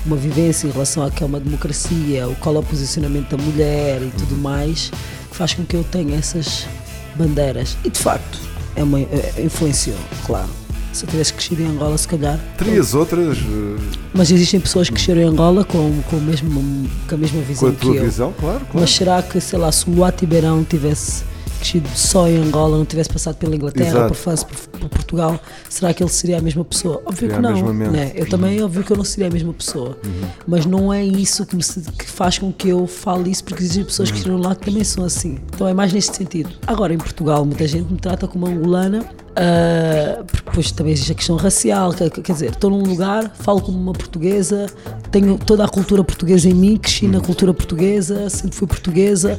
uma 0.08 0.16
vivência 0.16 0.66
em 0.66 0.70
relação 0.70 1.04
a 1.04 1.10
que 1.10 1.22
é 1.22 1.26
uma 1.26 1.38
democracia, 1.38 2.26
o 2.28 2.34
qual 2.36 2.56
é 2.56 2.58
o 2.58 2.62
posicionamento 2.62 3.36
da 3.36 3.42
mulher 3.42 4.00
e 4.02 4.10
tudo 4.18 4.36
mais, 4.36 4.90
que 5.30 5.36
faz 5.36 5.54
com 5.54 5.64
que 5.64 5.76
eu 5.76 5.84
tenha 5.84 6.16
essas 6.16 6.66
bandeiras. 7.14 7.76
E 7.84 7.90
de 7.90 7.98
facto, 7.98 8.38
é 8.74 8.82
uma, 8.82 8.98
é- 9.00 9.34
influenciou, 9.44 9.96
claro. 10.26 10.48
Se 10.92 11.04
eu 11.04 11.10
tivesse 11.10 11.34
crescido 11.34 11.62
em 11.62 11.66
Angola, 11.66 11.96
se 11.98 12.08
calhar. 12.08 12.40
Terias 12.56 12.94
outras 12.94 13.36
eh, 13.36 13.98
Mas 14.14 14.30
existem 14.30 14.58
pessoas 14.58 14.88
que 14.88 14.94
cresceram 14.94 15.20
em 15.20 15.24
Angola 15.26 15.62
com, 15.62 16.00
com, 16.08 16.16
o 16.16 16.20
mesmo, 16.20 16.88
com 17.06 17.14
a 17.14 17.18
mesma 17.18 17.40
com 17.40 17.46
visão 17.46 17.68
a 17.68 17.72
tua 17.72 17.92
que 17.92 17.98
eu. 17.98 18.04
visão? 18.04 18.32
Claro, 18.40 18.58
claro. 18.60 18.70
Mas 18.80 18.90
será 18.90 19.22
que, 19.22 19.38
sei 19.40 19.58
lá, 19.58 19.70
se 19.70 19.88
o 19.88 19.94
Luá 19.94 20.10
Tibeirão 20.10 20.64
tivesse 20.64 21.22
crescido 21.58 21.88
só 21.94 22.28
em 22.28 22.36
Angola, 22.38 22.78
não 22.78 22.84
tivesse 22.84 23.10
passado 23.10 23.36
pela 23.36 23.54
Inglaterra, 23.54 23.90
por 24.08 24.14
França, 24.16 24.46
por, 24.46 24.56
por 24.80 24.88
Portugal, 24.88 25.40
será 25.68 25.92
que 25.92 26.02
ele 26.02 26.10
seria 26.10 26.38
a 26.38 26.40
mesma 26.40 26.64
pessoa? 26.64 27.02
Óbvio 27.04 27.28
Seria 27.28 27.36
que 27.36 27.42
não. 27.42 27.50
Né? 27.92 28.12
Eu 28.14 28.28
também, 28.28 28.62
óbvio 28.62 28.82
que 28.84 28.92
eu 28.92 28.96
não 28.96 29.04
seria 29.04 29.26
a 29.28 29.30
mesma 29.30 29.52
pessoa. 29.52 29.98
Mas 30.46 30.64
não 30.66 30.92
é 30.92 31.04
isso 31.04 31.44
que, 31.44 31.60
se- 31.62 31.80
que 31.92 32.06
faz 32.06 32.38
com 32.38 32.52
que 32.52 32.68
eu 32.68 32.86
fale 32.86 33.30
isso, 33.30 33.44
porque 33.44 33.62
existem 33.62 33.84
pessoas 33.84 34.10
que 34.10 34.16
estiveram 34.18 34.40
lá 34.42 34.54
que 34.54 34.64
também 34.66 34.84
são 34.84 35.04
assim. 35.04 35.38
Então 35.54 35.66
é 35.68 35.74
mais 35.74 35.92
neste 35.92 36.16
sentido. 36.16 36.50
Agora, 36.66 36.92
em 36.94 36.98
Portugal, 36.98 37.44
muita 37.44 37.66
gente 37.66 37.92
me 37.92 37.98
trata 37.98 38.26
como 38.28 38.46
angolana. 38.46 39.04
ah, 39.36 40.22
porque 40.26 40.44
depois 40.50 40.72
também 40.72 40.92
existe 40.92 41.12
a 41.12 41.14
questão 41.14 41.36
racial, 41.36 41.92
quer, 41.92 42.10
quer 42.10 42.32
dizer, 42.32 42.50
estou 42.50 42.70
num 42.70 42.82
lugar, 42.82 43.32
falo 43.38 43.60
como 43.60 43.78
uma 43.78 43.92
portuguesa, 43.92 44.66
tenho 45.10 45.38
toda 45.38 45.64
a 45.64 45.68
cultura 45.68 46.02
portuguesa 46.02 46.48
em 46.48 46.54
mim, 46.54 46.76
cresci 46.76 47.06
na 47.06 47.20
cultura 47.20 47.54
portuguesa, 47.54 48.28
sempre 48.28 48.56
fui 48.56 48.66
portuguesa. 48.66 49.38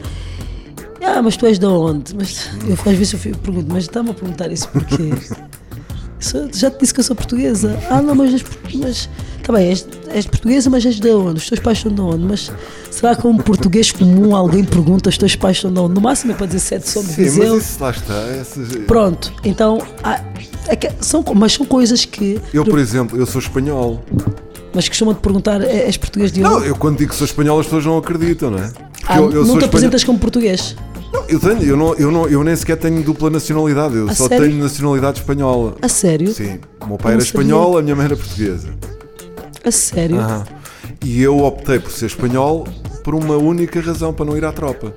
Ah, 1.15 1.21
mas 1.21 1.35
tu 1.37 1.45
és 1.45 1.57
de 1.59 1.65
onde? 1.65 2.15
Mas 2.15 2.49
eu, 2.67 2.73
às 2.73 2.97
vezes 2.97 3.13
eu 3.25 3.35
pergunto, 3.37 3.67
mas 3.69 3.83
está-me 3.85 4.11
a 4.11 4.13
perguntar 4.13 4.51
isso 4.51 4.67
porquê? 4.69 5.09
Sou- 6.19 6.49
já 6.53 6.69
te 6.69 6.79
disse 6.81 6.93
que 6.93 6.99
eu 6.99 7.03
sou 7.03 7.15
portuguesa. 7.15 7.77
Ah, 7.89 8.01
não, 8.01 8.13
mas, 8.13 8.43
mas 8.75 9.09
tá 9.41 9.53
bem, 9.53 9.69
és, 9.69 9.87
és 10.09 10.25
portuguesa, 10.27 10.69
mas 10.69 10.85
és 10.85 10.99
de 10.99 11.09
onde? 11.11 11.37
Os 11.39 11.47
teus 11.47 11.61
pais 11.61 11.79
são 11.79 11.91
de 11.91 12.01
onde? 12.01 12.25
Mas 12.25 12.51
será 12.91 13.15
que 13.15 13.21
como 13.21 13.41
português 13.41 13.91
comum 13.91 14.35
alguém 14.35 14.63
pergunta 14.65 15.09
os 15.09 15.17
teus 15.17 15.35
pais 15.35 15.59
são 15.61 15.71
de 15.73 15.79
onde? 15.79 15.93
No 15.95 16.01
máximo 16.01 16.33
é 16.33 16.35
para 16.35 16.45
dizer 16.47 16.59
sete 16.59 16.89
são 16.89 17.01
de 17.01 17.09
Sim, 17.13 17.23
Viseu. 17.23 17.55
mas 17.55 17.63
isso 17.69 17.81
lá 17.83 17.91
está. 17.91 18.13
essas- 18.39 18.75
Pronto, 18.85 19.33
então, 19.45 19.79
há- 20.03 20.21
é 20.67 20.75
que 20.75 20.91
são, 20.99 21.23
mas 21.35 21.53
são 21.53 21.65
coisas 21.65 22.03
que. 22.03 22.39
Eu, 22.53 22.65
por 22.65 22.79
exemplo, 22.79 23.17
eu 23.17 23.25
sou 23.25 23.39
espanhol. 23.39 24.03
Mas 24.73 24.87
costumam-te 24.87 25.19
perguntar, 25.21 25.61
"É- 25.61 25.85
és 25.85 25.97
português 25.97 26.31
de 26.31 26.43
onde? 26.43 26.53
Não, 26.53 26.63
eu 26.63 26.75
quando 26.75 26.97
digo 26.97 27.09
que 27.11 27.15
sou 27.15 27.25
espanhol 27.25 27.59
as 27.59 27.65
pessoas 27.65 27.85
não 27.85 27.97
acreditam, 27.97 28.51
não 28.51 28.59
é? 28.59 28.67
Porque 28.69 29.05
ah, 29.07 29.17
eu, 29.17 29.23
eu 29.23 29.29
não 29.29 29.31
te 29.31 29.39
espanhol- 29.47 29.65
apresentas 29.65 30.03
como 30.03 30.19
português? 30.19 30.75
Não, 31.11 31.23
eu 31.27 31.39
tenho, 31.39 31.63
eu, 31.63 31.77
não, 31.77 31.93
eu, 31.95 32.11
não, 32.11 32.27
eu 32.27 32.43
nem 32.43 32.55
sequer 32.55 32.77
tenho 32.77 33.01
dupla 33.01 33.29
nacionalidade, 33.29 33.95
eu 33.95 34.09
A 34.09 34.13
só 34.15 34.27
sério? 34.27 34.45
tenho 34.47 34.61
nacionalidade 34.61 35.19
espanhola. 35.19 35.75
A 35.81 35.87
sério? 35.87 36.31
Sim, 36.33 36.59
o 36.81 36.85
meu 36.85 36.95
Eu 36.95 36.97
pai 36.97 37.11
não 37.13 37.19
era 37.19 37.25
sabia. 37.25 37.41
espanhol, 37.41 37.77
a 37.77 37.81
minha 37.81 37.95
mãe 37.95 38.05
era 38.05 38.15
portuguesa. 38.15 38.69
A 39.63 39.71
sério? 39.71 40.19
Aham. 40.19 40.45
E 41.03 41.21
eu 41.21 41.39
optei 41.39 41.79
por 41.79 41.91
ser 41.91 42.05
espanhol 42.07 42.67
por 43.03 43.15
uma 43.15 43.35
única 43.37 43.79
razão, 43.81 44.13
para 44.13 44.25
não 44.25 44.37
ir 44.37 44.45
à 44.45 44.51
tropa. 44.51 44.93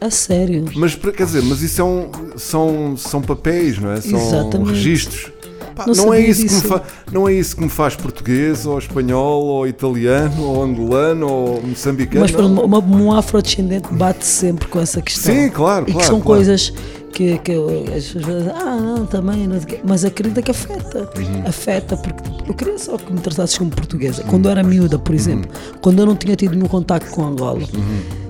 A 0.00 0.10
sério? 0.10 0.64
Mas, 0.74 0.94
quer 0.96 1.24
dizer, 1.26 1.42
mas 1.42 1.62
isso 1.62 1.80
é 1.80 1.84
um- 1.84 2.10
são, 2.36 2.96
são 2.96 3.22
papéis, 3.22 3.78
não 3.78 3.92
é? 3.92 4.00
São 4.00 4.18
Exatamente. 4.18 4.70
registros. 4.70 5.30
Pá, 5.74 5.84
Não 5.86 5.94
não, 5.94 6.14
é 6.14 6.20
isso 6.20 6.46
que 6.46 6.54
me 6.54 6.60
fa- 6.60 6.82
não 7.10 7.28
é 7.28 7.32
isso 7.34 7.56
que 7.56 7.62
me 7.62 7.68
faz 7.68 7.96
português, 7.96 8.66
ou 8.66 8.78
espanhol, 8.78 9.42
ou 9.44 9.66
italiano, 9.66 10.42
ou 10.44 10.62
angolano, 10.62 11.26
ou 11.28 11.62
moçambicano. 11.62 12.20
Mas 12.20 12.30
para 12.30 12.46
não. 12.48 12.64
uma, 12.64 12.78
um 12.78 13.12
afrodescendente 13.12 13.88
bate 13.92 14.24
sempre 14.26 14.68
com 14.68 14.78
essa 14.80 15.00
questão. 15.00 15.34
Sim, 15.34 15.48
claro, 15.50 15.84
E 15.84 15.86
que 15.86 15.92
claro, 15.92 16.06
são 16.06 16.20
claro. 16.20 16.36
coisas 16.38 16.72
que, 17.12 17.38
que 17.38 17.52
as 17.96 18.04
pessoas 18.06 18.24
dizem, 18.26 18.52
ah, 18.54 18.76
não, 18.80 19.06
também, 19.06 19.46
não 19.46 19.56
sei 19.56 19.64
o 19.64 19.66
quê." 19.66 19.80
mas 19.84 20.04
acredita 20.04 20.40
que 20.42 20.50
afeta. 20.50 21.08
Uhum. 21.18 21.42
Afeta, 21.46 21.96
porque 21.96 22.22
eu 22.48 22.54
queria 22.54 22.78
só 22.78 22.96
que 22.96 23.12
me 23.12 23.20
tratasses 23.20 23.56
como 23.58 23.70
portuguesa. 23.70 24.22
Quando 24.24 24.46
eu 24.46 24.50
era 24.52 24.62
miúda, 24.62 24.98
por 24.98 25.14
exemplo, 25.14 25.50
quando 25.80 25.98
eu 26.00 26.06
não 26.06 26.16
tinha 26.16 26.36
tido 26.36 26.54
nenhum 26.54 26.68
contacto 26.68 27.10
com 27.10 27.24
Angola, 27.24 27.60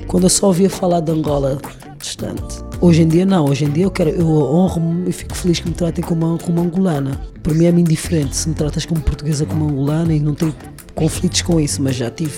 quando 0.06 0.24
eu 0.24 0.30
só 0.30 0.46
ouvia 0.48 0.68
falar 0.70 1.00
de 1.00 1.10
Angola 1.12 1.58
distante. 1.98 2.58
Hoje 2.80 3.02
em 3.02 3.08
dia 3.08 3.24
não, 3.24 3.44
hoje 3.48 3.64
em 3.64 3.70
dia 3.70 3.84
eu 3.84 3.90
quero, 3.90 4.10
eu 4.10 4.26
honro-me 4.26 5.08
e 5.08 5.12
fico 5.12 5.36
feliz 5.36 5.60
que 5.60 5.68
me 5.68 5.74
tratem 5.74 6.02
como, 6.04 6.36
como 6.42 6.60
angolana. 6.60 7.20
Para 7.42 7.54
mim 7.54 7.64
é-me 7.64 7.80
indiferente 7.80 8.36
se 8.36 8.48
me 8.48 8.54
tratas 8.54 8.86
como 8.86 9.00
portuguesa 9.00 9.44
como 9.44 9.64
angolana 9.68 10.14
e 10.14 10.20
não 10.20 10.34
tenho 10.34 10.54
conflitos 10.94 11.42
com 11.42 11.58
isso, 11.60 11.82
mas 11.82 11.96
já 11.96 12.10
tive 12.10 12.32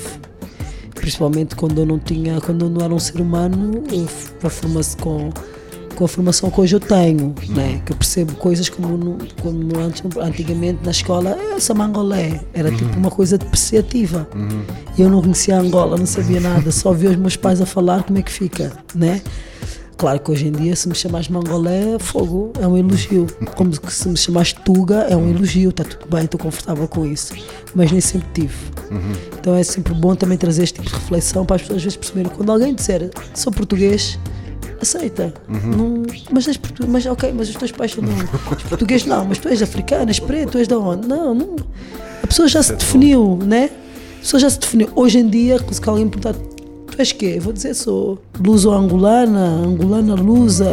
principalmente 0.95 1.55
quando 1.55 1.79
eu 1.81 1.87
não 1.87 1.99
tinha, 1.99 2.41
quando 2.41 2.65
eu 2.65 2.71
não 2.71 2.81
era 2.83 2.95
um 2.95 2.99
ser 2.99 3.21
humano, 3.21 3.83
a 4.43 4.49
formação, 4.49 4.99
com, 5.01 5.31
com 5.95 6.05
a 6.05 6.09
formação 6.09 6.51
que 6.51 6.61
hoje 6.61 6.77
eu 6.77 6.81
tenho, 6.81 7.35
né? 7.51 7.83
que 7.85 7.93
eu 7.93 7.97
percebo 7.97 8.35
coisas 8.37 8.69
como, 8.71 8.97
no- 8.97 9.19
como 9.43 9.79
antes, 9.79 10.03
antigamente 10.19 10.79
na 10.83 10.93
escola, 10.93 11.37
"Eh, 11.39 11.57
essa 11.57 11.75
mangolé, 11.75 12.41
era 12.55 12.71
tipo 12.71 12.97
uma 12.97 13.11
coisa 13.11 13.37
depreciativa. 13.37 14.27
E 14.97 15.03
eu 15.03 15.11
não 15.11 15.21
conhecia 15.21 15.59
Angola, 15.59 15.99
não 15.99 16.07
sabia 16.07 16.41
nada, 16.41 16.71
só 16.73 16.93
via 16.93 17.11
os 17.11 17.17
meus 17.17 17.37
pais 17.37 17.61
a 17.61 17.67
falar 17.67 18.05
como 18.05 18.19
é 18.19 18.23
que 18.23 18.33
fica, 18.33 18.73
né? 18.95 19.21
Claro 19.97 20.19
que 20.21 20.31
hoje 20.31 20.49
em 20.49 20.53
dia, 20.53 20.75
se 20.75 20.89
me 20.89 20.95
chamares 20.95 21.29
mangolé, 21.29 21.99
fogo, 21.99 22.53
é 22.61 22.67
um 22.67 22.77
elogio. 22.77 23.27
Como 23.57 23.73
se 23.91 24.09
me 24.09 24.17
chamares 24.17 24.53
tuga, 24.53 25.07
é 25.09 25.17
um 25.17 25.31
elogio, 25.31 25.71
está 25.71 25.85
tudo 25.85 26.07
bem, 26.11 26.25
estou 26.25 26.39
confortável 26.39 26.87
com 26.89 27.07
isso. 27.07 27.33
Mas 27.75 27.91
nem 27.93 28.01
sempre 28.01 28.29
tive. 28.35 28.55
Então 29.39 29.55
é 29.55 29.63
sempre 29.63 29.95
bom 29.95 30.15
também 30.15 30.37
trazer 30.37 30.65
este 30.65 30.81
tipo 30.81 30.89
de 30.89 30.95
reflexão 30.95 31.47
para 31.47 31.57
as 31.57 31.63
pessoas 31.63 31.79
às 31.79 31.85
vezes 31.85 31.97
perceberem. 31.97 32.31
Quando 32.31 32.51
alguém 32.51 32.75
disser 32.75 33.11
sou 33.35 33.53
português, 33.53 34.19
aceita. 34.81 35.33
Não, 35.49 36.03
mas 36.31 36.47
és 36.47 36.57
português, 36.57 36.91
mas 36.91 37.07
ok, 37.07 37.33
mas 37.35 37.49
os 37.49 37.57
teus 37.57 37.73
pais 37.73 37.93
são 37.93 38.05
português 38.69 39.05
não, 39.05 39.25
mas 39.25 39.39
tu 39.39 39.49
és 39.49 39.63
africano, 39.63 40.09
és 40.11 40.21
preto, 40.21 40.53
tu 40.53 40.59
és 40.59 40.69
de 40.69 40.75
onde? 40.75 41.07
Não, 41.07 41.35
não. 41.35 41.57
A 42.23 42.27
pessoa 42.27 42.49
já 42.49 42.63
se 42.63 42.75
definiu, 42.75 43.39
né? 43.43 43.71
A 44.17 44.21
pessoa 44.21 44.41
já 44.41 44.51
se 44.51 44.59
definiu. 44.59 44.89
Hoje 44.95 45.19
em 45.19 45.29
dia, 45.29 45.59
se 45.71 45.81
alguém 45.87 46.05
me 46.07 46.11
perguntar 46.11 46.35
Tu 46.95 47.01
és 47.01 47.11
quê? 47.11 47.41
Vou 47.41 47.53
dizer, 47.53 47.75
sou 47.75 48.21
luso-angolana, 48.39 49.41
angolana 49.41 50.15
lusa, 50.15 50.71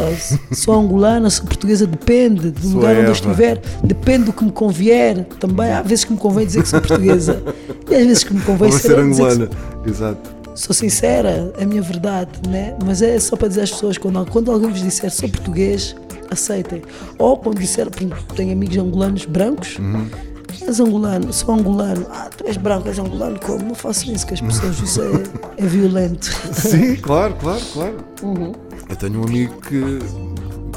sou 0.52 0.78
angolana, 0.78 1.28
sou 1.28 1.44
portuguesa, 1.44 1.84
depende 1.84 2.52
do 2.52 2.60
Sou 2.60 2.74
lugar 2.74 2.94
onde 2.94 3.06
eu 3.06 3.12
estiver, 3.12 3.60
depende 3.82 4.26
do 4.26 4.32
que 4.32 4.44
me 4.44 4.52
convier. 4.52 5.24
Também 5.40 5.72
há 5.72 5.82
vezes 5.82 6.04
que 6.04 6.12
me 6.12 6.18
convém 6.18 6.46
dizer 6.46 6.62
que 6.62 6.68
sou 6.68 6.80
portuguesa 6.80 7.42
e 7.90 7.94
às 7.96 8.06
vezes 8.06 8.22
que 8.22 8.32
me 8.34 8.40
convém 8.42 8.70
ser, 8.70 9.00
angolana. 9.00 9.50
Exato. 9.84 10.30
sou 10.54 10.72
sincera, 10.72 11.52
é 11.58 11.64
a 11.64 11.66
minha 11.66 11.82
verdade, 11.82 12.30
né? 12.48 12.76
Mas 12.84 13.02
é 13.02 13.18
só 13.18 13.34
para 13.34 13.48
dizer 13.48 13.62
às 13.62 13.72
pessoas, 13.72 13.98
quando, 13.98 14.24
quando 14.30 14.52
alguém 14.52 14.70
vos 14.70 14.80
disser 14.80 15.10
sou 15.10 15.28
português, 15.28 15.96
aceitem. 16.30 16.82
Ou 17.18 17.36
quando 17.36 17.58
disser, 17.58 17.88
tenho 18.36 18.52
amigos 18.52 18.76
angolanos 18.76 19.24
brancos, 19.24 19.76
és 20.60 20.80
angolano, 20.80 21.32
sou 21.32 21.54
angolano, 21.54 22.06
ah, 22.10 22.28
tu 22.36 22.46
és 22.46 22.56
branco, 22.56 22.88
és 22.88 22.98
angolano, 22.98 23.38
como? 23.40 23.64
Não 23.64 23.74
façam 23.74 24.12
isso 24.12 24.26
com 24.26 24.34
as 24.34 24.40
pessoas, 24.40 24.78
isso 24.80 25.00
é, 25.02 25.64
é 25.64 25.66
violento. 25.66 26.26
Sim, 26.52 26.96
claro, 26.96 27.34
claro, 27.36 27.62
claro. 27.72 27.96
Uhum. 28.22 28.52
Eu 28.88 28.96
tenho 28.96 29.20
um 29.20 29.24
amigo 29.24 29.60
que, 29.62 29.98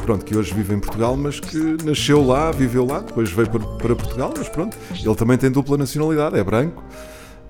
pronto, 0.03 0.23
que 0.23 0.37
hoje 0.37 0.53
vive 0.53 0.73
em 0.73 0.79
Portugal, 0.79 1.17
mas 1.17 1.39
que 1.39 1.77
nasceu 1.83 2.25
lá, 2.25 2.51
viveu 2.51 2.85
lá, 2.85 2.99
depois 2.99 3.31
veio 3.31 3.49
para 3.49 3.95
Portugal, 3.95 4.33
mas 4.37 4.47
pronto, 4.47 4.77
ele 4.91 5.15
também 5.15 5.37
tem 5.37 5.51
dupla 5.51 5.77
nacionalidade, 5.77 6.37
é 6.37 6.43
branco, 6.43 6.83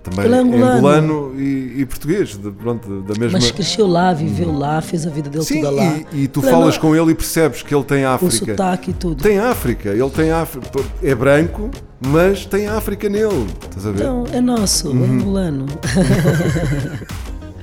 também 0.10 0.26
Ele 0.26 0.36
é 0.36 0.40
angolano. 0.40 0.74
angolano 0.78 1.34
e, 1.38 1.76
e 1.82 1.86
português, 1.86 2.38
de, 2.38 2.52
pronto, 2.52 3.02
da 3.02 3.20
mesma. 3.20 3.40
Mas 3.40 3.52
cresceu 3.52 3.88
lá, 3.88 4.14
viveu 4.14 4.52
lá, 4.58 4.80
fez 4.82 5.06
a 5.06 5.10
vida 5.10 5.30
dele 5.30 5.44
Sim, 5.44 5.62
toda 5.62 5.72
lá. 5.76 5.96
e, 6.14 6.24
e 6.24 6.28
tu 6.28 6.40
Ele 6.42 6.50
falas 6.52 6.76
não- 6.76 6.82
com 6.82 6.96
ele 6.96 7.12
e 7.12 7.16
percebes 7.16 7.62
que 7.64 7.74
ele 7.76 7.84
tem 7.84 8.06
O 8.06 8.10
África. 8.10 8.46
sotaque 8.46 8.92
e 8.92 8.94
tudo. 8.94 9.22
Tem 9.24 9.40
África, 9.40 9.90
ele 9.90 10.10
tem 10.12 10.32
África. 10.32 10.68
É 11.04 11.14
branco, 11.16 11.70
mas 12.08 12.46
tem 12.46 12.68
África 12.68 13.10
nele. 13.10 13.48
Estás 13.68 13.86
a 13.88 13.92
ver? 13.92 14.02
Então, 14.04 14.24
é 14.32 14.40
nosso, 14.42 14.90
é 14.90 14.92
angolano. 14.92 15.66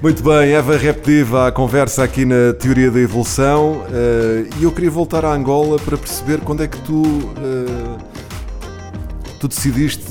Muito 0.02 0.20
bem, 0.20 0.50
Eva 0.52 0.76
Repetitiva, 0.76 1.46
a 1.46 1.52
conversa 1.52 2.02
aqui 2.02 2.24
na 2.24 2.52
Teoria 2.58 2.90
da 2.90 2.98
Evolução. 2.98 3.84
eh, 3.92 4.46
e 4.58 4.64
eu 4.64 4.72
queria 4.72 4.90
voltar 4.90 5.24
à 5.24 5.32
Angola 5.32 5.78
para 5.78 5.96
perceber 5.96 6.40
quando 6.40 6.60
é 6.64 6.66
que 6.66 6.76
tu, 6.78 7.02
eh, 7.38 7.98
tu 9.42 9.48
decidiste, 9.48 10.04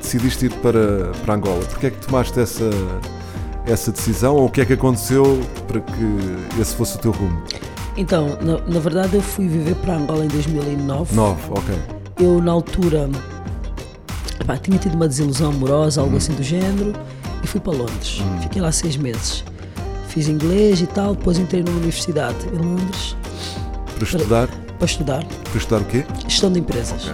decidiste 0.00 0.46
ir 0.46 0.52
para, 0.54 1.10
para 1.24 1.34
Angola. 1.34 1.64
Porquê 1.64 1.88
é 1.88 1.90
que 1.90 1.98
tomaste 2.06 2.38
essa, 2.38 2.70
essa 3.66 3.90
decisão 3.90 4.36
ou 4.36 4.46
o 4.46 4.50
que 4.50 4.60
é 4.60 4.64
que 4.64 4.74
aconteceu 4.74 5.40
para 5.66 5.80
que 5.80 6.60
esse 6.60 6.76
fosse 6.76 6.94
o 6.94 6.98
teu 7.00 7.10
rumo? 7.10 7.42
Então, 7.96 8.38
na, 8.40 8.58
na 8.72 8.78
verdade, 8.78 9.16
eu 9.16 9.20
fui 9.20 9.48
viver 9.48 9.74
para 9.76 9.96
Angola 9.96 10.24
em 10.24 10.28
2009. 10.28 11.12
9, 11.12 11.40
ok. 11.50 11.74
Eu, 12.20 12.40
na 12.40 12.52
altura, 12.52 13.10
epá, 14.40 14.56
tinha 14.56 14.78
tido 14.78 14.94
uma 14.94 15.08
desilusão 15.08 15.50
amorosa, 15.50 16.00
algo 16.00 16.16
assim 16.16 16.32
do 16.34 16.42
género, 16.44 16.92
e 17.42 17.48
fui 17.48 17.60
para 17.60 17.72
Londres. 17.72 18.22
Fiquei 18.42 18.62
lá 18.62 18.70
seis 18.70 18.96
meses. 18.96 19.42
Fiz 20.06 20.28
inglês 20.28 20.80
e 20.80 20.86
tal, 20.86 21.16
depois 21.16 21.36
entrei 21.36 21.64
numa 21.64 21.76
universidade 21.76 22.38
em 22.46 22.56
Londres 22.56 23.16
Para 23.96 24.04
estudar? 24.04 24.48
para 24.78 24.86
estudar 24.86 25.24
Para 25.24 25.58
estudar 25.58 25.80
o 25.82 25.84
quê? 25.84 26.04
gestão 26.28 26.50
de 26.52 26.60
empresas. 26.60 27.12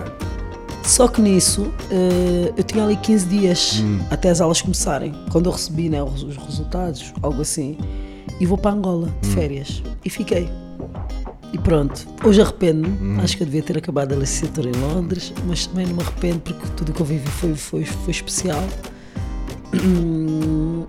Só 0.84 1.08
que 1.08 1.20
nisso, 1.22 1.72
eh, 1.90 2.52
eu 2.56 2.62
tinha 2.62 2.84
ali 2.84 2.96
15 2.96 3.26
dias 3.26 3.80
Hum. 3.82 4.00
até 4.10 4.28
as 4.30 4.40
aulas 4.40 4.60
começarem. 4.60 5.14
Quando 5.32 5.46
eu 5.46 5.52
recebi 5.52 5.88
né, 5.88 6.02
os 6.02 6.22
os 6.22 6.36
resultados, 6.36 7.12
algo 7.22 7.40
assim, 7.40 7.78
e 8.38 8.44
vou 8.46 8.58
para 8.58 8.72
Angola 8.72 9.08
de 9.22 9.28
Hum. 9.28 9.32
férias. 9.32 9.82
E 10.04 10.10
fiquei. 10.10 10.48
E 11.52 11.58
pronto. 11.58 12.06
Hoje 12.24 12.42
arrependo-me. 12.42 13.16
Hum. 13.16 13.20
Acho 13.22 13.36
que 13.36 13.42
eu 13.42 13.46
devia 13.46 13.62
ter 13.62 13.78
acabado 13.78 14.12
a 14.12 14.16
licenciatura 14.16 14.68
em 14.68 14.72
Londres, 14.72 15.32
mas 15.46 15.66
também 15.66 15.86
não 15.86 15.94
me 15.94 16.02
arrependo 16.02 16.40
porque 16.40 16.66
tudo 16.76 16.90
o 16.90 16.92
que 16.92 17.00
eu 17.00 17.06
vivi 17.06 17.28
foi, 17.30 17.54
foi, 17.54 17.84
foi 17.84 18.10
especial. 18.10 18.62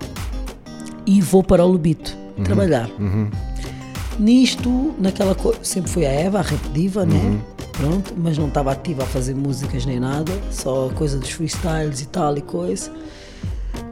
E 1.07 1.21
vou 1.21 1.43
para 1.43 1.63
o 1.63 1.67
Lubito 1.67 2.17
trabalhar. 2.43 2.89
Nisto, 4.19 4.95
naquela 4.97 5.35
coisa, 5.35 5.59
sempre 5.61 5.91
fui 5.91 6.03
a 6.05 6.09
Eva, 6.09 6.39
a 6.39 6.41
rap 6.41 6.67
diva, 6.73 7.05
né? 7.05 7.39
Pronto, 7.77 8.13
mas 8.17 8.37
não 8.37 8.47
estava 8.47 8.71
ativa 8.71 9.03
a 9.03 9.05
fazer 9.05 9.35
músicas 9.35 9.85
nem 9.85 9.99
nada, 9.99 10.31
só 10.49 10.89
coisa 10.95 11.17
dos 11.17 11.29
freestyles 11.29 12.01
e 12.01 12.05
tal 12.05 12.37
e 12.37 12.41
coisa. 12.41 12.91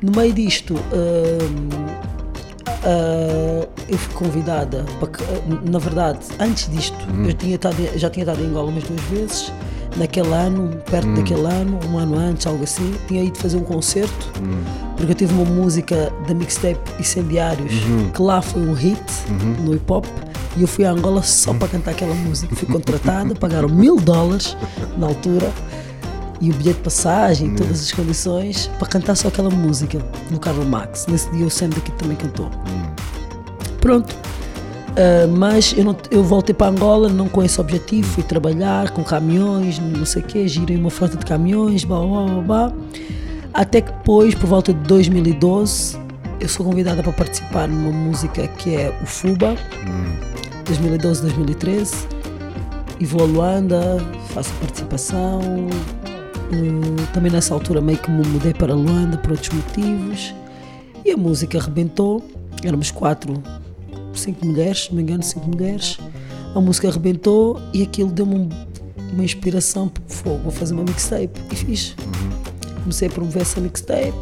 No 0.01 0.11
meio 0.11 0.33
disto, 0.33 0.75
hum, 0.75 1.69
ah, 2.85 3.67
eu 3.89 3.97
fui 3.97 4.13
convidada, 4.13 4.85
para 4.99 5.09
na 5.69 5.79
verdade, 5.79 6.19
antes 6.39 6.69
disto, 6.69 6.97
eu 7.25 7.33
tinha 7.33 7.55
estado, 7.55 7.75
já 7.97 8.09
tinha 8.09 8.23
estado 8.23 8.41
em 8.41 8.47
Angola 8.47 8.69
umas 8.69 8.83
duas 8.83 9.01
vezes. 9.03 9.51
Naquele 9.95 10.33
ano, 10.33 10.75
perto 10.89 11.13
daquele 11.13 11.45
ano, 11.45 11.79
um 11.87 11.99
ano 11.99 12.17
antes, 12.17 12.47
algo 12.47 12.63
assim, 12.63 12.95
tinha 13.07 13.23
ido 13.23 13.37
fazer 13.37 13.57
um 13.57 13.63
concerto, 13.63 14.31
porque 14.97 15.11
eu 15.11 15.15
tive 15.15 15.33
uma 15.35 15.45
música 15.45 16.11
da 16.27 16.33
mixtape 16.33 16.79
Incendiários, 16.99 17.71
que 18.11 18.21
lá 18.21 18.41
foi 18.41 18.63
um 18.63 18.73
hit 18.73 18.99
no 19.63 19.75
hip 19.75 19.91
hop, 19.91 20.05
e 20.57 20.61
eu 20.61 20.67
fui 20.67 20.85
a 20.85 20.91
Angola 20.91 21.21
só 21.23 21.53
para 21.53 21.67
cantar 21.67 21.91
aquela 21.91 22.13
música. 22.13 22.55
Fui 22.55 22.67
contratada, 22.67 23.33
pagaram 23.35 23.69
mil 23.69 23.97
dólares 23.97 24.55
na 24.97 25.07
altura, 25.07 25.51
e 26.41 26.49
o 26.49 26.53
bilhete 26.53 26.77
de 26.77 26.83
passagem, 26.83 27.47
e 27.53 27.55
todas 27.55 27.81
as 27.81 27.91
condições, 27.91 28.69
para 28.77 28.87
cantar 28.87 29.15
só 29.15 29.29
aquela 29.29 29.49
música 29.49 29.99
no 30.29 30.39
Carlos 30.39 30.65
Max. 30.65 31.05
Nesse 31.07 31.29
dia 31.31 31.45
o 31.45 31.49
Sam 31.49 31.69
daqui 31.69 31.91
também 31.93 32.17
cantou. 32.17 32.49
Pronto. 33.79 34.13
Ah, 34.95 35.27
mas 35.27 35.73
eu, 35.77 35.83
não- 35.85 35.95
eu 36.11 36.23
voltei 36.23 36.53
para 36.53 36.67
Angola, 36.67 37.09
não 37.09 37.27
com 37.27 37.41
esse 37.43 37.59
objetivo, 37.59 38.07
fui 38.09 38.23
trabalhar 38.23 38.91
com 38.91 39.03
caminhões, 39.03 39.79
não 39.79 40.05
sei 40.05 40.21
o 40.21 40.25
quê, 40.25 40.47
girei 40.47 40.77
uma 40.77 40.89
frota 40.91 41.17
de 41.17 41.25
caminhões, 41.25 41.83
blá, 41.83 41.99
blá, 41.99 42.25
blá, 42.25 42.41
blá. 42.41 42.73
Até 43.53 43.81
que 43.81 43.91
depois, 43.91 44.35
por 44.35 44.47
volta 44.47 44.73
de 44.73 44.79
2012, 44.81 45.97
eu 46.39 46.47
sou 46.49 46.65
convidada 46.65 47.01
para 47.01 47.11
participar 47.13 47.67
numa 47.67 47.91
música 47.91 48.47
que 48.47 48.75
é 48.75 48.93
o 49.01 49.05
FUBA, 49.05 49.55
2012-2013, 50.63 52.07
e 52.99 53.05
vou 53.05 53.21
a 53.21 53.25
Luanda, 53.25 53.97
faço 54.29 54.51
participação. 54.55 55.41
Hum, 56.51 56.95
também 57.13 57.31
nessa 57.31 57.53
altura 57.53 57.81
meio 57.81 57.97
que 57.97 58.11
me 58.11 58.25
mudei 58.27 58.53
para 58.53 58.73
Luanda 58.73 59.17
por 59.17 59.31
outros 59.31 59.49
motivos. 59.49 60.33
E 61.03 61.11
a 61.11 61.17
música 61.17 61.57
arrebentou. 61.57 62.23
Éramos 62.63 62.91
quatro, 62.91 63.41
cinco 64.13 64.45
mulheres, 64.45 64.83
se 64.83 64.89
não 64.91 64.97
me 64.97 65.03
engano, 65.03 65.23
cinco 65.23 65.47
mulheres. 65.49 65.97
A 66.55 66.61
música 66.61 66.87
arrebentou 66.87 67.59
e 67.73 67.81
aquilo 67.81 68.11
deu-me 68.11 68.35
um- 68.35 68.49
uma 69.11 69.23
inspiração. 69.23 69.91
Fogo, 70.07 70.39
vou 70.43 70.51
fazer 70.51 70.73
uma 70.73 70.83
mixtape. 70.83 71.31
E 71.51 71.55
fiz. 71.55 71.95
Comecei 72.81 73.07
a 73.07 73.11
promover 73.11 73.41
essa 73.41 73.59
mixtape. 73.59 74.13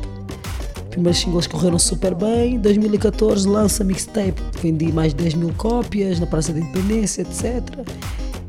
Primeiros 0.91 1.19
singles 1.19 1.47
correram 1.47 1.79
super 1.79 2.13
bem. 2.13 2.59
2014 2.59 3.47
lança 3.47 3.83
mixtape. 3.83 4.41
Vendi 4.61 4.91
mais 4.91 5.13
de 5.13 5.23
10 5.23 5.33
mil 5.35 5.53
cópias 5.57 6.19
na 6.19 6.27
Praça 6.27 6.53
da 6.53 6.59
Independência, 6.59 7.21
etc. 7.21 7.63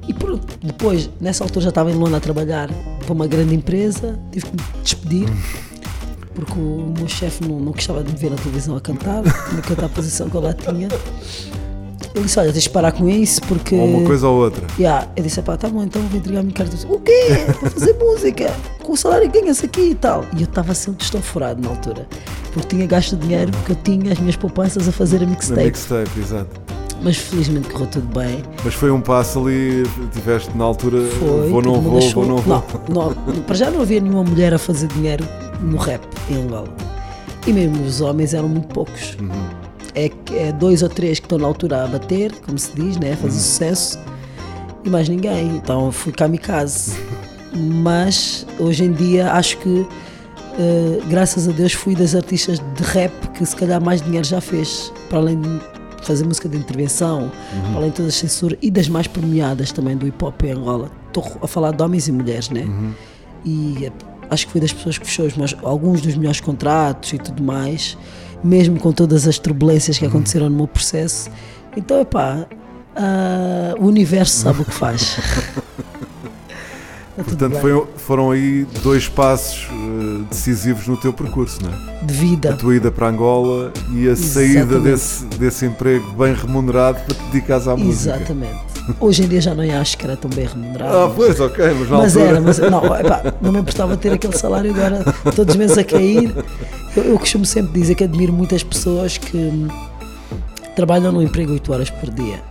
E 0.08 0.12
pronto, 0.12 0.58
depois, 0.60 1.08
nessa 1.20 1.44
altura 1.44 1.62
já 1.62 1.68
estava 1.68 1.90
em 1.90 1.94
Luanda 1.94 2.16
a 2.16 2.20
trabalhar 2.20 2.68
para 3.04 3.12
uma 3.12 3.26
grande 3.26 3.54
empresa. 3.54 4.18
Tive 4.32 4.46
que 4.46 4.52
me 4.52 4.82
despedir. 4.82 5.28
Porque 6.34 6.58
o 6.58 6.92
meu 6.96 7.06
chefe 7.06 7.46
não, 7.46 7.60
não 7.60 7.72
gostava 7.72 8.02
de 8.02 8.10
me 8.10 8.18
ver 8.18 8.30
na 8.30 8.36
televisão 8.36 8.74
a 8.74 8.80
cantar, 8.80 9.22
tinha 9.22 9.60
que 9.60 9.68
cantar 9.68 9.84
a 9.84 9.88
posição 9.88 10.30
que 10.30 10.34
eu 10.34 10.40
lá 10.40 10.54
tinha. 10.54 10.88
Ele 12.14 12.24
disse: 12.24 12.38
Olha, 12.38 12.52
tens 12.52 12.64
de 12.64 12.70
parar 12.70 12.92
com 12.92 13.08
isso 13.08 13.40
porque. 13.42 13.74
Ou 13.74 13.86
uma 13.86 14.06
coisa 14.06 14.28
ou 14.28 14.42
outra. 14.42 14.66
Yeah. 14.78 15.08
Eu 15.16 15.22
disse, 15.22 15.40
pá, 15.42 15.56
tá 15.56 15.68
bom, 15.68 15.82
então 15.82 16.02
vou 16.02 16.18
entregar 16.18 16.40
a 16.40 16.42
minha 16.42 16.54
carta. 16.54 16.76
O 16.88 17.00
quê? 17.00 17.28
Vou 17.60 17.70
fazer 17.70 17.94
música, 17.94 18.52
com 18.82 18.92
o 18.92 18.96
salário 18.96 19.30
que 19.30 19.40
ganha-se 19.40 19.64
aqui 19.66 19.90
e 19.90 19.94
tal. 19.94 20.24
E 20.36 20.42
eu 20.42 20.48
estava 20.48 20.74
sempre 20.74 21.04
estoforado 21.04 21.60
na 21.62 21.68
altura, 21.68 22.06
porque 22.52 22.68
tinha 22.76 22.86
gasto 22.86 23.16
dinheiro, 23.16 23.50
porque 23.52 23.72
eu 23.72 23.76
tinha 23.76 24.12
as 24.12 24.18
minhas 24.18 24.36
poupanças 24.36 24.86
a 24.88 24.92
fazer 24.92 25.22
a 25.22 25.26
mixtape. 25.26 25.64
mixtape, 25.64 26.20
exato. 26.20 26.60
Mas 27.02 27.16
felizmente 27.16 27.68
correu 27.68 27.88
tudo 27.88 28.06
bem. 28.18 28.44
Mas 28.64 28.74
foi 28.74 28.90
um 28.90 29.00
passo 29.00 29.40
ali, 29.40 29.82
tiveste 30.12 30.56
na 30.56 30.64
altura, 30.64 31.00
Foi. 31.18 31.48
vou, 31.48 31.60
não 31.60 31.80
vou, 31.80 32.00
vou, 32.00 32.26
não 32.26 32.36
vou. 32.36 32.64
Não, 32.88 33.10
não, 33.10 33.42
para 33.42 33.56
já 33.56 33.70
não 33.70 33.80
havia 33.82 34.00
nenhuma 34.00 34.22
mulher 34.22 34.54
a 34.54 34.58
fazer 34.58 34.86
dinheiro 34.88 35.24
no 35.60 35.76
rap 35.78 36.02
em 36.30 36.36
Angola. 36.36 36.68
E 37.44 37.52
mesmo 37.52 37.84
os 37.84 38.00
homens 38.00 38.34
eram 38.34 38.48
muito 38.48 38.68
poucos. 38.68 39.16
Uhum. 39.20 39.61
É, 39.94 40.10
é 40.32 40.52
dois 40.52 40.82
ou 40.82 40.88
três 40.88 41.18
que 41.18 41.26
estão 41.26 41.38
na 41.38 41.46
altura 41.46 41.84
a 41.84 41.86
bater, 41.86 42.32
como 42.46 42.58
se 42.58 42.70
diz, 42.74 42.96
né? 42.96 43.12
a 43.12 43.16
fazer 43.16 43.34
Uhum. 43.34 43.40
sucesso. 43.40 43.98
E 44.84 44.90
mais 44.90 45.08
ninguém. 45.08 45.56
Então 45.56 45.92
fui 45.92 46.12
kamikaze. 46.12 46.96
Mas 47.54 48.46
hoje 48.58 48.84
em 48.84 48.92
dia 48.92 49.32
acho 49.32 49.58
que, 49.58 49.86
eh, 50.58 51.00
graças 51.08 51.46
a 51.48 51.52
Deus, 51.52 51.72
fui 51.74 51.94
das 51.94 52.14
artistas 52.14 52.58
de 52.58 52.82
rap 52.82 53.12
que 53.34 53.44
se 53.44 53.54
calhar 53.54 53.80
mais 53.82 54.00
dinheiro 54.02 54.26
já 54.26 54.40
fez. 54.40 54.92
Para 55.08 55.18
além 55.18 55.40
de 55.40 55.60
fazer 56.02 56.24
música 56.24 56.48
de 56.48 56.56
intervenção, 56.56 57.30
para 57.68 57.76
além 57.76 57.90
de 57.90 57.96
todas 57.96 58.14
as 58.14 58.18
censuras 58.18 58.58
e 58.60 58.70
das 58.70 58.88
mais 58.88 59.06
premiadas 59.06 59.70
também 59.70 59.96
do 59.96 60.06
hip 60.06 60.24
hop 60.24 60.42
em 60.42 60.52
Angola. 60.52 60.90
Estou 61.08 61.24
a 61.42 61.46
falar 61.46 61.72
de 61.72 61.82
homens 61.82 62.08
e 62.08 62.12
mulheres, 62.12 62.48
né? 62.50 62.66
E 63.44 63.84
eh, 63.86 63.92
acho 64.30 64.46
que 64.46 64.52
fui 64.52 64.60
das 64.60 64.72
pessoas 64.72 64.96
que 64.98 65.06
fechou 65.06 65.26
os 65.26 65.36
meus- 65.36 65.54
alguns 65.62 66.00
dos 66.00 66.16
melhores 66.16 66.40
contratos 66.40 67.12
e 67.12 67.18
tudo 67.18 67.42
mais, 67.42 67.96
mesmo 68.42 68.78
com 68.78 68.92
todas 68.92 69.26
as 69.26 69.38
turbulências 69.38 69.98
que 69.98 70.06
aconteceram 70.06 70.48
no 70.50 70.56
meu 70.56 70.66
processo. 70.68 71.30
Então, 71.76 72.00
epá, 72.00 72.46
ah, 72.96 73.74
o 73.78 73.86
universo 73.86 74.36
sabe 74.42 74.62
o 74.62 74.64
que 74.64 74.72
faz. 74.74 75.16
Tudo 77.14 77.24
Portanto, 77.26 77.60
foi- 77.60 77.86
foram 77.98 78.30
aí 78.30 78.66
dois 78.82 79.06
passos 79.06 79.68
eh, 79.70 80.24
decisivos 80.30 80.86
no 80.88 80.96
teu 80.96 81.12
percurso, 81.12 81.58
não 81.62 81.70
é? 81.70 82.04
de 82.04 82.14
vida. 82.14 82.54
A 82.54 82.56
tua 82.56 82.74
ida 82.74 82.90
para 82.90 83.06
Angola 83.08 83.70
e 83.92 84.08
a 84.08 84.16
saída 84.16 84.60
Exatamente. 84.60 84.82
desse, 84.84 85.24
desse 85.26 85.66
emprego 85.66 86.10
bem 86.12 86.32
remunerado 86.34 87.00
para 87.04 87.14
te 87.14 87.22
dedicares 87.24 87.68
à 87.68 87.76
música. 87.76 88.16
Exatamente. 88.16 88.71
Hoje 89.00 89.22
em 89.24 89.28
dia 89.28 89.40
já 89.40 89.54
não 89.54 89.62
acho 89.80 89.96
que 89.96 90.04
era 90.04 90.16
tão 90.16 90.30
bem 90.30 90.46
remunerado. 90.46 90.96
Ah, 90.96 91.12
pois, 91.14 91.38
ok, 91.40 91.64
mas 91.78 91.88
na 91.90 91.96
Mas 91.98 92.16
era, 92.16 92.40
mas 92.40 92.58
não, 92.58 92.84
epá, 92.96 93.34
não 93.40 93.52
me 93.52 93.60
importava 93.60 93.96
ter 93.96 94.12
aquele 94.12 94.36
salário 94.36 94.70
agora 94.72 95.04
todos 95.34 95.54
os 95.54 95.58
meses 95.58 95.78
a 95.78 95.84
cair. 95.84 96.34
Eu, 96.96 97.04
eu 97.04 97.18
costumo 97.18 97.44
sempre 97.46 97.72
dizer 97.80 97.94
que 97.94 98.04
admiro 98.04 98.32
muitas 98.32 98.62
pessoas 98.62 99.18
que 99.18 99.36
hum, 99.36 99.68
trabalham 100.74 101.12
num 101.12 101.22
emprego 101.22 101.52
8 101.52 101.72
horas 101.72 101.90
por 101.90 102.10
dia. 102.10 102.42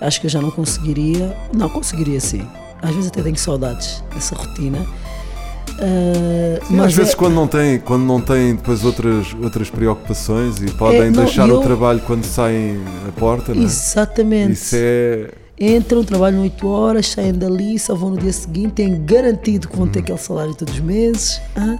Acho 0.00 0.20
que 0.20 0.26
eu 0.26 0.30
já 0.30 0.40
não 0.40 0.50
conseguiria. 0.50 1.34
Não, 1.52 1.68
conseguiria 1.68 2.20
sim. 2.20 2.46
Às 2.82 2.94
vezes 2.94 3.08
até 3.08 3.22
tenho 3.22 3.36
saudades 3.36 4.02
dessa 4.14 4.34
rotina. 4.34 4.78
Ah, 5.80 6.60
Sim, 6.66 6.76
mas 6.76 6.86
às 6.86 6.94
vezes 6.94 7.12
é- 7.14 7.16
quando 7.16 7.34
não 7.34 7.46
têm 7.48 7.78
quando 7.80 8.04
não 8.04 8.20
têm 8.20 8.54
depois 8.54 8.84
outras 8.84 9.34
outras 9.42 9.68
preocupações 9.70 10.62
e 10.62 10.66
podem 10.70 11.00
É, 11.00 11.10
não, 11.10 11.24
deixar 11.24 11.48
eu- 11.48 11.58
o 11.58 11.62
trabalho 11.62 12.00
quando 12.06 12.24
saem 12.24 12.78
a 13.08 13.12
porta, 13.18 13.52
não 13.54 13.62
é? 13.62 13.64
Exatamente. 13.64 14.52
Isso 14.52 14.76
é 14.78 15.30
Entram, 15.58 16.02
trabalham 16.02 16.42
8 16.42 16.66
horas, 16.66 17.06
saem 17.08 17.32
dali, 17.32 17.78
só 17.78 17.94
vão 17.94 18.10
no 18.10 18.18
dia 18.18 18.32
seguinte, 18.32 18.72
têm 18.72 19.04
garantido 19.04 19.68
que 19.68 19.76
vão 19.76 19.86
ter 19.86 20.00
aquele 20.00 20.18
salário 20.18 20.54
todos 20.54 20.74
os 20.74 20.80
meses, 20.80 21.40
hã? 21.56 21.78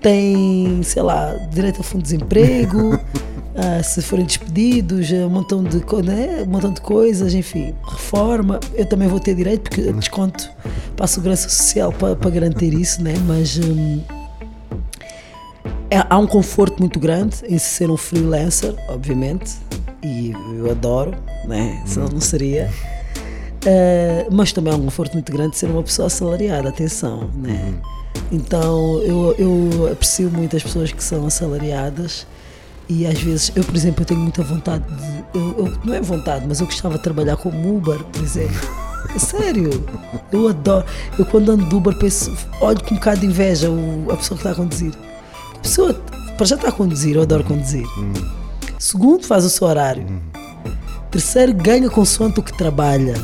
têm, 0.00 0.82
sei 0.82 1.02
lá, 1.02 1.34
direito 1.50 1.80
a 1.80 1.84
fundo 1.84 2.02
de 2.02 2.12
desemprego, 2.12 2.98
ah, 3.56 3.82
se 3.82 4.02
forem 4.02 4.24
despedidos, 4.24 5.10
um 5.10 5.28
montão, 5.28 5.64
de, 5.64 5.78
né? 6.04 6.44
um 6.46 6.50
montão 6.50 6.72
de 6.72 6.80
coisas, 6.80 7.34
enfim, 7.34 7.74
reforma. 7.84 8.60
Eu 8.74 8.86
também 8.86 9.08
vou 9.08 9.18
ter 9.18 9.34
direito, 9.34 9.62
porque 9.62 9.80
eu 9.80 9.92
desconto 9.92 10.48
para 10.94 11.04
a 11.04 11.08
Segurança 11.08 11.48
Social 11.48 11.92
para, 11.92 12.14
para 12.14 12.30
garantir 12.30 12.72
isso, 12.72 13.02
né? 13.02 13.14
mas. 13.26 13.58
hum, 13.58 14.00
é- 15.92 16.06
há 16.08 16.18
um 16.18 16.26
conforto 16.26 16.78
muito 16.80 16.98
grande 16.98 17.36
em 17.48 17.58
se 17.58 17.66
ser 17.66 17.90
um 17.90 17.96
freelancer, 17.96 18.74
obviamente, 18.88 19.52
e 20.02 20.32
eu 20.58 20.70
adoro, 20.70 21.14
né? 21.46 21.82
senão 21.86 22.08
não 22.08 22.20
seria. 22.20 22.70
Eh, 23.64 24.26
mas 24.30 24.52
também 24.52 24.72
há 24.72 24.76
um 24.76 24.82
conforto 24.84 25.12
muito 25.12 25.30
grande 25.30 25.52
de 25.52 25.58
ser 25.58 25.66
uma 25.70 25.82
pessoa 25.82 26.06
assalariada, 26.06 26.68
atenção, 26.68 27.30
né? 27.34 27.72
Então 28.32 28.98
eu, 29.02 29.34
eu 29.38 29.92
aprecio 29.92 30.28
muito 30.30 30.56
as 30.56 30.62
pessoas 30.62 30.90
que 30.90 31.02
são 31.04 31.26
assalariadas 31.26 32.26
e 32.88 33.06
às 33.06 33.20
vezes, 33.20 33.52
eu 33.54 33.62
por 33.62 33.76
exemplo, 33.76 34.02
eu 34.02 34.06
tenho 34.06 34.20
muita 34.20 34.42
vontade 34.42 34.84
de. 34.84 35.38
Eu, 35.38 35.54
eu- 35.66 35.78
não 35.84 35.94
é 35.94 36.00
vontade, 36.00 36.44
mas 36.48 36.58
eu 36.60 36.66
gostava 36.66 36.96
de 36.96 37.02
trabalhar 37.04 37.36
como 37.36 37.76
Uber, 37.76 38.02
por 38.04 38.22
exemplo. 38.22 38.56
É 39.14 39.18
Sério, 39.18 39.84
eu 40.32 40.48
adoro. 40.48 40.86
Eu 41.18 41.26
quando 41.26 41.50
ando 41.50 41.64
de 41.66 41.74
Uber 41.74 41.92
penso, 41.98 42.32
olho 42.60 42.82
com 42.84 42.94
um 42.94 42.98
bocado 42.98 43.20
de 43.20 43.26
inveja 43.26 43.68
a 44.08 44.16
pessoa 44.16 44.38
que 44.38 44.46
está 44.46 44.52
a 44.52 44.54
conduzir. 44.54 44.94
A 45.62 45.68
pessoa, 45.72 45.94
para 46.36 46.44
já 46.44 46.56
está 46.56 46.70
a 46.70 46.72
conduzir, 46.72 47.14
eu 47.14 47.22
adoro 47.22 47.44
conduzir. 47.44 47.86
Segundo, 48.80 49.24
faz 49.24 49.44
o 49.44 49.48
seu 49.48 49.68
horário. 49.68 50.04
Terceiro, 51.08 51.54
ganha 51.54 51.88
consoante 51.88 52.40
o 52.40 52.42
que 52.42 52.52
trabalha. 52.52 53.14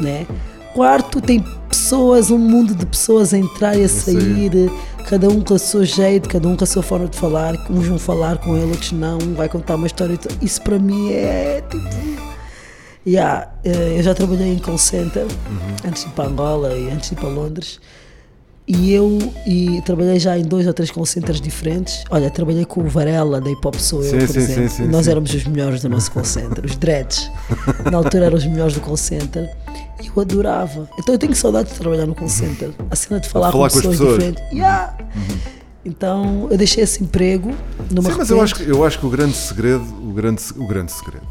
Né? 0.00 0.26
Quarto, 0.74 1.20
tem 1.20 1.44
pessoas, 1.68 2.30
um 2.30 2.38
mundo 2.38 2.74
de 2.74 2.86
pessoas 2.86 3.34
a 3.34 3.38
entrar 3.38 3.76
e 3.76 3.84
a 3.84 3.88
sair, 3.88 4.72
cada 5.10 5.28
um 5.28 5.42
com 5.42 5.52
o 5.52 5.58
seu 5.58 5.84
jeito, 5.84 6.26
cada 6.26 6.48
um 6.48 6.56
com 6.56 6.64
a 6.64 6.66
sua 6.66 6.82
forma 6.82 7.06
de 7.06 7.18
falar. 7.18 7.54
Uns 7.68 7.86
vão 7.86 7.98
falar 7.98 8.38
com 8.38 8.56
ele, 8.56 8.70
outros 8.70 8.92
não, 8.92 9.18
um 9.18 9.34
vai 9.34 9.50
contar 9.50 9.74
uma 9.74 9.86
história. 9.86 10.18
Isso 10.40 10.62
para 10.62 10.78
mim 10.78 11.12
é 11.12 11.62
tipo. 11.68 12.30
Yeah, 13.06 13.52
eh, 13.62 13.96
eu 13.98 14.02
já 14.02 14.14
trabalhei 14.14 14.54
em 14.54 14.58
call 14.58 14.78
center 14.78 15.26
antes 15.86 16.04
de 16.04 16.08
ir 16.10 16.12
para 16.12 16.28
Angola 16.28 16.74
e 16.74 16.90
antes 16.90 17.10
de 17.10 17.14
ir 17.14 17.18
para 17.18 17.28
Londres. 17.28 17.78
E 18.72 18.92
eu 18.92 19.18
e 19.44 19.82
trabalhei 19.84 20.20
já 20.20 20.38
em 20.38 20.42
dois 20.44 20.64
ou 20.64 20.72
três 20.72 20.92
call 20.92 21.04
centers 21.04 21.40
diferentes. 21.40 22.04
Olha, 22.08 22.30
trabalhei 22.30 22.64
com 22.64 22.82
o 22.82 22.88
Varela 22.88 23.40
da 23.40 23.50
Hip 23.50 23.66
Hop 23.66 23.74
Sou 23.74 24.00
Eu, 24.04 24.10
Sim, 24.10 24.18
por 24.26 24.28
sim, 24.28 24.38
exemplo. 24.38 24.68
sim, 24.70 24.86
nós 24.86 25.08
éramos 25.08 25.34
os 25.34 25.44
melhores 25.44 25.82
do 25.82 25.88
nosso 25.88 26.12
call 26.12 26.24
center, 26.24 26.64
os 26.64 26.76
dreads. 26.76 27.28
Na 27.90 27.98
altura 27.98 28.26
eram 28.26 28.36
os 28.36 28.46
melhores 28.46 28.74
do 28.74 28.80
call 28.80 28.96
center. 28.96 29.50
E 30.00 30.06
eu 30.06 30.22
adorava. 30.22 30.88
Então 31.00 31.12
eu 31.14 31.18
tenho 31.18 31.34
saudade 31.34 31.70
de 31.70 31.74
trabalhar 31.74 32.06
no 32.06 32.14
call 32.14 32.28
center. 32.28 32.70
A 32.88 32.94
cena 32.94 33.18
de 33.18 33.28
falar, 33.28 33.50
falar 33.50 33.52
com 33.52 33.58
com 33.58 33.64
as 33.66 33.72
pessoas, 33.74 33.98
pessoas. 33.98 34.14
diferentes. 34.18 34.52
Yeah. 34.52 34.96
Então 35.84 36.46
eu 36.50 36.56
deixei 36.56 36.84
esse 36.84 37.02
emprego 37.02 37.52
numa 37.90 38.10
Sim, 38.10 38.18
mas 38.18 38.30
eu 38.30 38.40
acho, 38.40 38.54
que- 38.54 38.68
eu 38.70 38.84
acho 38.84 38.98
que 39.00 39.06
o 39.06 39.10
grande 39.10 39.34
segredo, 39.34 39.82
o 39.82 40.12
grande, 40.12 40.42
o 40.56 40.66
grande 40.66 40.92
segredo, 40.92 41.26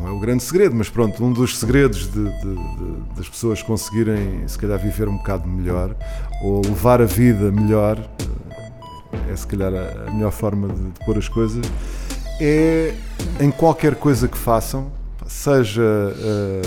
não 0.00 0.08
é 0.08 0.12
o 0.12 0.18
grande 0.18 0.42
segredo, 0.42 0.74
mas 0.74 0.88
pronto, 0.88 1.22
um 1.24 1.32
dos 1.32 1.58
segredos 1.58 2.06
de- 2.10 2.24
de- 2.24 2.54
de- 2.54 3.16
das 3.16 3.28
pessoas 3.28 3.62
conseguirem, 3.62 4.46
se 4.46 4.58
calhar, 4.58 4.78
viver 4.78 5.08
um 5.08 5.16
bocado 5.16 5.46
melhor 5.48 5.94
ou 6.42 6.62
levar 6.64 7.00
a 7.02 7.04
vida 7.06 7.50
melhor, 7.52 7.98
eh, 9.12 9.32
é 9.32 9.36
se 9.36 9.46
calhar 9.46 9.72
a, 9.74 10.10
melhor 10.10 10.30
forma 10.32 10.68
de, 10.68 10.74
de 10.90 11.04
pôr 11.04 11.18
as 11.18 11.28
coisas, 11.28 11.64
é 12.40 12.94
em 13.40 13.50
qualquer 13.50 13.94
coisa 13.96 14.26
que 14.26 14.38
façam, 14.38 14.90
seja 15.26 15.82
eh, 16.18 16.62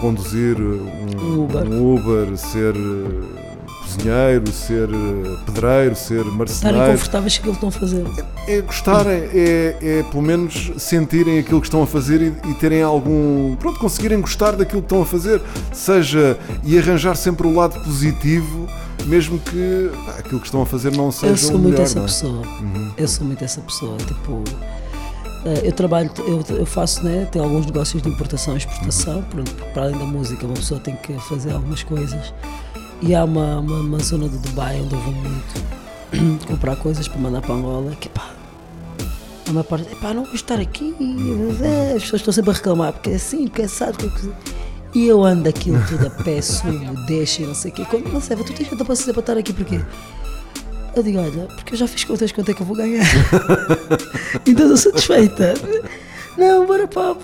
conduzir 0.00 0.56
um, 0.60 0.86
Um 1.18 1.44
Uber. 1.44 1.66
um 1.66 1.94
Uber, 1.94 2.36
ser 2.36 2.74
eh, 2.76 3.45
cozinheiro, 3.86 4.52
ser 4.52 4.88
eh, 4.88 5.36
pedreiro, 5.46 5.94
ser 5.94 6.16
estarem 6.16 6.32
marceneiro. 6.32 6.92
confortáveis 6.92 7.38
com 7.38 7.50
aquilo 7.50 7.56
que 7.56 7.66
estão 7.66 7.68
a 7.68 7.72
fazer. 7.72 8.26
É 8.48 8.60
gostarem, 8.60 9.22
é, 9.32 9.76
é 9.80 10.02
pelo 10.10 10.22
menos 10.22 10.72
sentirem 10.78 11.38
aquilo 11.38 11.60
que 11.60 11.66
estão 11.66 11.82
a 11.82 11.86
fazer 11.86 12.20
e, 12.20 12.50
e 12.50 12.54
terem 12.54 12.82
algum. 12.82 13.54
Pronto, 13.56 13.78
conseguirem 13.78 14.20
gostar 14.20 14.52
daquilo 14.52 14.82
que 14.82 14.86
estão 14.86 15.02
a 15.02 15.06
fazer, 15.06 15.40
seja. 15.72 16.38
e 16.64 16.78
arranjar 16.78 17.14
sempre 17.16 17.46
o 17.46 17.54
lado 17.54 17.80
positivo, 17.80 18.68
mesmo 19.06 19.38
que 19.38 19.90
aquilo 20.18 20.40
que 20.40 20.46
estão 20.46 20.62
a 20.62 20.66
fazer 20.66 20.92
não 20.92 21.10
seja 21.12 21.32
Eu 21.32 21.36
sou 21.36 21.52
muito 21.52 21.70
melhor, 21.70 21.82
essa 21.82 21.98
é? 21.98 22.02
pessoa. 22.02 22.42
Eu 22.96 23.08
sou 23.08 23.26
muito 23.26 23.44
essa 23.44 23.60
pessoa. 23.60 23.96
Tipo, 23.98 24.42
eh, 25.44 25.62
eu 25.64 25.72
trabalho, 25.72 26.10
eu, 26.18 26.44
eu 26.56 26.66
faço, 26.66 27.04
né? 27.04 27.26
Tenho 27.30 27.44
alguns 27.44 27.66
negócios 27.66 28.02
de 28.02 28.08
importação 28.08 28.54
e 28.54 28.58
exportação. 28.58 29.22
Pronto, 29.30 29.54
para 29.72 29.84
além 29.84 29.98
da 29.98 30.04
música, 30.04 30.44
uma 30.44 30.54
pessoa 30.54 30.80
tem 30.80 30.96
que 30.96 31.12
fazer 31.28 31.52
algumas 31.52 31.82
coisas. 31.82 32.32
E 33.02 33.14
há 33.14 33.24
uma, 33.24 33.60
uma, 33.60 33.80
uma 33.80 33.98
zona 33.98 34.28
do 34.28 34.38
Dubai 34.38 34.80
onde 34.80 34.94
eu 34.94 35.00
vou 35.00 35.12
muito 35.12 36.46
comprar 36.46 36.76
coisas 36.76 37.06
para 37.06 37.20
mandar 37.20 37.42
para 37.42 37.54
Angola. 37.54 37.94
Que 38.00 38.08
pá, 38.08 38.30
a 39.48 39.52
maior 39.52 39.64
parte, 39.64 39.94
pá, 39.96 40.14
não 40.14 40.24
vou 40.24 40.34
estar 40.34 40.58
aqui. 40.58 40.94
é, 41.62 41.94
as 41.96 42.02
pessoas 42.02 42.20
estão 42.20 42.32
sempre 42.32 42.50
a 42.50 42.54
reclamar 42.54 42.92
porque 42.92 43.10
é 43.10 43.14
assim, 43.14 43.46
porque 43.46 43.62
é 43.62 43.64
assado. 43.66 43.92
porque 43.98 44.06
é 44.06 44.20
coisa." 44.20 44.36
E 44.94 45.06
eu 45.06 45.22
ando 45.22 45.46
aquilo 45.46 45.78
tudo 45.86 46.06
a 46.06 46.10
pé, 46.10 46.40
subo, 46.42 47.06
deixo 47.06 47.42
e 47.42 47.46
não 47.46 47.54
sei 47.54 47.70
o 47.70 47.74
quê. 47.74 47.84
Quando 47.88 48.10
não 48.10 48.20
serve, 48.20 48.44
tu 48.44 48.54
tens 48.54 48.70
tanta 48.70 48.84
paciência 48.84 49.12
para 49.12 49.20
estar 49.20 49.36
aqui 49.36 49.52
porquê? 49.52 49.78
Eu 50.94 51.02
digo, 51.02 51.18
olha, 51.18 51.46
porque 51.54 51.74
eu 51.74 51.78
já 51.78 51.86
fiz 51.86 52.04
contas 52.04 52.32
quanto 52.32 52.50
é 52.50 52.54
que 52.54 52.62
eu 52.62 52.66
vou 52.66 52.74
ganhar. 52.74 53.04
então 54.46 54.72
estou 54.72 54.76
satisfeita. 54.78 55.52
Não, 56.38 56.66
bora 56.66 56.88
para, 56.88 57.14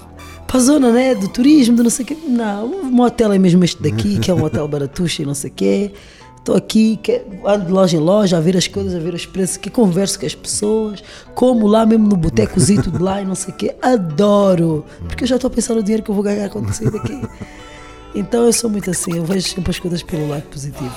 para 0.53 0.61
a 0.61 0.64
zona 0.64 0.92
né, 0.92 1.14
do 1.14 1.28
turismo, 1.28 1.74
do 1.74 1.82
não 1.82 1.88
sei 1.90 2.05
o 2.05 2.09
quê. 2.09 2.16
Não, 2.28 2.66
um 2.66 3.00
hotel 3.00 3.32
é 3.32 3.38
mesmo 3.38 3.64
este 3.64 3.82
daqui, 3.82 4.18
que 4.18 4.30
é 4.30 4.34
um 4.34 4.44
hotel 4.44 4.68
baratuxa 4.68 5.22
e 5.22 5.24
não 5.24 5.34
sei 5.34 5.48
o 5.50 5.55
quê. 5.55 5.92
Estou 6.36 6.55
aqui, 6.55 6.98
que- 7.03 7.22
ando 7.46 7.66
de 7.66 7.72
loja 7.72 7.96
em 7.96 8.00
loja 8.00 8.36
a 8.36 8.40
ver 8.40 8.55
as 8.57 8.68
coisas, 8.68 8.94
a 8.94 8.98
ver 8.98 9.14
os 9.14 9.24
preços, 9.24 9.57
que 9.57 9.70
converso 9.70 10.20
com 10.20 10.26
as 10.26 10.34
pessoas, 10.34 11.03
como 11.34 11.66
lá 11.66 11.86
mesmo 11.86 12.07
no 12.07 12.16
botecozito 12.16 12.90
de 12.90 12.98
lá 12.98 13.22
e 13.22 13.24
não 13.24 13.34
sei 13.34 13.55
o 13.55 13.57
quê. 13.57 13.74
Adoro! 13.80 14.84
Porque 15.09 15.24
eu 15.24 15.28
já 15.28 15.36
estou 15.36 15.48
a 15.48 15.50
pensar 15.50 15.74
no 15.74 15.82
dinheiro 15.82 16.03
que 16.03 16.11
eu 16.11 16.14
vou 16.14 16.22
ganhar 16.22 16.50
quando 16.50 16.70
sair 16.72 16.90
daqui. 16.90 17.18
Então 18.14 18.44
eu 18.44 18.53
sou 18.53 18.68
muito 18.68 18.90
assim, 18.90 19.16
eu 19.16 19.24
vejo 19.24 19.48
sempre 19.48 19.70
as 19.70 19.78
coisas 19.78 20.03
pelo 20.03 20.28
lado 20.28 20.42
positivo. 20.42 20.94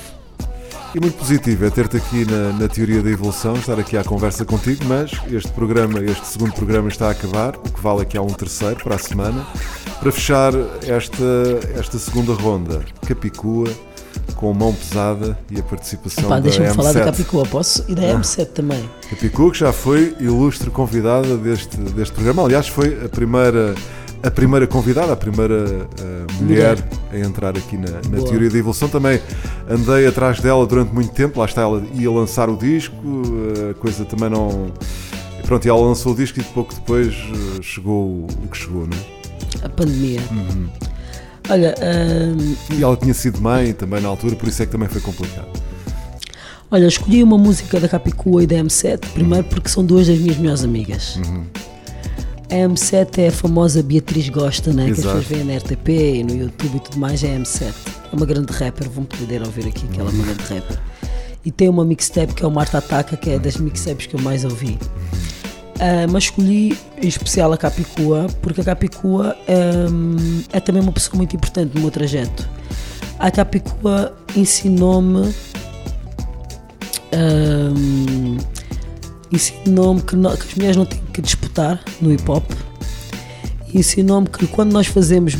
E 0.96 1.00
muito 1.02 1.18
positivo 1.18 1.66
é 1.66 1.70
ter-te 1.70 1.98
aqui 1.98 2.24
na, 2.24 2.54
na 2.54 2.70
teoria 2.70 3.04
da 3.04 3.10
evolução, 3.10 3.56
estar 3.56 3.78
aqui 3.78 3.98
à 3.98 4.04
conversa 4.06 4.46
contigo, 4.46 4.86
mas 4.86 5.12
este 5.30 5.52
programa, 5.52 6.02
este 6.02 6.26
segundo 6.26 6.54
programa 6.54 6.88
está 6.88 7.10
a 7.10 7.12
acabar, 7.12 7.54
o 7.58 7.70
que 7.70 7.82
vale 7.82 8.04
aqui 8.04 8.18
há 8.18 8.22
um 8.22 8.28
terceiro 8.28 8.82
para 8.82 8.96
a 8.96 8.98
semana, 8.98 9.46
para 10.00 10.10
fechar 10.10 10.54
esta, 10.88 11.26
esta 11.78 12.00
segunda 12.00 12.32
ronda. 12.32 12.80
Capicua, 13.06 13.68
com 14.38 14.54
mão 14.54 14.74
pesada 14.74 15.38
e 15.52 15.60
a 15.60 15.64
participação 15.64 16.30
Pá, 16.30 16.36
da 16.36 16.44
deixa-me 16.44 16.70
M7. 16.70 16.76
falar 16.76 16.94
da 16.94 17.04
Capicua, 17.04 17.46
posso? 17.46 17.84
E 17.90 17.94
da 17.94 18.02
M7 18.18 18.46
também. 18.54 18.90
Capicua, 19.10 19.52
que 19.52 19.60
já 19.60 19.74
foi 19.74 20.16
ilustre 20.18 20.70
convidada 20.70 21.36
deste, 21.36 21.76
deste 21.76 22.14
programa. 22.14 22.46
Aliás, 22.46 22.70
foi 22.70 23.04
a 23.04 23.10
primeira, 23.10 23.76
a 24.26 24.32
primeira 24.32 24.66
convidada, 24.66 25.14
a 25.14 25.16
primeira 25.16 25.88
eh, 26.02 26.26
mulher, 26.42 26.78
a 27.12 27.18
entrar 27.20 27.56
aqui 27.56 27.78
na, 27.78 27.92
na 28.10 28.24
teoria 28.24 28.50
da 28.50 28.58
evolução. 28.58 28.90
Também 28.90 29.22
andei 29.70 30.08
atrás 30.08 30.40
dela 30.40 30.66
durante 30.66 30.92
muito 30.94 31.12
tempo. 31.14 31.40
Lá 31.40 31.46
está, 31.46 31.62
ela 31.62 31.84
ia 31.94 32.10
lançar 32.12 32.50
o 32.50 32.58
disco, 32.58 32.96
eh, 33.58 33.72
a 33.72 33.74
coisa 33.76 34.04
também 34.04 34.30
não. 34.30 34.72
Pronto, 35.46 35.64
e 35.66 35.70
ela 35.70 35.80
lançou 35.80 36.14
o 36.14 36.16
disco 36.16 36.40
e 36.40 36.44
pouco 36.44 36.74
depois 36.74 37.14
eh, 37.14 37.62
chegou 37.62 38.26
o 38.44 38.48
que 38.50 38.58
chegou, 38.58 38.88
não 38.88 38.98
é? 38.98 39.66
A 39.66 39.70
pandemia. 39.70 40.20
Olha, 41.48 41.76
hum, 42.36 42.56
E 42.72 42.84
ela 42.84 42.98
tinha 42.98 43.14
sido 43.14 43.40
mãe 43.40 43.72
também 43.74 44.02
na 44.02 44.10
altura, 44.10 44.36
por 44.36 44.50
isso 44.50 44.64
é 44.64 44.66
que 44.66 44.72
também 44.72 44.90
foi 44.90 45.00
complicado. 45.02 45.48
olha, 46.72 46.88
escolhi 46.88 47.22
uma 47.22 47.38
música 47.38 47.80
da 47.80 47.88
Capicua 47.88 48.42
e 48.44 48.48
da 48.48 48.56
M7, 48.56 49.00
primeiro 49.14 49.44
porque 49.44 49.70
são 49.70 49.86
duas 49.86 50.08
das 50.08 50.18
minhas 50.18 50.38
melhores 50.38 50.64
amigas. 50.64 51.20
A 52.50 52.56
M7 52.56 53.18
é 53.20 53.28
a 53.28 53.32
famosa 53.32 53.82
Beatriz 53.82 54.30
Gosta, 54.30 54.72
né? 54.72 54.86
que 54.86 54.92
as 54.92 55.00
Exato. 55.00 55.18
pessoas 55.18 55.26
veem 55.26 55.44
na 55.44 55.58
RTP 55.58 55.90
e 55.90 56.24
no 56.24 56.36
YouTube 56.36 56.76
e 56.76 56.80
tudo 56.80 56.98
mais, 57.00 57.24
é 57.24 57.36
a 57.36 57.40
M7. 57.40 57.74
É 58.12 58.16
uma 58.16 58.26
grande 58.26 58.52
rapper, 58.54 58.90
vão 58.90 59.04
poder 59.04 59.42
ouvir 59.42 59.68
aqui 59.68 59.88
que 59.88 60.00
ela 60.00 60.10
é 60.10 60.14
uma 60.14 60.24
grande 60.24 60.44
rapper. 60.44 60.80
E 61.44 61.52
tem 61.52 61.70
uma 61.70 61.86
mixtape 61.86 62.34
que 62.34 62.44
é 62.44 62.48
o 62.48 62.52
Marta 62.52 62.78
Ataca, 62.78 63.18
que 63.18 63.30
é 63.30 63.40
das 63.40 63.58
mixtapes 63.58 64.08
que 64.08 64.16
eu 64.16 64.22
mais 64.22 64.44
ouvi. 64.44 64.78
Ah, 65.80 66.08
mas 66.10 66.26
escolhi 66.26 66.78
em 67.02 67.08
especial 67.08 67.52
a 67.52 67.58
Capicua, 67.58 68.28
porque 68.42 68.62
a 68.62 68.64
Capicua 68.64 69.36
hum, 69.92 70.42
é 70.54 70.60
também 70.60 70.82
uma 70.82 70.92
pessoa 70.92 71.18
muito 71.18 71.36
importante 71.36 71.76
no 71.76 71.82
meu 71.82 71.92
trajeto. 71.92 72.48
A 73.20 73.30
Capicua 73.30 74.16
ensinou-me 74.36 75.34
hum, 77.14 78.38
ensinou-me 79.32 80.02
que, 80.02 80.16
no- 80.16 80.36
que 80.38 80.48
as 80.48 80.56
mulheres 80.56 80.78
não 80.78 80.86
têm 80.86 81.00
que 81.14 81.22
disputar 81.22 81.82
no 82.02 82.12
hip 82.12 82.30
hop. 82.30 82.44
Ensinou-me 83.74 84.28
que 84.28 84.48
quando 84.48 84.72
nós 84.72 84.88
fazemos, 84.88 85.34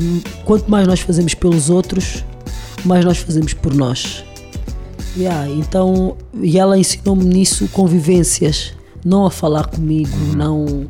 quanto 0.44 0.70
mais 0.70 0.88
nós 0.88 1.00
fazemos 1.00 1.34
pelos 1.34 1.70
outros, 1.70 2.24
mais 2.84 3.06
nós 3.06 3.18
fazemos 3.18 3.54
por 3.54 3.74
nós. 3.74 4.24
Yeah, 5.18 5.50
então, 5.52 6.18
e 6.42 6.60
ela 6.60 6.78
ensinou-me 6.78 7.24
nisso 7.24 7.70
convivências, 7.70 8.74
não 9.06 9.26
a 9.26 9.32
falar 9.32 9.68
comigo, 9.68 10.10
não 10.36 10.86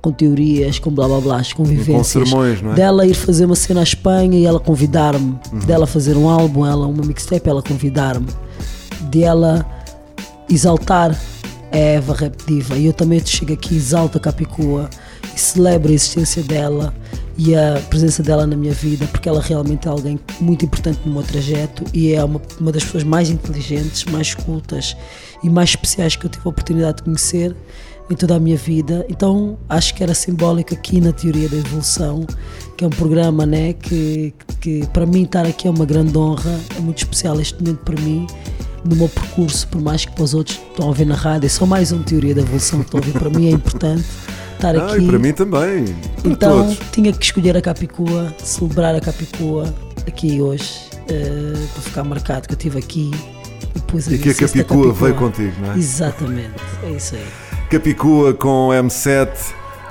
com 0.00 0.10
teorias, 0.10 0.78
com 0.78 0.90
blá 0.90 1.06
blá 1.06 1.20
blá, 1.20 1.42
convivências. 1.54 2.06
sermões, 2.06 2.62
não 2.62 2.72
é? 2.72 2.74
Dela 2.74 3.06
ir 3.06 3.12
fazer 3.12 3.44
uma 3.44 3.54
cena 3.54 3.80
à 3.80 3.82
Espanha 3.82 4.38
e 4.38 4.46
ela 4.46 4.58
convidar-me, 4.58 5.38
dela 5.66 5.86
fazer 5.86 6.16
um 6.16 6.26
álbum, 6.30 6.64
ela 6.64 6.86
uma 6.86 7.04
mixtape, 7.04 7.46
ela 7.46 7.60
convidar-me, 7.62 8.28
de 9.10 9.22
ela 9.22 9.66
exaltar 10.48 11.14
a 11.72 11.76
Eva 11.76 12.14
Rap 12.14 12.36
Diva. 12.46 12.76
E 12.76 12.86
eu 12.86 12.92
também 12.92 13.20
chego 13.24 13.52
aqui, 13.52 13.76
exalto 13.76 14.18
a 14.18 14.20
Capicua 14.20 14.88
e 15.34 15.38
celebro 15.38 15.90
a 15.90 15.94
existência 15.94 16.42
dela 16.42 16.94
e 17.36 17.54
a 17.54 17.80
presença 17.88 18.22
dela 18.22 18.46
na 18.46 18.54
minha 18.54 18.74
vida, 18.74 19.06
porque 19.06 19.28
ela 19.28 19.40
realmente 19.40 19.88
é 19.88 19.90
alguém 19.90 20.20
muito 20.40 20.64
importante 20.64 21.00
no 21.06 21.12
meu 21.12 21.22
trajeto 21.22 21.84
e 21.94 22.12
é 22.12 22.22
uma, 22.22 22.40
uma 22.60 22.70
das 22.70 22.84
pessoas 22.84 23.04
mais 23.04 23.30
inteligentes, 23.30 24.04
mais 24.04 24.34
cultas 24.34 24.96
e 25.42 25.48
mais 25.48 25.70
especiais 25.70 26.16
que 26.16 26.26
eu 26.26 26.30
tive 26.30 26.46
a 26.46 26.50
oportunidade 26.50 26.98
de 26.98 27.04
conhecer 27.04 27.56
em 28.10 28.14
toda 28.14 28.34
a 28.34 28.38
minha 28.38 28.56
vida. 28.56 29.06
Então 29.08 29.56
acho 29.68 29.94
que 29.94 30.02
era 30.02 30.12
simbólico 30.12 30.74
aqui 30.74 31.00
na 31.00 31.12
Teoria 31.12 31.48
da 31.48 31.56
Evolução, 31.56 32.26
que 32.76 32.84
é 32.84 32.86
um 32.86 32.90
programa 32.90 33.46
né, 33.46 33.72
que, 33.72 34.34
que 34.60 34.86
para 34.88 35.06
mim 35.06 35.22
estar 35.22 35.46
aqui 35.46 35.68
é 35.68 35.70
uma 35.70 35.86
grande 35.86 36.18
honra, 36.18 36.60
é 36.76 36.80
muito 36.80 36.98
especial 36.98 37.40
este 37.40 37.62
momento 37.62 37.78
para 37.84 37.98
mim 38.02 38.26
no 38.84 38.96
meu 38.96 39.08
percurso, 39.08 39.66
por 39.68 39.80
mais 39.80 40.04
que 40.04 40.12
para 40.12 40.24
os 40.24 40.34
outros 40.34 40.58
estão 40.70 40.86
a 40.86 40.88
ouvir 40.88 41.04
na 41.06 41.14
rádio, 41.14 41.46
é 41.46 41.48
só 41.50 41.66
mais 41.66 41.92
uma 41.92 42.02
teoria 42.02 42.34
da 42.34 42.40
evolução 42.42 42.80
que 42.80 42.86
estão 42.86 43.00
a 43.00 43.02
ouvir. 43.04 43.18
Para 43.18 43.30
mim 43.30 43.48
é 43.48 43.50
importante 43.50 44.04
estar 44.54 44.76
Ah, 44.76 44.92
aqui. 44.94 45.02
e 45.04 45.06
para 45.06 45.18
mim 45.18 45.32
também. 45.32 45.84
Para 46.22 46.32
Então 46.32 46.62
todos. 46.66 46.78
tinha 46.92 47.12
que 47.12 47.24
escolher 47.24 47.56
a 47.56 47.62
Capicua, 47.62 48.34
celebrar 48.42 48.94
a 48.94 49.00
Capicua 49.00 49.72
aqui 50.06 50.40
hoje, 50.40 50.70
eh, 51.08 51.52
para 51.74 51.82
ficar 51.82 52.04
marcado 52.04 52.46
que 52.48 52.54
eu 52.54 52.56
estive 52.56 52.78
aqui 52.78 53.10
e 53.74 53.80
pus 53.80 54.06
E 54.06 54.18
que 54.18 54.30
a 54.30 54.32
da 54.32 54.38
Capicua 54.38 54.92
veio 54.92 55.14
contigo, 55.14 55.52
não 55.60 55.72
é? 55.72 55.76
Exatamente, 55.78 56.54
é 56.84 56.90
isso 56.90 57.14
aí. 57.14 57.26
Capicua 57.70 58.34
com 58.34 58.68
M7, 58.70 59.28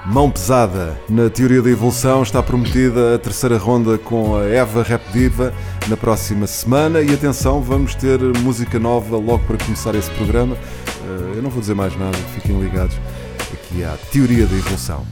mão 0.10 0.30
pesada. 0.32 0.99
Na 1.07 1.30
teoria 1.30 1.62
da 1.62 1.70
evolução 1.70 2.24
está 2.24 2.41
prometida 2.41 3.16
a 3.16 3.20
terceira 3.20 3.57
ronda 3.57 3.97
com 3.97 4.36
a 4.36 4.45
Eva 4.45 4.84
Rap 4.84 5.01
Diva 5.14 5.53
na 5.88 5.95
próxima 5.95 6.47
semana. 6.47 7.01
E 7.01 7.14
atenção, 7.14 7.62
vamos 7.62 7.93
ter 7.95 8.20
música 8.39 8.80
nova 8.80 9.18
logo 9.18 9.39
para 9.45 9.57
começar 9.57 9.93
esse 9.95 10.10
programa. 10.12 10.55
Eh, 10.55 11.38
Eu 11.38 11.43
não 11.43 11.49
vou 11.49 11.62
dizer 11.62 11.76
mais 11.76 11.95
nada, 11.97 12.18
fiquem 12.34 12.60
ligados 12.60 12.95
aqui 13.53 13.84
à 13.84 13.95
teoria 14.12 14.45
da 14.45 14.55
evolução. 14.55 15.05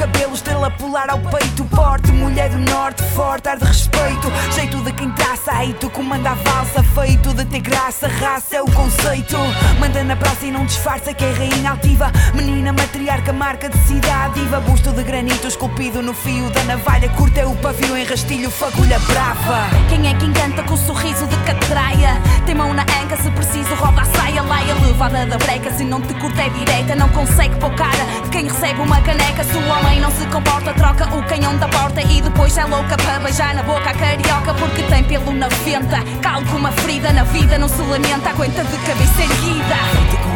Cabelo, 0.00 0.32
estrela 0.34 0.70
polar 0.70 1.10
ao 1.10 1.18
peito 1.18 1.62
forte. 1.74 1.99
Mulher 2.30 2.48
do 2.48 2.58
norte, 2.58 3.02
forte, 3.16 3.48
ar 3.48 3.58
de 3.58 3.64
respeito. 3.64 4.30
Jeito 4.54 4.76
de 4.84 4.92
quem 4.92 5.10
traça, 5.10 5.50
aí 5.52 5.74
tu 5.74 5.90
comanda 5.90 6.30
a 6.30 6.34
valsa. 6.34 6.80
Feito 6.80 7.34
de 7.34 7.44
ter 7.44 7.58
graça, 7.58 8.06
raça 8.06 8.56
é 8.56 8.62
o 8.62 8.70
conceito. 8.70 9.36
Manda 9.80 10.04
na 10.04 10.14
praça 10.14 10.46
e 10.46 10.52
não 10.52 10.64
disfarça 10.64 11.12
que 11.12 11.24
é 11.24 11.32
rainha 11.32 11.72
altiva. 11.72 12.12
Menina 12.32 12.72
matriarca, 12.72 13.32
marca 13.32 13.68
de 13.68 13.76
cidade. 13.78 14.34
Diva, 14.34 14.60
busto 14.60 14.92
de 14.92 15.02
granito 15.02 15.48
esculpido 15.48 16.00
no 16.02 16.14
fio 16.14 16.48
da 16.50 16.62
navalha. 16.62 17.08
Curta 17.08 17.40
é 17.40 17.46
o 17.46 17.56
pavio 17.56 17.96
em 17.96 18.04
rastilho, 18.04 18.48
fagulha 18.48 19.00
brava. 19.00 19.68
Quem 19.88 20.08
é 20.08 20.14
que 20.14 20.24
encanta 20.24 20.62
com 20.62 20.74
o 20.74 20.78
sorriso 20.78 21.26
de 21.26 21.36
catraia? 21.38 22.16
Tem 22.46 22.54
mão 22.54 22.72
na 22.72 22.82
anca, 22.82 23.16
se 23.16 23.28
preciso, 23.32 23.74
roda 23.74 24.02
a 24.02 24.04
saia, 24.04 24.42
laia, 24.42 24.74
levada 24.74 25.26
da 25.26 25.36
breca. 25.36 25.72
Se 25.72 25.82
não 25.82 26.00
te 26.00 26.14
curta 26.14 26.42
é 26.42 26.48
direita, 26.48 26.94
não 26.94 27.08
consegue 27.08 27.56
pôr 27.56 27.74
cara 27.74 28.04
de 28.22 28.30
quem 28.30 28.44
recebe 28.44 28.80
uma 28.80 29.00
caneca. 29.00 29.40
O 29.50 29.68
homem 29.68 30.00
não 30.00 30.12
se 30.12 30.24
comporta, 30.26 30.72
troca 30.74 31.04
o 31.16 31.22
canhão 31.24 31.56
da 31.58 31.66
porta 31.68 32.00
e 32.00 32.19
depois 32.20 32.56
é 32.56 32.64
louca 32.64 32.96
para 32.96 33.18
beijar 33.18 33.54
na 33.54 33.62
boca 33.62 33.90
a 33.90 33.94
carioca. 33.94 34.54
Porque 34.54 34.82
tem 34.84 35.04
pelo 35.04 35.32
na 35.32 35.48
venta, 35.48 35.98
calo 36.20 36.44
com 36.46 36.56
uma 36.56 36.72
ferida 36.72 37.12
na 37.12 37.24
vida, 37.24 37.58
não 37.58 37.68
se 37.68 37.80
lamenta, 37.82 38.30
aguenta 38.30 38.64
de 38.64 38.76
cabeça 38.78 39.22
erguida. 39.22 40.29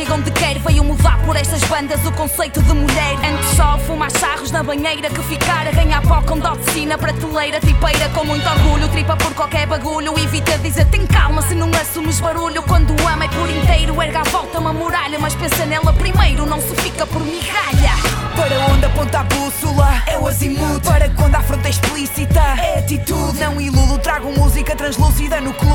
Chega 0.00 0.14
onde 0.14 0.30
quer. 0.30 0.58
Veio 0.58 0.82
mudar 0.84 1.18
por 1.24 1.36
estas 1.36 1.62
bandas 1.64 2.04
o 2.06 2.12
conceito 2.12 2.62
de 2.62 2.72
mulher. 2.72 3.16
Antes 3.16 3.56
só 3.56 3.78
fumar 3.78 4.10
charros 4.10 4.50
na 4.50 4.62
banheira 4.62 5.10
que 5.10 5.22
ficar 5.22 5.66
a 5.66 5.70
ganhar 5.70 6.00
pó 6.02 6.22
com 6.22 6.38
dó 6.38 6.54
de 6.54 6.96
prateleira, 6.96 7.60
tripeira 7.60 8.08
com 8.10 8.24
muito 8.24 8.48
orgulho. 8.48 8.88
Tripa 8.88 9.16
por 9.16 9.32
qualquer 9.34 9.66
bagulho, 9.66 10.18
evita 10.18 10.56
dizer 10.58 10.86
tem 10.86 11.06
calma 11.06 11.42
se 11.42 11.54
não 11.54 11.70
assumes 11.80 12.20
barulho. 12.20 12.62
Quando 12.62 12.92
ama 13.06 13.24
é 13.24 13.28
por 13.28 13.50
inteiro, 13.50 14.00
erga 14.02 14.20
à 14.20 14.24
volta 14.24 14.58
uma 14.58 14.72
muralha, 14.72 15.18
mas 15.18 15.34
pensa 15.34 15.66
nela 15.66 15.92
primeiro, 15.92 16.46
não 16.46 16.60
se 16.60 16.74
fica 16.76 17.06
por 17.06 17.22
migalha. 17.22 17.94
Para 18.36 18.58
onde 18.72 18.86
aponta 18.86 19.20
a 19.20 19.24
bússola 19.24 20.02
é 20.06 20.18
o 20.18 20.26
azimuth. 20.26 20.82
Para 20.82 21.10
quando 21.10 21.34
a 21.34 21.42
fronte 21.42 21.66
é 21.66 21.70
explícita 21.70 22.40
é 22.40 22.78
atitude. 22.78 23.38
Não 23.38 23.60
iludo, 23.60 23.98
trago 23.98 24.32
música 24.32 24.74
translúcida 24.74 25.40
no 25.40 25.52
clube. 25.54 25.69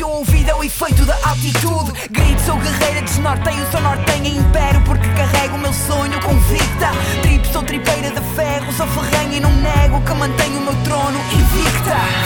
Teu 0.00 0.08
ouvido 0.08 0.48
é 0.48 0.54
o 0.54 0.64
efeito 0.64 1.04
da 1.04 1.14
altitude. 1.28 1.92
Grito, 2.10 2.40
sou 2.40 2.56
guerreira, 2.56 3.02
desnorteio, 3.02 3.70
sou 3.70 3.82
nortenha 3.82 4.30
império. 4.30 4.80
Porque 4.80 5.06
carrego 5.10 5.56
o 5.56 5.58
meu 5.58 5.74
sonho 5.74 6.18
convicta. 6.22 6.88
Trip, 7.20 7.46
sou 7.52 7.62
tripeira 7.62 8.10
de 8.10 8.20
ferro, 8.34 8.72
sou 8.72 8.86
ferranha 8.86 9.36
e 9.36 9.40
não 9.40 9.52
nego 9.52 10.00
que 10.00 10.14
mantenho 10.14 10.56
o 10.56 10.64
meu 10.64 10.74
trono 10.84 11.20
invicta. 11.30 12.19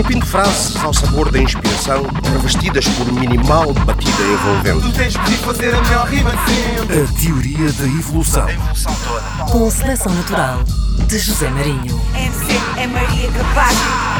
Sempre. 0.00 0.14
Esculpindo 0.14 0.26
frases 0.26 0.76
ao 0.82 0.92
sabor 0.92 1.30
da 1.30 1.38
inspiração, 1.38 2.06
revestidas 2.32 2.88
por 2.88 3.12
minimal 3.12 3.72
batida 3.72 4.22
envolvente. 4.22 4.80
Tu 4.80 4.92
tens 4.92 5.12
de 5.12 5.36
fazer 5.38 5.74
a 5.74 5.82
melhor 5.82 6.06
rima 6.06 6.30
de 6.30 6.54
sempre. 6.54 7.02
A 7.02 7.20
teoria 7.20 7.72
da 7.72 7.84
evolução. 7.84 8.46
Com 9.50 9.70
seleção 9.70 10.14
natural 10.14 10.62
de 11.06 11.18
José 11.18 11.48
Marinho. 11.50 12.00
MC 12.14 12.60
é 12.78 12.86
Maria 12.86 13.30
Capaz. 13.32 14.19